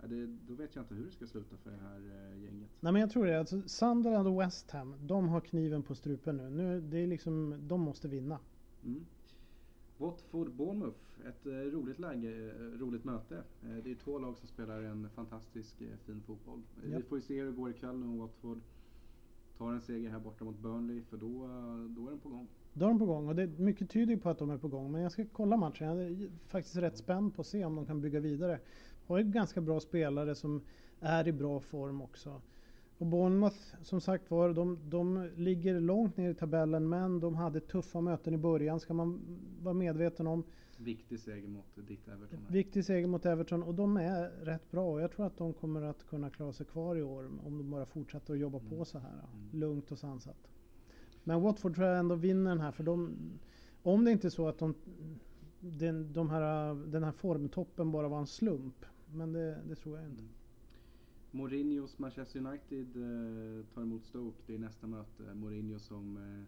Ja, 0.00 0.08
det, 0.08 0.26
då 0.26 0.54
vet 0.54 0.74
jag 0.74 0.82
inte 0.82 0.94
hur 0.94 1.04
det 1.04 1.10
ska 1.10 1.26
sluta 1.26 1.56
för 1.56 1.70
det 1.70 1.76
här 1.76 1.96
eh, 1.96 2.42
gänget. 2.42 2.70
Nej 2.80 2.92
men 2.92 3.00
jag 3.00 3.10
tror 3.10 3.26
det. 3.26 3.38
Alltså, 3.38 3.62
Sunderland 3.66 4.28
och 4.28 4.40
West 4.40 4.70
Ham, 4.70 4.94
de 5.00 5.28
har 5.28 5.40
kniven 5.40 5.82
på 5.82 5.94
strupen 5.94 6.36
nu. 6.36 6.50
nu 6.50 6.80
det 6.80 6.98
är 6.98 7.06
liksom, 7.06 7.58
de 7.68 7.80
måste 7.80 8.08
vinna. 8.08 8.38
Mm. 8.84 9.06
Watford 10.04 10.50
Bournemouth, 10.50 10.98
ett 11.28 11.46
eh, 11.46 11.52
roligt 11.52 11.98
läge, 11.98 12.28
eh, 12.28 12.78
roligt 12.78 13.04
möte. 13.04 13.36
Eh, 13.36 13.76
det 13.84 13.90
är 13.90 13.94
två 13.94 14.18
lag 14.18 14.38
som 14.38 14.48
spelar 14.48 14.82
en 14.82 15.08
fantastisk 15.14 15.76
fin 16.06 16.22
fotboll. 16.26 16.62
Ja. 16.90 16.96
Vi 16.96 17.02
får 17.02 17.18
ju 17.18 17.22
se 17.22 17.40
hur 17.40 17.46
det 17.46 17.52
går 17.52 17.70
ikväll 17.70 18.02
om 18.02 18.18
Watford 18.18 18.60
tar 19.58 19.72
en 19.72 19.80
seger 19.80 20.10
här 20.10 20.18
borta 20.18 20.44
mot 20.44 20.58
Burnley 20.58 21.02
för 21.02 21.16
då, 21.16 21.28
då 21.88 22.06
är 22.06 22.10
de 22.10 22.18
på 22.18 22.28
gång. 22.28 22.48
Då 22.72 22.84
är 22.84 22.88
de 22.88 22.98
på 22.98 23.06
gång 23.06 23.28
och 23.28 23.34
det, 23.34 23.46
mycket 23.46 23.90
tyder 23.90 24.16
på 24.16 24.30
att 24.30 24.38
de 24.38 24.50
är 24.50 24.58
på 24.58 24.68
gång. 24.68 24.92
Men 24.92 25.02
jag 25.02 25.12
ska 25.12 25.24
kolla 25.32 25.56
matchen. 25.56 25.88
Jag 25.88 26.06
är 26.06 26.30
faktiskt 26.46 26.76
rätt 26.76 26.96
spänd 26.96 27.34
på 27.34 27.40
att 27.40 27.46
se 27.46 27.64
om 27.64 27.74
de 27.74 27.86
kan 27.86 28.00
bygga 28.00 28.20
vidare. 28.20 28.60
Har 29.06 29.18
ju 29.18 29.24
ganska 29.24 29.60
bra 29.60 29.80
spelare 29.80 30.34
som 30.34 30.60
är 31.00 31.28
i 31.28 31.32
bra 31.32 31.60
form 31.60 32.02
också. 32.02 32.40
Och 32.98 33.06
Bournemouth, 33.06 33.56
som 33.82 34.00
sagt 34.00 34.30
var, 34.30 34.52
de, 34.52 34.78
de 34.88 35.30
ligger 35.36 35.80
långt 35.80 36.16
ner 36.16 36.30
i 36.30 36.34
tabellen 36.34 36.88
men 36.88 37.20
de 37.20 37.34
hade 37.34 37.60
tuffa 37.60 38.00
möten 38.00 38.34
i 38.34 38.38
början, 38.38 38.80
ska 38.80 38.94
man 38.94 39.20
vara 39.62 39.74
medveten 39.74 40.26
om. 40.26 40.44
Viktig 40.78 41.20
seger 41.20 41.48
mot 41.48 41.64
ditt 41.74 42.08
Everton. 42.08 42.46
Viktig 42.48 42.84
seger 42.84 43.06
mot 43.06 43.26
Everton 43.26 43.62
och 43.62 43.74
de 43.74 43.96
är 43.96 44.30
rätt 44.30 44.70
bra 44.70 44.92
och 44.92 45.00
jag 45.00 45.12
tror 45.12 45.26
att 45.26 45.36
de 45.36 45.52
kommer 45.52 45.82
att 45.82 46.06
kunna 46.06 46.30
klara 46.30 46.52
sig 46.52 46.66
kvar 46.66 46.96
i 46.96 47.02
år 47.02 47.30
om 47.44 47.58
de 47.58 47.70
bara 47.70 47.86
fortsätter 47.86 48.32
att 48.32 48.40
jobba 48.40 48.58
mm. 48.58 48.70
på 48.70 48.84
så 48.84 48.98
här. 48.98 49.12
Mm. 49.12 49.60
Lugnt 49.60 49.92
och 49.92 49.98
sansat. 49.98 50.48
Men 51.24 51.42
Watford 51.42 51.74
tror 51.74 51.86
jag 51.86 51.98
ändå 51.98 52.14
vinner 52.14 52.50
den 52.50 52.60
här 52.60 52.72
för 52.72 52.84
de, 52.84 53.16
om 53.82 54.04
det 54.04 54.10
inte 54.10 54.28
är 54.28 54.30
så 54.30 54.48
att 54.48 54.58
de, 54.58 54.74
den, 55.60 56.12
de 56.12 56.30
här, 56.30 56.74
den 56.74 57.04
här 57.04 57.12
formtoppen 57.12 57.92
bara 57.92 58.08
var 58.08 58.18
en 58.18 58.26
slump. 58.26 58.84
Men 59.12 59.32
det, 59.32 59.58
det 59.68 59.74
tror 59.74 59.98
jag 59.98 60.06
inte. 60.06 60.22
Mm. 60.22 60.34
Mourinhos 61.34 61.98
Manchester 61.98 62.38
United 62.40 62.96
eh, 62.96 63.64
tar 63.74 63.82
emot 63.82 64.04
Stoke. 64.04 64.38
Det 64.46 64.54
är 64.54 64.58
nästa 64.58 64.86
möte. 64.86 65.34
Mourinho 65.34 65.78
som 65.78 66.16
eh, 66.16 66.44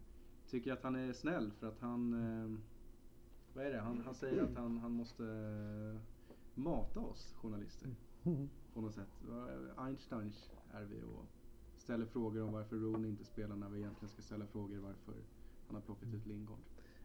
tycker 0.51 0.73
att 0.73 0.83
han 0.83 0.95
är 0.95 1.13
snäll 1.13 1.51
för 1.51 1.67
att 1.67 1.81
han... 1.81 2.13
Eh, 2.13 2.59
vad 3.55 3.67
är 3.67 3.71
det? 3.71 3.81
Han, 3.81 4.03
han 4.05 4.15
säger 4.15 4.43
att 4.43 4.55
han, 4.55 4.79
han 4.79 4.93
måste 4.93 5.25
mata 6.55 7.01
oss 7.01 7.35
journalister. 7.43 7.95
Mm. 8.25 8.49
På 8.75 8.81
något 8.81 8.95
sätt. 8.95 9.09
Einstein 9.77 10.33
är 10.73 10.85
vi 10.85 11.03
och 11.03 11.27
ställer 11.79 12.07
frågor 12.07 12.43
om 12.43 12.53
varför 12.53 12.77
Rooney 12.77 13.11
inte 13.11 13.25
spelar 13.25 13.57
när 13.57 13.69
vi 13.69 13.79
egentligen 13.79 14.09
ska 14.09 14.23
ställa 14.23 14.47
frågor 14.47 14.79
varför 14.79 15.15
han 15.67 15.75
har 15.75 15.83
plockat 15.83 16.15
ut 16.15 16.27
Lingard. 16.27 16.59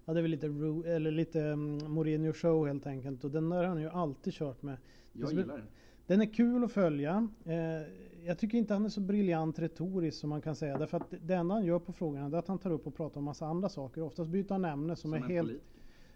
Ja 0.06 0.14
det 0.14 0.20
är 0.20 0.22
väl 0.22 0.32
lite, 0.32 0.48
Ro 0.48 0.84
eller 0.84 1.12
lite 1.12 1.40
um, 1.40 1.78
Mourinho 1.78 2.34
show 2.34 2.68
helt 2.68 2.88
enkelt 2.88 3.24
och 3.24 3.32
den 3.32 3.50
där 3.50 3.58
har 3.58 3.64
han 3.64 3.82
ju 3.82 3.90
alltid 3.90 4.34
kört 4.34 4.62
med. 4.62 4.78
Jag 5.14 5.34
gillar 5.34 5.58
den. 5.58 5.68
Den 6.08 6.22
är 6.22 6.34
kul 6.34 6.64
att 6.64 6.72
följa. 6.72 7.28
Eh, 7.46 7.88
jag 8.26 8.38
tycker 8.38 8.58
inte 8.58 8.74
han 8.74 8.86
är 8.86 8.90
så 8.90 9.02
briljant 9.02 9.60
retoriskt 9.60 10.20
som 10.20 10.30
man 10.30 10.42
kan 10.42 10.56
säga. 10.56 10.78
Därför 10.78 10.98
att 10.98 11.14
det 11.22 11.34
enda 11.34 11.56
han 11.56 11.66
gör 11.66 11.80
på 11.80 11.94
frågorna 11.94 12.26
är 12.26 12.40
att 12.40 12.48
han 12.48 12.60
tar 12.60 12.72
upp 12.72 12.88
och 12.88 12.96
pratar 12.96 13.18
om 13.18 13.24
massa 13.24 13.46
andra 13.46 13.70
saker. 13.70 14.02
Oftast 14.02 14.30
byter 14.30 14.50
han 14.50 14.66
ämne 14.66 14.96
som, 14.96 15.12
som 15.12 15.24
är 15.24 15.28
helt, 15.28 15.52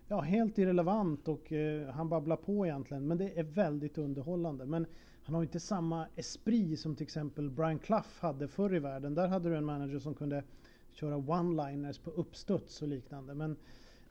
ja, 0.08 0.22
helt 0.22 0.58
irrelevant 0.58 1.28
och 1.28 1.52
eh, 1.52 1.90
han 1.90 2.10
babblar 2.10 2.38
på 2.38 2.66
egentligen. 2.66 3.08
Men 3.08 3.18
det 3.18 3.40
är 3.40 3.44
väldigt 3.44 3.98
underhållande. 3.98 4.66
Men 4.66 4.86
han 5.24 5.36
har 5.36 5.44
inte 5.44 5.60
samma 5.60 6.08
esprit 6.16 6.80
som 6.80 6.96
till 6.96 7.04
exempel 7.04 7.50
Brian 7.50 7.80
Clough 7.80 8.08
hade 8.20 8.48
förr 8.48 8.76
i 8.76 8.80
världen. 8.80 9.16
Där 9.16 9.28
hade 9.28 9.50
du 9.50 9.56
en 9.56 9.66
manager 9.66 10.00
som 10.00 10.14
kunde 10.14 10.44
köra 10.92 11.16
one-liners 11.16 12.00
på 12.04 12.10
uppstuds 12.10 12.82
och 12.82 12.88
liknande. 12.88 13.34
Men 13.34 13.56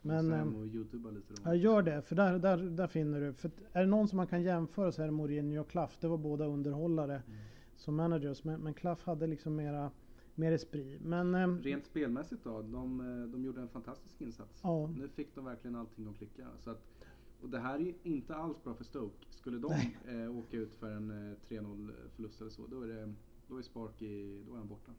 men, 0.05 0.55
och 0.55 0.65
YouTuba 0.65 1.09
lite 1.09 1.33
då. 1.33 1.41
Ja, 1.45 1.55
gör 1.55 1.81
det. 1.81 2.01
För 2.01 2.15
där, 2.15 2.39
där, 2.39 2.57
där 2.57 2.87
finner 2.87 3.21
du. 3.21 3.33
För 3.33 3.51
är 3.71 3.81
det 3.81 3.87
någon 3.87 4.07
som 4.07 4.17
man 4.17 4.27
kan 4.27 4.43
jämföra 4.43 4.91
så 4.91 5.01
är 5.01 5.05
det 5.05 5.11
Mourinho 5.11 5.61
och 5.61 5.69
Klaff. 5.69 5.97
Det 5.99 6.07
var 6.07 6.17
båda 6.17 6.45
underhållare 6.45 7.13
mm. 7.27 7.39
som 7.75 7.95
managers. 7.95 8.43
Men, 8.43 8.61
men 8.61 8.73
Klaff 8.73 9.03
hade 9.03 9.27
liksom 9.27 9.55
mera, 9.55 9.91
mer 10.35 10.51
esprit. 10.51 11.01
Men, 11.01 11.35
ehm, 11.35 11.61
Rent 11.61 11.85
spelmässigt 11.85 12.43
då? 12.43 12.61
De, 12.61 12.99
eh, 12.99 13.31
de 13.31 13.45
gjorde 13.45 13.61
en 13.61 13.69
fantastisk 13.69 14.21
insats. 14.21 14.59
Ja. 14.63 14.87
Nu 14.87 15.07
fick 15.07 15.35
de 15.35 15.45
verkligen 15.45 15.75
allting 15.75 16.07
att 16.07 16.17
klicka. 16.17 16.47
Så 16.59 16.71
att, 16.71 16.81
och 17.41 17.49
det 17.49 17.59
här 17.59 17.79
är 17.79 17.93
inte 18.03 18.35
alls 18.35 18.63
bra 18.63 18.73
för 18.73 18.83
Stoke. 18.83 19.25
Skulle 19.29 19.57
de 19.57 19.73
eh, 20.07 20.37
åka 20.37 20.57
ut 20.57 20.75
för 20.75 20.91
en 20.91 21.31
eh, 21.31 21.37
3-0 21.49 21.91
förlust 22.15 22.41
eller 22.41 22.51
så, 22.51 22.67
då 22.67 22.81
är, 22.81 22.87
det, 22.87 23.13
då 23.47 23.57
är 23.57 23.61
Spark 23.61 24.01
i, 24.01 24.43
då 24.47 24.53
är 24.53 24.57
han 24.57 24.67
borta. 24.67 24.91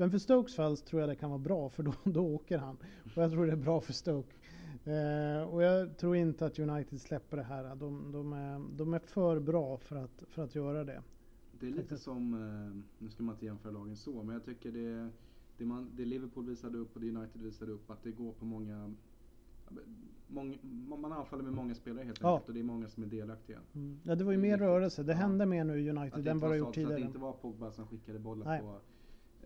Men 0.00 0.10
för 0.10 0.18
Stokes 0.18 0.56
fall 0.56 0.76
tror 0.76 1.00
jag 1.00 1.10
det 1.10 1.16
kan 1.16 1.30
vara 1.30 1.38
bra 1.38 1.68
för 1.68 1.82
då, 1.82 1.94
då 2.04 2.34
åker 2.34 2.58
han. 2.58 2.76
Och 3.16 3.22
jag 3.22 3.30
tror 3.30 3.46
det 3.46 3.52
är 3.52 3.56
bra 3.56 3.80
för 3.80 3.92
Stoke. 3.92 4.34
Eh, 4.84 5.42
och 5.48 5.62
jag 5.62 5.96
tror 5.98 6.16
inte 6.16 6.46
att 6.46 6.58
United 6.58 7.00
släpper 7.00 7.36
det 7.36 7.42
här. 7.42 7.74
De, 7.76 8.12
de, 8.12 8.32
är, 8.32 8.76
de 8.76 8.94
är 8.94 8.98
för 8.98 9.40
bra 9.40 9.76
för 9.76 9.96
att, 9.96 10.22
för 10.28 10.42
att 10.44 10.54
göra 10.54 10.84
det. 10.84 11.02
Det 11.60 11.66
är 11.66 11.70
lite 11.70 11.98
som, 11.98 12.34
eh, 12.34 12.82
nu 12.98 13.10
ska 13.10 13.22
man 13.22 13.34
inte 13.34 13.46
jämföra 13.46 13.72
lagen 13.72 13.96
så, 13.96 14.22
men 14.22 14.34
jag 14.34 14.44
tycker 14.44 14.72
det, 14.72 15.10
det, 15.58 15.64
man, 15.64 15.90
det 15.96 16.04
Liverpool 16.04 16.46
visade 16.46 16.78
upp 16.78 16.94
och 16.94 17.00
det 17.00 17.08
United 17.08 17.42
visade 17.42 17.72
upp 17.72 17.90
att 17.90 18.02
det 18.02 18.10
går 18.10 18.32
på 18.32 18.44
många 18.44 18.94
Många, 20.30 20.56
man 20.98 21.12
anfaller 21.12 21.42
med 21.42 21.52
många 21.52 21.74
spelare 21.74 22.04
helt 22.04 22.20
Ja. 22.20 22.32
enkelt 22.32 22.48
och 22.48 22.54
det 22.54 22.60
är 22.60 22.64
många 22.64 22.88
som 22.88 23.02
är 23.02 23.06
delaktiga. 23.06 23.58
Mm. 23.74 24.00
Ja, 24.04 24.14
det 24.14 24.24
var 24.24 24.32
ju 24.32 24.38
mer 24.38 24.58
rörelse. 24.58 25.02
Det 25.02 25.12
Ja. 25.12 25.18
hände 25.18 25.46
mer 25.46 25.64
nu 25.64 25.80
i 25.80 25.90
United 25.90 26.14
än 26.14 26.18
inte 26.18 26.32
vad 26.32 26.40
var 26.40 26.48
det 26.48 26.54
så, 26.54 26.58
gjort 26.58 26.64
så 26.64 26.68
att 26.68 26.74
det 26.74 26.80
tidigare. 26.94 27.00
inte 27.06 27.18
var 27.18 27.32
Pogba 27.32 27.72
som 27.72 27.86
skickade 27.86 28.18
Nej. 28.18 28.60
på 28.60 28.80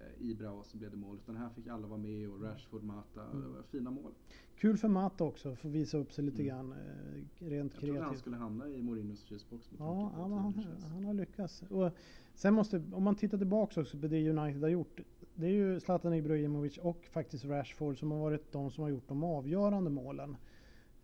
eh, 0.02 0.30
Ibra 0.30 0.52
och 0.52 0.66
så 0.66 0.76
blev 0.76 0.90
det 0.90 0.96
mål. 0.96 1.16
Utan 1.16 1.36
här 1.36 1.48
fick 1.50 1.66
alla 1.66 1.86
vara 1.86 1.98
med 1.98 2.28
och 2.30 2.42
Rashford, 2.42 2.82
Mata. 2.82 3.24
Mm. 3.24 3.42
Det 3.42 3.48
var 3.48 3.62
fina 3.62 3.90
mål. 3.90 4.12
Kul 4.56 4.76
för 4.78 4.88
Mata 4.88 5.24
också, 5.24 5.56
för 5.56 5.68
att 5.68 5.74
visa 5.74 5.98
upp 5.98 6.12
sig 6.12 6.24
lite 6.24 6.42
Mm. 6.42 6.46
grann 6.56 6.72
eh, 6.72 6.78
rent 7.48 7.72
Jag 7.72 7.80
trodde 7.80 7.92
han 7.92 8.00
kreativt. 8.02 8.20
skulle 8.20 8.36
hamna 8.36 8.68
i 8.68 8.82
Mourinhos 8.82 9.24
frysbox 9.24 9.70
Ja, 9.78 10.12
ja 10.16 10.22
han, 10.26 10.54
han 10.92 11.04
har 11.04 11.14
lyckats. 11.14 11.62
Och 11.62 11.90
sen 12.34 12.54
måste, 12.54 12.82
om 12.92 13.02
man 13.02 13.14
tittar 13.16 13.38
tillbaks 13.38 13.76
också 13.76 13.98
på 13.98 14.06
det 14.06 14.30
United 14.30 14.62
har 14.62 14.68
gjort. 14.68 15.00
Det 15.34 15.46
är 15.46 15.50
ju 15.50 15.80
Zlatan 15.80 16.14
Ibrahimovic 16.14 16.78
och 16.78 17.04
faktiskt 17.10 17.44
Rashford 17.44 17.98
som 17.98 18.10
har 18.10 18.18
varit 18.18 18.52
de 18.52 18.70
som 18.70 18.82
har 18.82 18.90
gjort 18.90 19.08
de 19.08 19.24
avgörande 19.24 19.90
målen. 19.90 20.36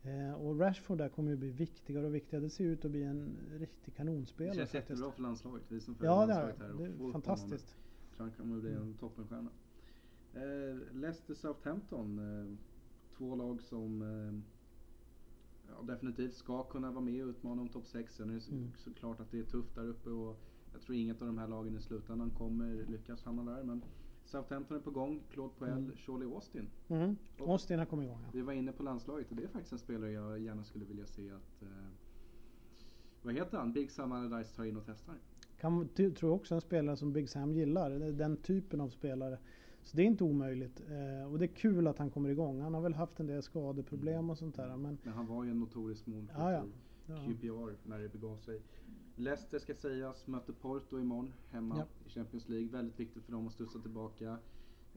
Eh, 0.03 0.33
och 0.35 0.59
Rashford 0.61 0.99
där 0.99 1.09
kommer 1.09 1.31
ju 1.31 1.37
bli 1.37 1.49
viktigare 1.51 2.07
och 2.07 2.15
viktigare. 2.15 2.45
Det 2.45 2.51
ser 2.51 2.65
ut 2.65 2.85
att 2.85 2.91
bli 2.91 3.03
en 3.03 3.37
riktig 3.51 3.85
Det 3.85 3.91
kanonspelare 3.91 4.55
känns 4.57 4.71
faktiskt. 4.71 4.91
jättebra 4.91 5.13
för 5.13 5.23
landslaget. 5.23 5.63
Vi 5.69 5.81
som 5.81 5.95
följer 5.95 6.13
Ja, 6.13 6.21
det 6.21 6.27
landslaget 6.27 6.59
här 6.61 6.73
och 6.73 6.79
det 6.79 6.85
är 6.85 6.89
upp 6.89 6.99
honom. 7.01 7.23
Tror 8.19 8.27
han 8.29 8.37
kommer 8.37 8.61
bli 8.61 8.73
en 8.73 8.95
toppenstjärna. 8.95 9.51
Eh, 10.35 10.95
Leicester 10.97 11.35
Southampton. 11.35 12.19
Eh, 12.19 12.57
två 13.17 13.37
lag 13.37 13.63
som 13.63 14.03
eh, 14.03 14.41
ja, 15.73 15.83
definitivt 15.83 16.35
ska 16.35 16.63
kunna 16.63 16.91
vara 16.91 17.05
med 17.05 17.23
och 17.25 17.29
utmana 17.31 17.63
om 17.63 17.69
topp 17.69 17.87
6. 17.87 18.15
Sen 18.17 18.31
är 18.31 18.35
det 18.35 18.41
så, 18.41 18.53
Mm. 18.53 18.71
såklart 18.77 19.21
att 19.21 19.31
det 19.31 19.39
är 19.39 19.45
tufft 19.45 19.75
där 19.75 19.89
uppe 19.89 20.11
och 20.11 20.37
jag 20.73 20.81
tror 20.83 20.97
inget 20.97 21.23
av 21.23 21.27
de 21.29 21.39
här 21.39 21.49
lagen 21.49 21.77
i 21.77 21.81
slutändan 21.81 22.31
kommer 22.31 22.87
lyckas 22.89 23.25
hamna 23.25 23.55
där. 23.55 23.65
Men 23.65 23.83
Southampton 24.25 24.77
är 24.77 24.81
på 24.81 24.91
gång. 24.91 25.23
Claude 25.31 25.55
Puel, 25.59 25.73
Mm. 25.79 25.97
Charlie 25.97 26.25
Austin. 26.27 26.69
Mm. 26.89 27.17
Och- 27.39 27.49
Austin 27.49 27.79
har 27.79 27.87
kommit 27.87 28.05
igång. 28.07 28.21
Ja. 28.23 28.31
Vi 28.33 28.43
var 28.43 28.53
inne 28.53 28.73
på 28.73 28.83
landslaget 28.83 29.31
och 29.31 29.37
det 29.37 29.43
är 29.45 29.49
faktiskt 29.49 29.73
en 29.73 29.79
spelare 29.79 30.11
jag 30.11 30.39
gärna 30.41 30.65
skulle 30.65 30.85
vilja 30.85 31.07
se 31.07 31.31
att 31.31 31.63
eh, 31.63 31.69
vad 33.23 33.35
heter 33.35 33.59
han? 33.59 33.73
Big 33.73 33.91
Sam 33.91 34.13
Allardyce 34.13 34.57
tar 34.57 34.65
in 34.65 34.77
och 34.77 34.83
testar. 34.87 35.15
Kan, 35.61 35.89
tror 35.89 36.31
också 36.31 36.55
en 36.55 36.61
spelare 36.61 36.97
som 36.97 37.13
Big 37.13 37.29
Sam 37.29 37.53
gillar. 37.53 37.91
Den 38.13 38.37
typen 38.37 38.81
av 38.81 38.89
spelare. 38.89 39.39
Så 39.83 39.97
det 39.97 40.03
är 40.03 40.07
inte 40.07 40.25
omöjligt. 40.25 40.81
Eh, 40.81 41.33
och 41.33 41.39
det 41.39 41.45
är 41.45 41.55
kul 41.55 41.87
att 41.87 41.99
han 41.99 42.11
kommer 42.11 42.29
igång. 42.29 42.61
Han 42.61 42.75
har 42.75 42.81
väl 42.81 42.95
haft 42.95 43.21
en 43.21 43.27
del 43.27 43.43
skadeproblem 43.43 44.31
och 44.31 44.39
sånt 44.39 44.57
där. 44.57 44.77
Men 44.77 44.99
Men 45.03 45.13
han 45.13 45.27
var 45.27 45.45
ju 45.45 45.51
en 45.51 45.61
notorisk 45.61 46.07
målskytt 46.07 46.37
Ja, 46.39 46.53
ja. 46.53 46.63
QPR 47.27 47.89
när 47.89 47.99
det 47.99 48.09
begav 48.13 48.37
sig. 48.39 48.61
Leicester 49.17 49.59
ska 49.59 49.75
sägas 49.75 50.27
möter 50.27 50.53
Porto 50.53 50.99
imorgon 51.01 51.33
hemma 51.51 51.77
Ja. 51.79 51.85
i 52.07 52.11
Champions 52.11 52.49
League. 52.49 52.69
Väldigt 52.69 53.01
viktigt 53.01 53.25
för 53.25 53.33
dem 53.33 53.47
att 53.47 53.53
studsa 53.53 53.79
tillbaka. 53.79 54.39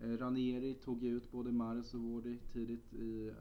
Eh, 0.02 0.10
Ranieri 0.18 0.74
tog 0.74 1.04
ut 1.04 1.32
både 1.32 1.52
Mares 1.52 1.94
och 1.94 2.00
Wardy 2.02 2.38
tidigt. 2.54 2.94
I, 2.94 3.28
eh, 3.28 3.34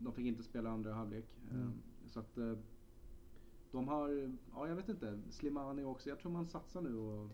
de 0.00 0.12
fick 0.12 0.26
inte 0.26 0.42
spela 0.42 0.70
andra 0.70 0.94
halvlek. 0.94 1.24
Eh, 1.50 1.56
Mm. 1.56 1.72
Så 2.06 2.20
att 2.20 2.38
eh, 2.38 2.52
de 3.72 3.88
har, 3.88 4.32
ja 4.54 4.68
jag 4.68 4.76
vet 4.76 4.88
inte, 4.88 5.18
Slimani 5.30 5.84
också. 5.84 6.08
Jag 6.08 6.18
tror 6.18 6.32
man 6.32 6.46
satsar 6.46 6.80
nu 6.80 6.96
och 6.96 7.28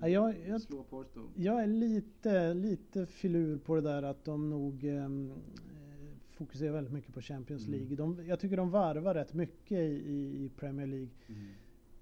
Ja, 0.00 0.08
jag- 0.08 0.34
jag- 0.48 0.62
slår 0.62 0.82
Porto. 0.82 1.20
Jag 1.34 1.62
är 1.62 1.66
lite, 1.66 2.54
lite 2.54 3.06
filur 3.06 3.58
på 3.58 3.74
det 3.74 3.80
där 3.80 4.02
att 4.02 4.24
de 4.24 4.50
nog 4.50 4.84
eh, 4.84 5.08
fokuserar 6.30 6.72
väldigt 6.72 6.92
mycket 6.92 7.14
på 7.14 7.20
Champions 7.20 7.66
Mm. 7.66 7.78
League. 7.78 7.96
De, 7.96 8.26
jag 8.26 8.40
tycker 8.40 8.56
de 8.56 8.70
varvar 8.70 9.14
rätt 9.14 9.34
mycket 9.34 9.78
i, 9.78 10.44
i, 10.44 10.50
Premier 10.56 10.86
League. 10.86 11.08
Mm. 11.28 11.48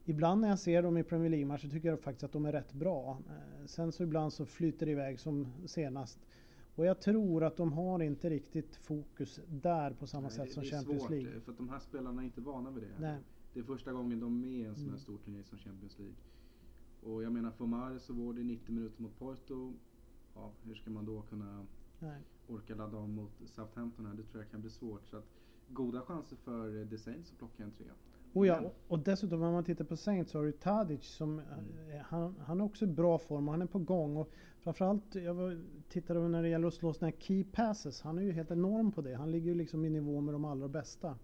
Ibland 0.05 0.41
när 0.41 0.49
jag 0.49 0.59
ser 0.59 0.83
dem 0.83 0.97
i 0.97 1.03
Premier 1.03 1.31
League-matcher 1.31 1.69
tycker 1.69 1.89
jag 1.89 2.01
faktiskt 2.01 2.25
att 2.25 2.33
de 2.33 2.45
är 2.45 2.53
rätt 2.53 2.73
bra. 2.73 3.19
Eh, 3.29 3.67
Sen 3.67 3.93
så 3.93 4.03
ibland 4.03 4.33
så 4.33 4.47
flyter 4.47 4.87
det 4.87 4.93
iväg 4.93 5.21
som 5.21 5.47
senast. 5.67 6.19
Och 6.75 6.87
jag 6.87 7.01
tror 7.01 7.45
att 7.45 7.57
de 7.57 7.73
har 7.73 8.03
inte 8.03 8.31
riktigt 8.31 8.77
fokus 8.77 9.41
där 9.49 9.91
på 9.93 10.07
samma 10.07 10.23
Nej, 10.23 10.31
sätt 10.31 10.47
det, 10.47 10.53
som 10.53 10.63
det 10.63 10.69
är 10.69 10.71
Champions 10.71 11.03
svårt, 11.03 11.11
League. 11.11 11.35
eh, 11.35 11.41
För 11.41 11.53
att 11.53 11.59
de 11.59 11.69
här 11.69 11.79
spelarna 11.79 12.23
är 12.23 12.25
inte 12.27 12.41
vana 12.41 12.71
vid 12.71 12.83
det. 12.83 12.89
här. 12.89 13.13
Nej. 13.13 13.21
Det 13.57 13.61
är 13.61 13.65
första 13.65 13.93
gången 13.93 14.21
de 14.21 14.27
är 14.43 14.47
med 14.47 14.59
i 14.59 14.65
en 14.65 14.75
sån 14.75 14.85
här 14.85 14.89
Mm. 14.89 14.99
stor 15.01 15.19
turnering 15.19 15.45
som 15.45 15.59
Champions 15.59 15.99
League. 15.99 16.15
Och 17.03 17.23
jag 17.23 17.33
menar 17.33 17.51
för 17.51 17.67
Mares 17.67 18.11
och 18.11 18.17
Wardy 18.17 18.45
90 18.45 18.73
minuter 18.75 19.03
mot 19.03 19.19
Porto. 19.19 19.73
Ja, 20.35 20.53
hur 20.65 20.75
ska 20.75 20.91
man 20.91 21.05
då 21.07 21.23
kunna 21.23 21.67
Nej. 21.99 22.21
orka 22.49 22.75
ladda 22.75 22.97
om 22.97 23.15
mot 23.15 23.31
Southampton 23.47 24.07
här? 24.07 24.15
Det 24.15 24.23
tror 24.23 24.43
jag 24.43 24.51
kan 24.51 24.61
bli 24.61 24.71
svårt. 24.71 25.07
Så 25.07 25.17
att 25.17 25.25
goda 25.69 26.01
chanser 26.01 26.37
för 26.37 26.81
eh, 26.83 26.89
The 26.89 26.99
Saints 26.99 27.31
att 27.33 27.39
plocka 27.39 27.63
en 27.65 27.71
trea. 27.73 27.93
Och, 28.33 28.47
ja, 28.47 28.73
och 28.89 28.99
dessutom 28.99 29.43
om 29.43 29.53
man 29.53 29.65
tittar 29.65 29.85
på 29.85 29.97
Saints 29.97 30.31
så 30.31 30.39
har 30.39 30.45
du 30.45 30.53
Tadic 30.53 31.05
som 31.05 31.39
eh, 31.39 31.45
han, 32.05 32.35
han 32.47 32.61
är 32.61 32.65
också 32.65 32.85
i 32.85 32.89
bra 32.89 33.19
form 33.19 33.49
och 33.49 33.53
han 33.55 33.63
är 33.63 33.67
på 33.67 33.79
gång. 33.79 34.17
Och 34.17 34.31
framförallt, 34.61 35.15
jag 35.15 35.35
var, 35.35 35.61
tittade 35.89 36.29
när 36.29 36.43
det 36.43 36.49
gäller 36.49 36.69
att 36.69 36.75
slå 36.75 36.93
sådana 36.93 37.13
här 37.17 37.21
key 37.21 37.45
passes. 37.45 38.01
Han 38.03 38.19
är 38.19 38.23
ju 38.23 38.33
helt 38.33 38.51
enorm 38.51 38.93
på 38.93 39.01
det. 39.03 39.15
Han 39.15 39.31
ligger 39.31 39.47
ju 39.47 39.55
liksom 39.55 39.85
i 39.85 39.91
nivå 39.91 40.21
med 40.21 40.35
de 40.35 40.45
allra 40.45 40.69
bästa 40.69 41.09
eh, 41.09 41.17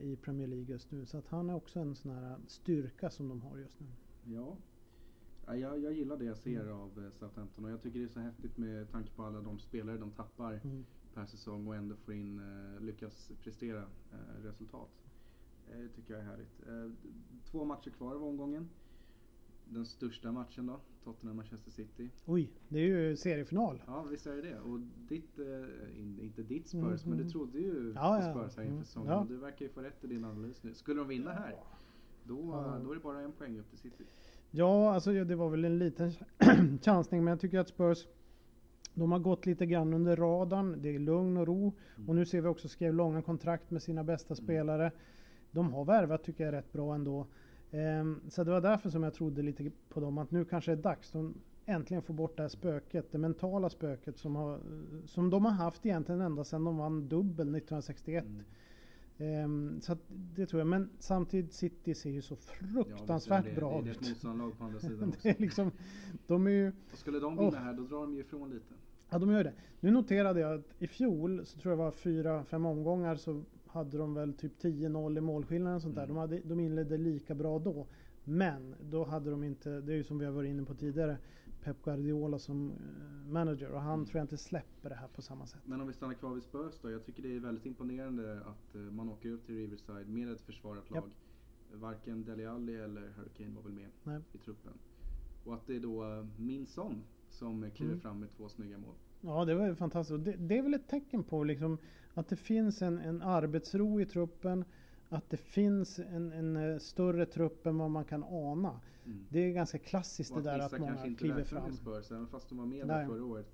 i 0.00 0.16
Premier 0.22 0.46
League 0.48 0.66
just 0.74 0.90
nu. 0.90 1.06
Så 1.06 1.18
att 1.18 1.28
han 1.28 1.50
är 1.50 1.54
också 1.54 1.80
en 1.80 1.94
sån 1.94 2.10
här 2.10 2.38
styrka 2.46 3.10
som 3.10 3.28
de 3.28 3.42
har 3.42 3.58
just 3.58 3.80
nu. 3.80 3.86
Ja. 4.34 4.56
Ja, 5.46 5.56
jag, 5.56 5.78
jag 5.78 5.92
gillar 5.92 6.16
det 6.16 6.24
jag 6.24 6.36
ser 6.38 6.60
Mm. 6.62 6.74
av 6.76 7.04
eh, 7.04 7.10
Southampton 7.10 7.64
och 7.64 7.70
jag 7.70 7.82
tycker 7.82 7.98
det 7.98 8.04
är 8.04 8.08
så 8.08 8.20
häftigt 8.20 8.58
med 8.58 8.90
tanke 8.90 9.10
på 9.10 9.22
alla 9.22 9.40
de 9.40 9.58
spelare 9.58 9.98
de 9.98 10.10
tappar 10.10 10.60
Mm. 10.64 10.84
per 11.14 11.26
säsong 11.26 11.66
och 11.66 11.74
ändå 11.76 11.96
få 11.96 12.12
in, 12.12 12.38
eh, 12.38 12.80
lyckas 12.80 13.32
prestera 13.40 13.82
eh, 14.12 14.42
resultat. 14.42 14.90
Eh, 15.70 15.78
Det 15.78 15.88
tycker 15.88 16.14
jag 16.14 16.20
är 16.22 16.26
härligt. 16.26 16.66
Eh, 16.68 16.90
två 17.44 17.64
matcher 17.64 17.90
kvar 17.90 18.14
av 18.14 18.24
omgången. 18.24 18.68
Den 19.74 19.86
största 19.86 20.32
matchen 20.32 20.66
då, 20.66 20.80
Tottenham-Manchester 21.04 21.70
City. 21.70 22.10
Oj, 22.26 22.50
det 22.68 22.78
är 22.78 22.84
ju 22.86 23.16
seriefinal. 23.16 23.82
Ja, 23.86 24.02
visst 24.10 24.26
är 24.26 24.36
det 24.36 24.42
det. 24.42 24.58
Och 24.60 24.80
ditt, 25.08 25.38
eh, 25.38 26.00
in, 26.00 26.18
inte 26.22 26.42
ditt 26.42 26.68
Spurs, 26.68 26.82
Mm, 26.82 26.98
men 27.04 27.10
du 27.16 27.22
mm. 27.22 27.28
trodde 27.32 27.58
ju 27.58 27.92
Ja, 27.96 28.32
på. 28.34 28.38
Spurs 28.40 28.56
här 28.56 28.62
inför 28.62 28.74
Mm, 28.74 28.84
säsongen. 28.84 29.10
ja. 29.12 29.26
Du 29.28 29.36
verkar 29.36 29.64
ju 29.66 29.68
få 29.72 29.80
rätt 29.80 30.04
i 30.04 30.06
din 30.06 30.24
analys 30.24 30.62
nu. 30.62 30.74
Skulle 30.74 31.00
de 31.00 31.08
vinna 31.08 31.32
här, 31.32 31.56
då, 32.24 32.38
Ja. 32.52 32.78
då 32.84 32.90
är 32.90 32.94
det 32.94 33.00
bara 33.02 33.20
en 33.20 33.32
poäng 33.32 33.58
upp 33.58 33.70
till 33.70 33.78
City. 33.78 34.04
Ja, 34.50 34.94
alltså 34.94 35.24
det 35.24 35.34
var 35.36 35.50
väl 35.50 35.64
en 35.64 35.78
liten 35.78 36.12
chansning, 36.82 37.24
men 37.24 37.30
jag 37.30 37.40
tycker 37.40 37.58
att 37.58 37.68
Spurs 37.68 38.06
de 38.94 39.12
har 39.12 39.18
gått 39.18 39.46
lite 39.46 39.66
grann 39.66 39.94
under 39.94 40.16
radarn. 40.16 40.82
Det 40.82 40.94
är 40.94 40.98
lugn 40.98 41.36
och 41.36 41.46
ro. 41.46 41.72
Mm. 41.96 42.08
Och 42.08 42.14
nu 42.16 42.26
ser 42.26 42.40
vi 42.40 42.48
också 42.48 42.68
skrev 42.68 42.94
långa 42.94 43.22
kontrakt 43.22 43.70
med 43.70 43.82
sina 43.82 44.04
bästa 44.04 44.34
spelare. 44.34 44.92
De 45.50 45.72
har 45.72 45.84
värvat 45.84 46.24
tycker 46.24 46.44
jag 46.44 46.52
rätt 46.52 46.72
bra 46.72 46.94
ändå. 46.94 47.26
Ehm, 47.72 48.20
så 48.28 48.44
det 48.44 48.50
var 48.50 48.60
därför 48.60 48.90
som 48.90 49.02
jag 49.02 49.14
trodde 49.14 49.42
lite 49.42 49.70
på 49.88 50.00
dem 50.00 50.18
att 50.18 50.30
nu 50.30 50.44
kanske 50.44 50.72
är 50.72 50.76
det 50.76 50.82
dags. 50.82 51.10
De 51.10 51.34
äntligen 51.66 52.02
får 52.02 52.14
bort 52.14 52.36
det 52.36 52.42
här 52.42 52.48
spöket, 52.48 53.12
det 53.12 53.18
mentala 53.18 53.70
spöket 53.70 54.18
som, 54.18 54.36
har, 54.36 54.60
som 55.06 55.30
de 55.30 55.44
har 55.44 55.52
haft 55.52 55.86
egentligen 55.86 56.20
ända 56.20 56.44
sedan 56.44 56.64
de 56.64 56.76
vann 56.76 57.08
dubbel 57.08 57.46
1961. 57.54 58.24
Mm. 58.24 58.42
Ehm, 59.18 59.80
så 59.80 59.96
det 60.08 60.46
tror 60.46 60.60
jag. 60.60 60.66
Men 60.66 60.88
samtidigt 60.98 61.52
City 61.52 61.94
ser 61.94 62.10
ju 62.10 62.22
så 62.22 62.36
fruktansvärt 62.36 63.44
är 63.46 63.50
det. 63.50 63.56
bra 63.56 63.82
Det 63.82 63.88
är 63.88 63.90
ett 63.92 64.02
ut. 64.02 64.08
motståndarlag 64.08 64.58
på 64.58 64.64
andra 64.64 64.78
sidan 64.80 65.08
också. 65.08 65.20
det 65.22 65.28
är 65.28 65.40
liksom, 65.40 65.70
de 66.26 66.46
är 66.46 66.50
ju 66.50 66.72
Och 66.92 66.98
skulle 66.98 67.18
de 67.18 67.36
vinna 67.36 67.48
Oh. 67.48 67.54
här, 67.54 67.72
då 67.72 67.82
drar 67.82 68.00
de 68.00 68.14
ju 68.14 68.20
ifrån 68.20 68.50
lite. 68.50 68.74
Ja, 69.10 69.18
de 69.18 69.30
gör 69.32 69.44
det. 69.44 69.52
Nu 69.80 69.90
noterade 69.90 70.40
jag 70.40 70.54
att 70.58 70.66
i 70.78 70.86
fjol 70.86 71.46
så 71.46 71.58
tror 71.58 71.72
jag 71.72 71.76
var 71.76 71.90
fyra, 71.90 72.44
fem 72.44 72.66
omgångar 72.66 73.16
så 73.16 73.42
hade 73.72 73.98
de 73.98 74.14
väl 74.14 74.32
typ 74.34 74.62
10-0 74.62 75.18
i 75.18 75.20
målskillnad 75.20 75.74
och 75.76 75.82
sånt 75.82 75.94
där. 75.94 76.02
Mm. 76.04 76.14
De, 76.14 76.20
hade, 76.20 76.40
de 76.40 76.60
inledde 76.60 76.96
lika 76.98 77.34
bra 77.34 77.58
då. 77.58 77.86
Men 78.24 78.74
då 78.90 79.04
hade 79.04 79.30
de 79.30 79.44
inte, 79.44 79.80
det 79.80 79.92
är 79.92 79.96
ju 79.96 80.04
som 80.04 80.18
vi 80.18 80.24
har 80.24 80.32
varit 80.32 80.48
inne 80.50 80.64
på 80.64 80.74
tidigare, 80.74 81.16
Pep 81.64 81.82
Guardiola 81.82 82.38
som 82.38 82.70
eh, 82.70 83.30
manager 83.32 83.70
och 83.72 83.80
han 83.80 83.94
Mm. 83.94 84.06
tror 84.06 84.18
jag 84.18 84.24
inte 84.24 84.36
släpper 84.36 84.88
det 84.88 84.94
här 84.96 85.08
på 85.08 85.22
samma 85.22 85.46
sätt. 85.46 85.60
Men 85.64 85.80
om 85.80 85.86
vi 85.86 85.92
stannar 85.92 86.14
kvar 86.14 86.34
vid 86.34 86.42
Spurs 86.42 86.74
då. 86.82 86.90
Jag 86.90 87.04
tycker 87.04 87.22
det 87.22 87.36
är 87.36 87.40
väldigt 87.40 87.66
imponerande 87.66 88.40
att 88.40 88.74
eh, 88.74 88.80
man 88.80 89.08
åker 89.08 89.30
upp 89.30 89.46
till 89.46 89.54
Riverside 89.54 90.08
med 90.08 90.28
ett 90.32 90.40
försvarat 90.40 90.90
lag. 90.90 91.10
Varken 91.74 92.24
Dele 92.24 92.50
Alli 92.50 92.74
eller 92.76 93.12
Hurricane 93.16 93.54
var 93.54 93.62
väl 93.62 93.72
med 93.72 93.88
Nej. 94.04 94.20
i 94.32 94.38
truppen. 94.38 94.72
Och 95.44 95.54
att 95.54 95.66
det 95.66 95.76
är 95.76 95.80
då 95.80 96.04
eh, 96.04 96.26
min 96.36 96.66
son 96.66 97.02
som 97.30 97.70
kliver 97.70 97.92
Mm. 97.92 98.00
fram 98.00 98.20
med 98.20 98.30
två 98.30 98.48
snygga 98.48 98.78
mål. 98.78 98.94
Ja, 99.20 99.44
det 99.44 99.54
var 99.54 99.66
ju 99.66 99.74
fantastiskt. 99.74 100.24
Det, 100.24 100.32
det 100.32 100.58
är 100.58 100.62
väl 100.62 100.74
ett 100.74 100.88
tecken 100.88 101.22
på 101.24 101.44
liksom 101.44 101.78
att 102.14 102.28
det 102.28 102.36
finns 102.36 102.82
en, 102.82 102.98
en 102.98 103.22
arbetsro 103.22 104.00
i 104.00 104.06
truppen. 104.06 104.64
Att 105.08 105.30
det 105.30 105.36
finns 105.36 105.98
en, 105.98 106.32
en 106.32 106.56
eh, 106.56 106.78
större 106.78 107.26
trupp 107.26 107.66
än 107.66 107.78
vad 107.78 107.90
man 107.90 108.04
kan 108.04 108.24
ana. 108.24 108.80
Mm. 109.04 109.26
Det 109.28 109.38
är 109.40 109.52
ganska 109.52 109.78
klassiskt 109.78 110.34
det 110.34 110.42
där 110.42 110.58
att 110.58 110.78
många 110.78 111.06
inte 111.06 111.18
kliver 111.18 111.44
fram. 111.44 111.72
Spurs, 111.72 112.10
även 112.10 112.26
fast 112.26 112.48
de 112.48 112.58
var 112.58 112.66
med 112.66 112.88
där 112.88 113.06
förra 113.06 113.24
året. 113.24 113.46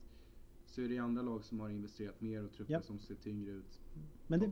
Så 0.67 0.81
är 0.83 0.89
det 0.89 0.99
andra 0.99 1.23
lag 1.23 1.45
som 1.45 1.61
har 1.61 1.69
investerat 1.69 2.21
mer 2.21 2.45
och 2.45 2.53
trupper 2.53 2.73
Japp. 2.73 2.85
som 2.85 2.99
ser 2.99 3.15
tyngre 3.15 3.51
ut. 3.51 3.81
Men 4.27 4.41
det, 4.41 4.47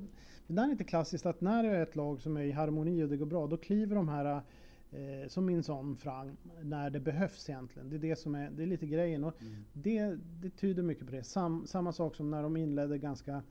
det 0.46 0.54
där 0.54 0.64
är 0.64 0.68
lite 0.68 0.84
klassiskt 0.84 1.26
att 1.26 1.40
när 1.40 1.62
det 1.62 1.68
är 1.68 1.82
ett 1.82 1.96
lag 1.96 2.20
som 2.20 2.36
är 2.36 2.42
i 2.42 2.50
harmoni 2.52 3.02
och 3.02 3.08
det 3.08 3.16
går 3.16 3.26
bra, 3.26 3.46
då 3.46 3.56
kliver 3.56 3.96
de 3.96 4.08
här 4.08 4.42
eh, 4.90 5.28
som 5.28 5.46
min 5.46 5.62
son 5.62 5.96
fram 5.96 6.36
när 6.62 6.90
det 6.90 7.00
behövs 7.00 7.48
egentligen. 7.50 7.90
Det 7.90 7.96
är 7.96 8.00
det 8.00 8.16
som 8.16 8.34
är, 8.34 8.50
det 8.50 8.62
är 8.62 8.66
lite 8.66 8.86
grejen. 8.86 9.24
Och 9.24 9.42
Mm. 9.42 9.64
det, 9.72 10.18
det 10.42 10.50
tyder 10.50 10.82
mycket 10.82 11.06
på 11.06 11.12
det. 11.12 11.24
Sam, 11.24 11.66
samma 11.66 11.92
sak 11.92 12.16
som 12.16 12.30
när 12.30 12.42
de 12.42 12.56
inledde 12.56 12.98
ganska 12.98 13.42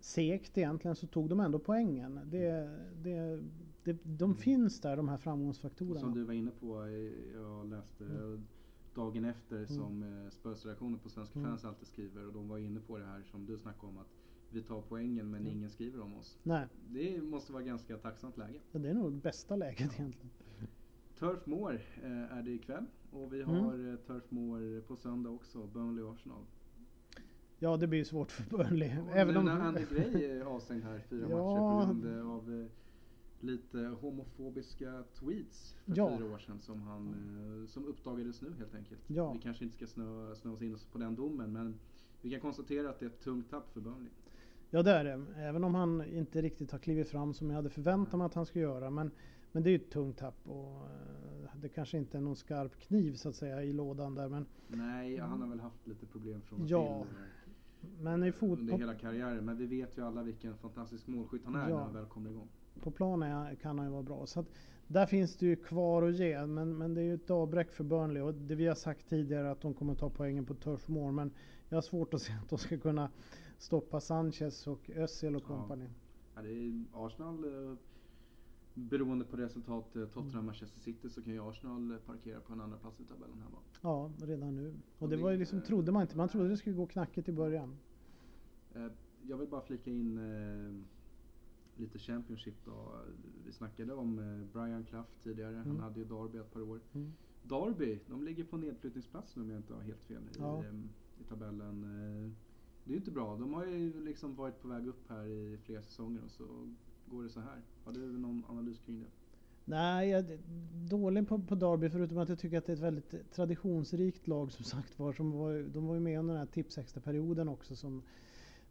segt 0.00 0.58
egentligen 0.58 0.94
så 0.96 1.06
tog 1.06 1.28
de 1.28 1.40
ändå 1.40 1.58
poängen. 1.58 2.20
Det, 2.24 2.70
det, 3.02 3.42
det, 3.84 3.92
de 4.02 4.24
Mm. 4.24 4.36
finns 4.36 4.80
där 4.80 4.96
de 4.96 5.08
här 5.08 5.16
framgångsfaktorerna. 5.16 6.00
som 6.00 6.14
du 6.14 6.24
var 6.24 6.34
inne 6.34 6.50
på, 6.50 6.82
eh, 6.82 7.34
jag 7.34 7.66
läste, 7.66 8.04
Mm. 8.04 8.46
dagen 8.94 9.24
efter 9.24 9.56
Mm. 9.56 9.68
som 9.68 10.02
eh, 10.02 10.30
Spurs-redaktionen 10.30 10.98
på 10.98 11.08
Svenska 11.08 11.38
Mm. 11.38 11.50
fans 11.50 11.64
alltid 11.64 11.86
skriver 11.88 12.26
och 12.26 12.32
de 12.32 12.48
var 12.48 12.58
inne 12.58 12.80
på 12.80 12.98
det 12.98 13.04
här 13.04 13.22
som 13.22 13.46
du 13.46 13.58
snackade 13.58 13.86
om 13.86 13.98
att 13.98 14.10
vi 14.50 14.62
tar 14.62 14.82
poängen 14.88 15.30
men 15.30 15.40
Mm. 15.40 15.52
ingen 15.56 15.70
skriver 15.70 16.00
om 16.00 16.14
oss. 16.14 16.38
Nej, 16.42 16.66
Det 16.88 17.22
måste 17.22 17.52
vara 17.52 17.62
ganska 17.62 17.96
tacksamt 17.96 18.36
läge. 18.36 18.60
det 18.72 18.88
är 18.88 18.94
nog 18.94 19.12
bästa 19.12 19.56
läget 19.56 19.80
egentligen. 19.94 20.30
Turf 21.18 21.46
Moor 21.46 21.80
eh, 22.02 22.10
är 22.38 22.42
det 22.42 22.50
ikväll 22.50 22.84
och 23.12 23.32
vi 23.32 23.42
Mm. 23.42 23.54
har 23.56 23.90
eh, 23.92 23.96
Turf 23.96 24.30
Moor 24.30 24.80
på 24.80 24.96
söndag 24.96 25.30
också, 25.30 25.66
Burnley 25.66 26.04
Arsenal. 26.04 26.44
Ja, 27.58 27.76
det 27.76 27.86
blir 27.86 27.98
ju 27.98 28.04
svårt 28.04 28.32
för 28.32 28.42
Burnley. 28.56 28.98
Och 28.98 29.16
Även 29.16 29.34
nu 29.34 29.38
om... 29.40 29.44
när 29.46 29.60
Andy 29.60 29.80
Gray 29.90 30.24
är 30.24 30.40
avstängd 30.44 30.84
här 30.84 30.98
fyra 31.08 31.26
Ja. 31.30 31.36
matcher 31.36 31.94
på 31.94 32.00
grund 32.02 32.30
av 32.30 32.60
eh, 32.60 32.66
lite 33.40 33.78
homofobiska 33.78 35.04
tweets 35.20 35.76
för 35.84 35.92
Ja. 35.96 36.16
fyra 36.18 36.32
år 36.34 36.38
sedan 36.38 36.60
som, 36.60 36.82
han, 36.82 37.08
eh, 37.62 37.68
som 37.68 37.84
uppdagades 37.84 38.42
nu 38.42 38.52
helt 38.58 38.74
enkelt. 38.74 39.00
Ja. 39.06 39.32
Vi 39.32 39.38
kanske 39.38 39.64
inte 39.64 39.76
ska 39.76 39.86
snö, 39.86 40.34
snöa 40.34 40.52
oss 40.52 40.62
in 40.62 40.76
på 40.92 40.98
den 40.98 41.14
domen 41.14 41.52
men 41.52 41.78
vi 42.22 42.30
kan 42.30 42.40
konstatera 42.40 42.90
att 42.90 42.98
det 43.00 43.04
är 43.06 43.10
ett 43.10 43.20
tungt 43.20 43.50
tapp 43.50 43.72
för 43.72 43.80
Burnley. 43.80 44.10
Ja, 44.70 44.82
det 44.82 44.90
är 44.90 45.04
det. 45.04 45.24
Även 45.36 45.64
om 45.64 45.74
han 45.74 46.04
inte 46.04 46.42
riktigt 46.42 46.72
har 46.72 46.78
klivit 46.78 47.08
fram 47.08 47.34
som 47.34 47.50
jag 47.50 47.56
hade 47.56 47.70
förväntat 47.70 48.18
mig 48.18 48.24
att 48.26 48.34
han 48.34 48.46
skulle 48.46 48.64
göra. 48.64 48.90
Men, 48.90 49.10
men 49.52 49.62
det 49.62 49.68
är 49.68 49.72
ju 49.72 49.76
ett 49.76 49.90
tungt 49.90 50.18
tapp 50.18 50.48
och 50.48 50.74
eh, 50.82 51.56
det 51.60 51.68
kanske 51.68 51.98
inte 51.98 52.16
är 52.18 52.20
någon 52.22 52.36
skarp 52.36 52.76
kniv 52.78 53.14
så 53.14 53.28
att 53.28 53.36
säga 53.36 53.62
i 53.62 53.72
lådan 53.72 54.14
där. 54.14 54.28
Men, 54.28 54.46
Nej, 54.68 55.16
han 55.18 55.40
har 55.40 55.48
väl 55.48 55.60
haft 55.60 55.86
lite 55.86 56.06
problem 56.06 56.40
från 56.42 56.66
Ja, 56.66 57.04
till 57.04 57.16
men 58.00 58.24
i 58.24 58.32
fot, 58.32 58.58
under 58.58 58.76
hela 58.78 58.94
karriären. 58.94 59.44
Men 59.44 59.56
vi 59.58 59.66
vet 59.66 59.98
ju 59.98 60.02
alla 60.06 60.22
vilken 60.22 60.56
fantastisk 60.56 61.06
målskytt 61.06 61.42
han 61.44 61.54
är 61.54 61.68
Ja. 61.68 61.76
när 61.76 61.82
han 61.84 61.92
väl 61.94 62.06
kommer 62.06 62.30
igång. 62.30 62.48
på 62.82 62.90
plan 62.90 63.22
är, 63.22 63.54
kan 63.54 63.78
han 63.78 63.86
ju 63.86 63.92
vara 63.92 64.02
bra. 64.02 64.26
Så 64.26 64.40
att, 64.40 64.46
där 64.86 65.06
finns 65.06 65.36
det 65.36 65.46
ju 65.46 65.56
kvar 65.56 66.02
att 66.02 66.14
ge. 66.14 66.46
Men, 66.46 66.78
men 66.78 66.94
det 66.94 67.00
är 67.00 67.04
ju 67.04 67.14
ett 67.14 67.30
avbräck 67.30 67.72
för 67.72 67.84
Burnley. 67.84 68.22
Och 68.22 68.34
det 68.34 68.54
vi 68.54 68.66
har 68.66 68.74
sagt 68.74 69.08
tidigare 69.08 69.50
att 69.50 69.60
de 69.60 69.74
kommer 69.74 69.94
ta 69.94 70.10
poängen 70.10 70.44
på 70.46 70.54
Turf 70.54 70.88
Moor. 70.88 71.12
Men 71.12 71.30
jag 71.68 71.76
har 71.76 71.82
svårt 71.82 72.14
att 72.14 72.22
se 72.22 72.32
att 72.42 72.48
de 72.48 72.58
ska 72.58 72.78
kunna 72.78 73.10
stoppa 73.58 74.00
Sanchez 74.00 74.66
och 74.66 74.90
Özil 74.90 75.36
och 75.36 75.42
Ja. 75.42 75.46
kompani. 75.46 75.88
Ja, 76.34 76.40
är 76.42 76.84
Arsenal, 77.06 77.44
eh, 77.44 77.76
beroende 78.80 79.24
på 79.24 79.36
resultat 79.36 79.96
eh, 79.96 80.02
Tottenham-Manchester 80.06 80.80
City 80.80 81.10
så 81.10 81.22
kan 81.22 81.32
ju 81.32 81.40
Arsenal 81.48 81.90
eh, 81.90 81.98
parkera 81.98 82.40
på 82.40 82.52
en 82.52 82.60
andra 82.60 82.78
plats 82.78 83.00
i 83.00 83.04
tabellen 83.04 83.38
här 83.42 83.50
va? 83.50 83.58
Ja, 83.82 84.10
redan 84.26 84.56
nu. 84.56 84.68
Och 84.68 85.02
Och 85.02 85.08
det 85.08 85.16
det- 85.16 85.22
var 85.22 85.30
ju 85.30 85.36
liksom, 85.38 85.62
trodde 85.62 85.92
man 85.92 86.02
inte. 86.02 86.16
Man 86.16 86.28
trodde 86.28 86.48
det 86.48 86.56
skulle 86.56 86.76
gå 86.76 86.86
knackigt 86.86 87.28
i 87.28 87.32
början. 87.32 87.76
Eh, 88.74 88.86
Jag 89.28 89.36
vill 89.38 89.48
bara 89.48 89.60
flika 89.60 89.90
in 89.90 90.18
eh, 90.18 90.74
lite 91.80 91.98
Championship 91.98 92.54
då. 92.64 92.92
Vi 93.46 93.52
snackade 93.52 93.94
om 93.94 94.18
eh, 94.18 94.52
Brian 94.52 94.84
Clough 94.84 95.06
tidigare. 95.22 95.56
Han 95.56 95.66
Mm. 95.66 95.80
hade 95.82 96.00
ju 96.00 96.04
Derby 96.06 96.38
ett 96.38 96.52
par 96.52 96.60
år. 96.62 96.80
Mm. 96.94 97.12
Derby, 97.42 98.00
de 98.08 98.22
ligger 98.24 98.44
på 98.44 98.56
nedflyttningsplats 98.56 99.36
nu 99.36 99.42
om 99.42 99.50
jag 99.50 99.58
inte 99.58 99.74
har 99.74 99.80
helt 99.82 100.02
fel 100.02 100.22
i, 100.22 100.38
Ja. 100.38 100.64
eh, 100.64 100.74
i 101.20 101.24
tabellen. 101.28 101.84
Eh, 101.84 102.30
Det 102.84 102.90
är 102.90 102.94
ju 102.94 102.96
inte 102.98 103.10
bra. 103.10 103.36
De 103.36 103.54
har 103.54 103.66
ju 103.66 104.04
liksom 104.04 104.34
varit 104.34 104.62
på 104.62 104.68
väg 104.68 104.86
upp 104.86 105.08
här 105.08 105.26
i 105.26 105.58
flera 105.62 105.82
säsonger 105.82 106.24
och 106.24 106.30
så 106.30 106.44
går 107.10 107.22
det 107.22 107.28
så 107.30 107.40
här. 107.40 107.62
Har 107.84 107.92
du 107.92 108.18
någon 108.18 108.44
analys 108.48 108.78
kring 108.78 109.00
det? 109.00 109.06
Nej, 109.64 110.08
jag 110.08 110.30
är 110.30 110.38
dålig 110.88 111.28
på, 111.28 111.38
på 111.38 111.54
Derby 111.54 111.88
förutom 111.90 112.18
att 112.18 112.28
jag 112.28 112.38
tycker 112.38 112.58
att 112.58 112.66
det 112.66 112.72
är 112.72 112.76
ett 112.76 112.82
väldigt 112.82 113.30
traditionsrikt 113.32 114.26
lag 114.26 114.52
som 114.52 114.64
sagt 114.64 114.98
var. 114.98 115.12
Som 115.12 115.30
var 115.32 115.62
de 115.72 115.86
var 115.86 115.94
ju 115.94 116.00
med 116.00 116.18
under 116.18 116.34
den 116.34 116.38
här 116.40 116.52
tipsextra-perioden 116.52 117.48
också 117.48 117.76
som, 117.76 118.02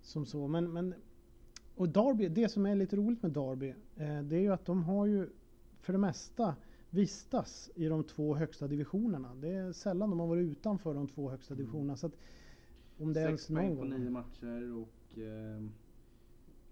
som 0.01 0.25
så. 0.25 0.47
Men, 0.47 0.73
men, 0.73 0.93
och 1.75 1.89
Derby, 1.89 2.27
det 2.29 2.49
som 2.49 2.65
är 2.65 2.75
lite 2.75 2.95
roligt 2.95 3.23
med 3.23 3.31
Derby, 3.31 3.69
eh, 3.95 4.21
det 4.23 4.35
är 4.35 4.41
ju 4.41 4.53
att 4.53 4.65
de 4.65 4.83
har 4.83 5.05
ju 5.05 5.29
för 5.81 5.93
det 5.93 5.99
mesta 5.99 6.55
vistas 6.89 7.71
i 7.75 7.85
de 7.87 8.03
två 8.03 8.35
högsta 8.35 8.67
divisionerna. 8.67 9.35
Det 9.35 9.49
är 9.49 9.71
sällan 9.71 10.09
de 10.09 10.19
har 10.19 10.27
varit 10.27 10.51
utanför 10.51 10.93
de 10.93 11.07
två 11.07 11.29
högsta 11.29 11.53
Mm. 11.53 11.65
divisionerna. 11.65 11.97
Så 11.97 12.07
att, 12.07 12.17
om 12.97 13.13
det 13.13 13.19
Sex 13.19 13.27
ens 13.27 13.47
poäng 13.47 13.77
på 13.77 13.83
nio 13.83 14.09
matcher 14.09 14.73
och 14.73 15.19
eh, 15.19 15.63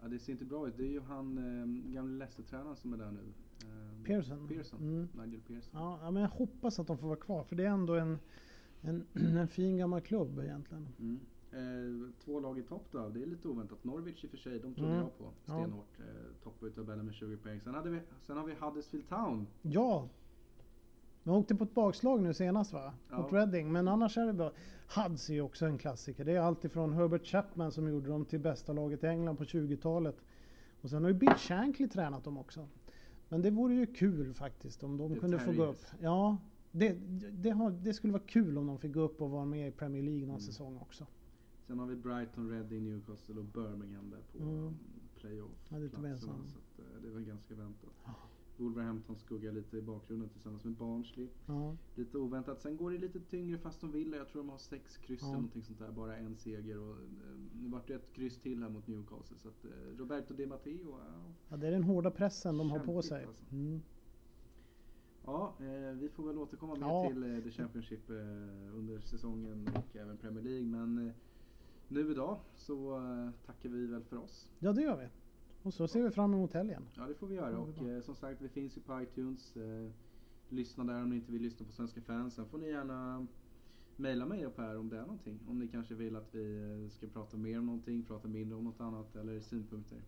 ja, 0.04 0.10
det 0.10 0.20
ser 0.20 0.32
inte 0.34 0.46
bra 0.46 0.68
ut. 0.68 0.78
Det 0.78 0.84
är 0.84 0.92
ju 0.92 1.02
han 1.02 1.38
eh, 1.38 1.92
gamle 1.94 2.18
Leicester-tränaren 2.18 2.76
som 2.76 2.94
är 2.94 2.98
där 2.98 3.12
nu. 3.12 3.20
Eh, 3.64 4.04
Pearson. 4.06 4.48
Pearson. 4.48 4.80
Mm. 4.82 5.08
Nigel 5.26 5.42
Pearson. 5.42 5.72
Ja, 5.82 6.00
ja, 6.02 6.12
men 6.12 6.22
jag 6.22 6.30
hoppas 6.30 6.80
att 6.80 6.88
de 6.88 6.98
får 6.98 7.08
vara 7.08 7.20
kvar 7.20 7.44
för 7.44 7.56
det 7.56 7.64
är 7.64 7.70
ändå 7.70 7.96
en, 7.96 8.20
en, 8.82 9.06
en 9.38 9.48
fin 9.48 9.78
gammal 9.78 10.02
klubb 10.02 10.40
egentligen. 10.40 10.88
Mm. 11.00 11.20
Eh, 11.52 12.10
två 12.26 12.40
lag 12.40 12.60
i 12.60 12.64
topp 12.64 12.86
då, 12.92 13.10
det 13.10 13.22
är 13.22 13.26
lite 13.26 13.48
oväntat. 13.48 13.84
Norwich 13.84 14.24
i 14.24 14.28
och 14.28 14.32
för 14.32 14.38
sig, 14.38 14.60
de 14.60 14.74
trodde 14.76 14.92
Mm. 14.92 15.02
jag 15.04 15.18
på 15.18 15.24
Ja. 15.46 15.54
stenhårt. 15.60 16.00
Eh, 16.00 16.44
toppar 16.44 16.68
i 16.68 16.72
tabellen 16.72 17.06
med 17.06 17.14
20 17.16 17.38
poäng. 17.38 17.62
Sen, 17.62 17.74
hade 17.74 17.90
vi, 17.90 18.00
sen 18.22 18.38
har 18.38 18.46
vi 18.46 18.54
Huddersfield 18.54 19.10
Town. 19.10 19.48
Ja! 19.62 20.10
De 21.24 21.30
åkte 21.36 21.56
på 21.56 21.64
ett 21.64 21.74
bakslag 21.74 22.22
nu 22.22 22.34
senast 22.34 22.74
va? 22.74 22.94
Ja. 23.10 23.18
Mot 23.18 23.34
Reading. 23.34 23.72
Men 23.72 23.88
annars 23.88 24.18
är 24.18 24.26
det 24.26 24.34
bra. 24.34 24.52
Huds 24.96 25.30
är 25.30 25.34
ju 25.34 25.42
också 25.42 25.66
en 25.66 25.78
klassiker. 25.78 26.26
Det 26.26 26.32
är 26.32 26.40
allt 26.40 26.66
ifrån 26.66 26.94
Herbert 26.94 27.26
Chapman 27.26 27.72
som 27.72 27.90
gjorde 27.90 28.10
dem 28.10 28.26
till 28.26 28.40
bästa 28.40 28.74
laget 28.74 29.04
i 29.04 29.08
England 29.08 29.38
på 29.38 29.44
20-talet. 29.44 30.16
Och 30.82 30.90
sen 30.90 31.04
har 31.04 31.10
ju 31.10 31.16
Bill 31.18 31.34
Shankly 31.38 31.88
tränat 31.88 32.24
dem 32.24 32.38
också. 32.38 32.68
Men 33.30 33.42
det 33.42 33.52
vore 33.52 33.74
ju 33.74 33.86
kul 33.86 34.34
faktiskt 34.34 34.84
om 34.84 34.98
de 34.98 35.14
The 35.14 35.20
kunde 35.20 35.40
få 35.40 35.52
gå 35.52 35.64
upp. 35.66 35.78
Terriers. 35.86 36.02
Ja, 36.04 36.38
det, 36.72 36.94
det, 37.32 37.50
har, 37.50 37.72
det 37.72 37.94
skulle 37.94 38.14
vara 38.14 38.24
kul 38.28 38.58
om 38.58 38.68
de 38.68 38.78
fick 38.80 38.94
gå 38.94 39.00
upp 39.02 39.22
och 39.22 39.30
vara 39.30 39.46
med 39.46 39.68
i 39.68 39.72
Premier 39.72 40.04
League 40.04 40.22
någon 40.22 40.30
Mm. 40.30 40.40
säsong 40.42 40.78
också. 40.82 41.06
Sen 41.68 41.80
har 41.80 41.86
vi 41.88 41.96
Brighton, 41.96 42.50
Reading, 42.50 42.84
Newcastle 42.84 43.36
och 43.36 43.46
Birmingham 43.46 44.10
där 44.10 44.20
på 44.32 44.44
Mm. 44.44 44.74
playoff 45.16 45.52
Ja, 45.70 45.78
det 45.80 45.86
är. 45.86 46.16
Så 46.16 46.30
att, 46.30 46.80
eh, 46.80 47.02
det 47.04 47.10
var 47.10 47.20
ganska 47.20 47.56
väntat. 47.56 47.90
Wolverhampton 48.58 49.16
skuggar 49.16 49.52
lite 49.52 49.78
i 49.78 49.82
bakgrunden 49.82 50.30
tillsammans 50.30 50.64
med 50.64 50.74
Barnsley. 50.74 51.28
Ja. 51.46 51.76
Lite 51.96 52.18
oväntat. 52.18 52.62
Sen 52.62 52.78
går 52.78 52.92
det 52.92 52.98
lite 52.98 53.20
tyngre 53.20 53.58
fast 53.58 53.82
de 53.82 53.92
vill. 53.92 54.12
Jag 54.14 54.28
tror 54.28 54.42
de 54.42 54.50
har 54.50 54.58
sex 54.58 54.98
kryss 54.98 55.22
Ja. 55.22 55.28
eller 55.28 55.36
någonting 55.36 55.64
sånt 55.64 55.80
där. 55.80 55.92
Bara 55.92 56.18
en 56.18 56.36
seger. 56.38 56.80
Och, 56.80 56.96
eh, 56.96 57.38
nu 57.62 57.70
vart 57.70 57.88
det 57.88 57.94
ett 57.94 58.14
kryss 58.14 58.40
till 58.40 58.62
här 58.64 58.70
mot 58.70 58.88
Newcastle. 58.88 59.38
Så 59.38 59.48
att, 59.48 59.66
eh, 59.66 59.98
Roberto 59.98 60.34
Di 60.34 60.46
Matteo, 60.46 60.90
ja, 61.00 61.34
ja, 61.50 61.58
det 61.58 61.68
är 61.68 61.72
den 61.72 61.84
hårda 61.84 62.12
pressen 62.12 62.58
de 62.58 62.72
har 62.72 62.80
på 62.80 63.02
sig. 63.02 63.26
alltså. 63.26 63.44
Mm. 63.52 63.82
Ja, 65.26 65.54
eh, 65.60 65.96
vi 65.98 66.10
får 66.10 66.28
väl 66.28 66.38
återkomma 66.38 66.74
mer 66.76 66.82
Ja. 66.88 67.10
till 67.10 67.24
eh, 67.36 67.44
The 67.44 67.52
Championship 67.52 68.10
eh, 68.10 68.16
under 68.78 69.00
säsongen 69.00 69.68
och 69.76 69.96
även 69.96 70.18
Premier 70.18 70.44
League. 70.44 70.66
Men 70.68 71.08
eh, 71.08 71.14
nu 71.88 72.12
idag 72.12 72.40
så 72.56 73.00
tackar 73.46 73.70
vi 73.70 73.86
väl 73.88 74.04
för 74.04 74.18
oss. 74.18 74.50
Ja, 74.60 74.74
det 74.74 74.82
gör 74.82 74.98
vi. 74.98 75.08
Och 75.64 75.74
så 75.74 75.88
ser 75.88 76.04
vi 76.04 76.12
fram 76.12 76.34
emot 76.34 76.54
helgen. 76.54 76.84
Ja, 76.94 77.08
det 77.08 77.14
får 77.16 77.28
vi 77.28 77.36
göra. 77.36 77.58
Och 77.60 77.78
eh, 77.90 78.02
som 78.02 78.16
sagt, 78.16 78.42
vi 78.42 78.50
finns 78.50 78.78
ju 78.78 78.82
på 78.82 79.02
iTunes. 79.02 79.58
Eh, 79.58 79.90
lyssna 80.50 80.84
där 80.84 81.02
om 81.04 81.10
ni 81.10 81.16
inte 81.16 81.32
vill 81.32 81.42
lyssna 81.42 81.66
på 81.66 81.72
Svenska 81.72 82.02
fans. 82.02 82.34
Sen 82.36 82.46
får 82.46 82.58
ni 82.58 82.68
gärna 82.70 83.28
mejla 83.98 84.26
mig 84.26 84.46
upp 84.46 84.58
här 84.58 84.78
om 84.78 84.90
det 84.90 84.98
är 84.98 85.02
någonting. 85.02 85.40
Om 85.48 85.60
ni 85.60 85.68
kanske 85.68 85.94
vill 85.96 86.16
att 86.16 86.36
vi 86.36 86.58
eh, 86.84 86.90
ska 86.90 87.08
prata 87.08 87.38
mer 87.38 87.60
om 87.60 87.66
någonting, 87.66 88.04
prata 88.04 88.28
mindre 88.28 88.58
om 88.58 88.64
något 88.64 88.80
annat 88.82 89.16
eller 89.16 89.40
synpunkter. 89.40 90.02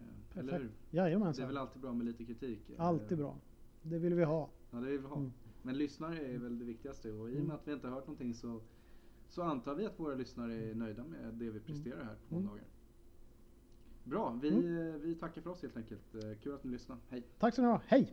Eh, 0.00 0.38
eller 0.38 0.52
hur? 0.52 0.58
Perfekt. 0.58 0.74
Det 0.90 0.98
är 0.98 1.02
Jajamensan. 1.04 1.46
väl 1.46 1.56
alltid 1.56 1.82
bra 1.82 1.92
med 1.94 2.06
lite 2.06 2.24
kritik. 2.24 2.70
eh, 2.70 2.80
Alltid 2.86 3.18
bra. 3.18 3.36
Det 3.82 3.98
vill 3.98 4.14
vi 4.14 4.24
ha. 4.24 4.50
Ja, 4.70 4.78
det 4.78 4.86
vill 4.90 5.00
vi 5.00 5.06
ha. 5.06 5.16
Mm. 5.16 5.32
Men 5.62 5.78
lyssnare 5.78 6.18
är 6.18 6.38
väl 6.38 6.58
det 6.58 6.64
viktigaste 6.64 7.12
och 7.12 7.28
i 7.30 7.32
och 7.32 7.36
Mm. 7.36 7.46
med 7.46 7.56
att 7.56 7.68
vi 7.68 7.72
inte 7.72 7.86
har 7.88 7.94
hört 7.94 8.06
någonting 8.06 8.34
så, 8.34 8.60
så 9.28 9.42
antar 9.42 9.74
vi 9.74 9.86
att 9.86 10.00
våra 10.00 10.14
lyssnare 10.14 10.54
är 10.70 10.74
nöjda 10.74 11.04
med 11.04 11.34
det 11.34 11.50
vi 11.50 11.60
presterar 11.60 12.04
här 12.04 12.16
på 12.28 12.34
Mm. 12.34 12.48
Bra, 14.08 14.38
vi, 14.42 14.48
Mm. 14.48 15.00
vi 15.02 15.14
tackar 15.14 15.42
för 15.42 15.50
oss 15.50 15.62
helt 15.62 15.76
enkelt. 15.76 16.14
Eh, 16.14 16.20
Kul 16.42 16.54
att 16.54 16.64
ni 16.64 16.70
lyssnade. 16.70 17.00
Hej! 17.08 17.22
Tack 17.38 17.54
så 17.54 17.62
ni 17.62 17.68
ha. 17.68 17.80
Hej! 17.86 18.12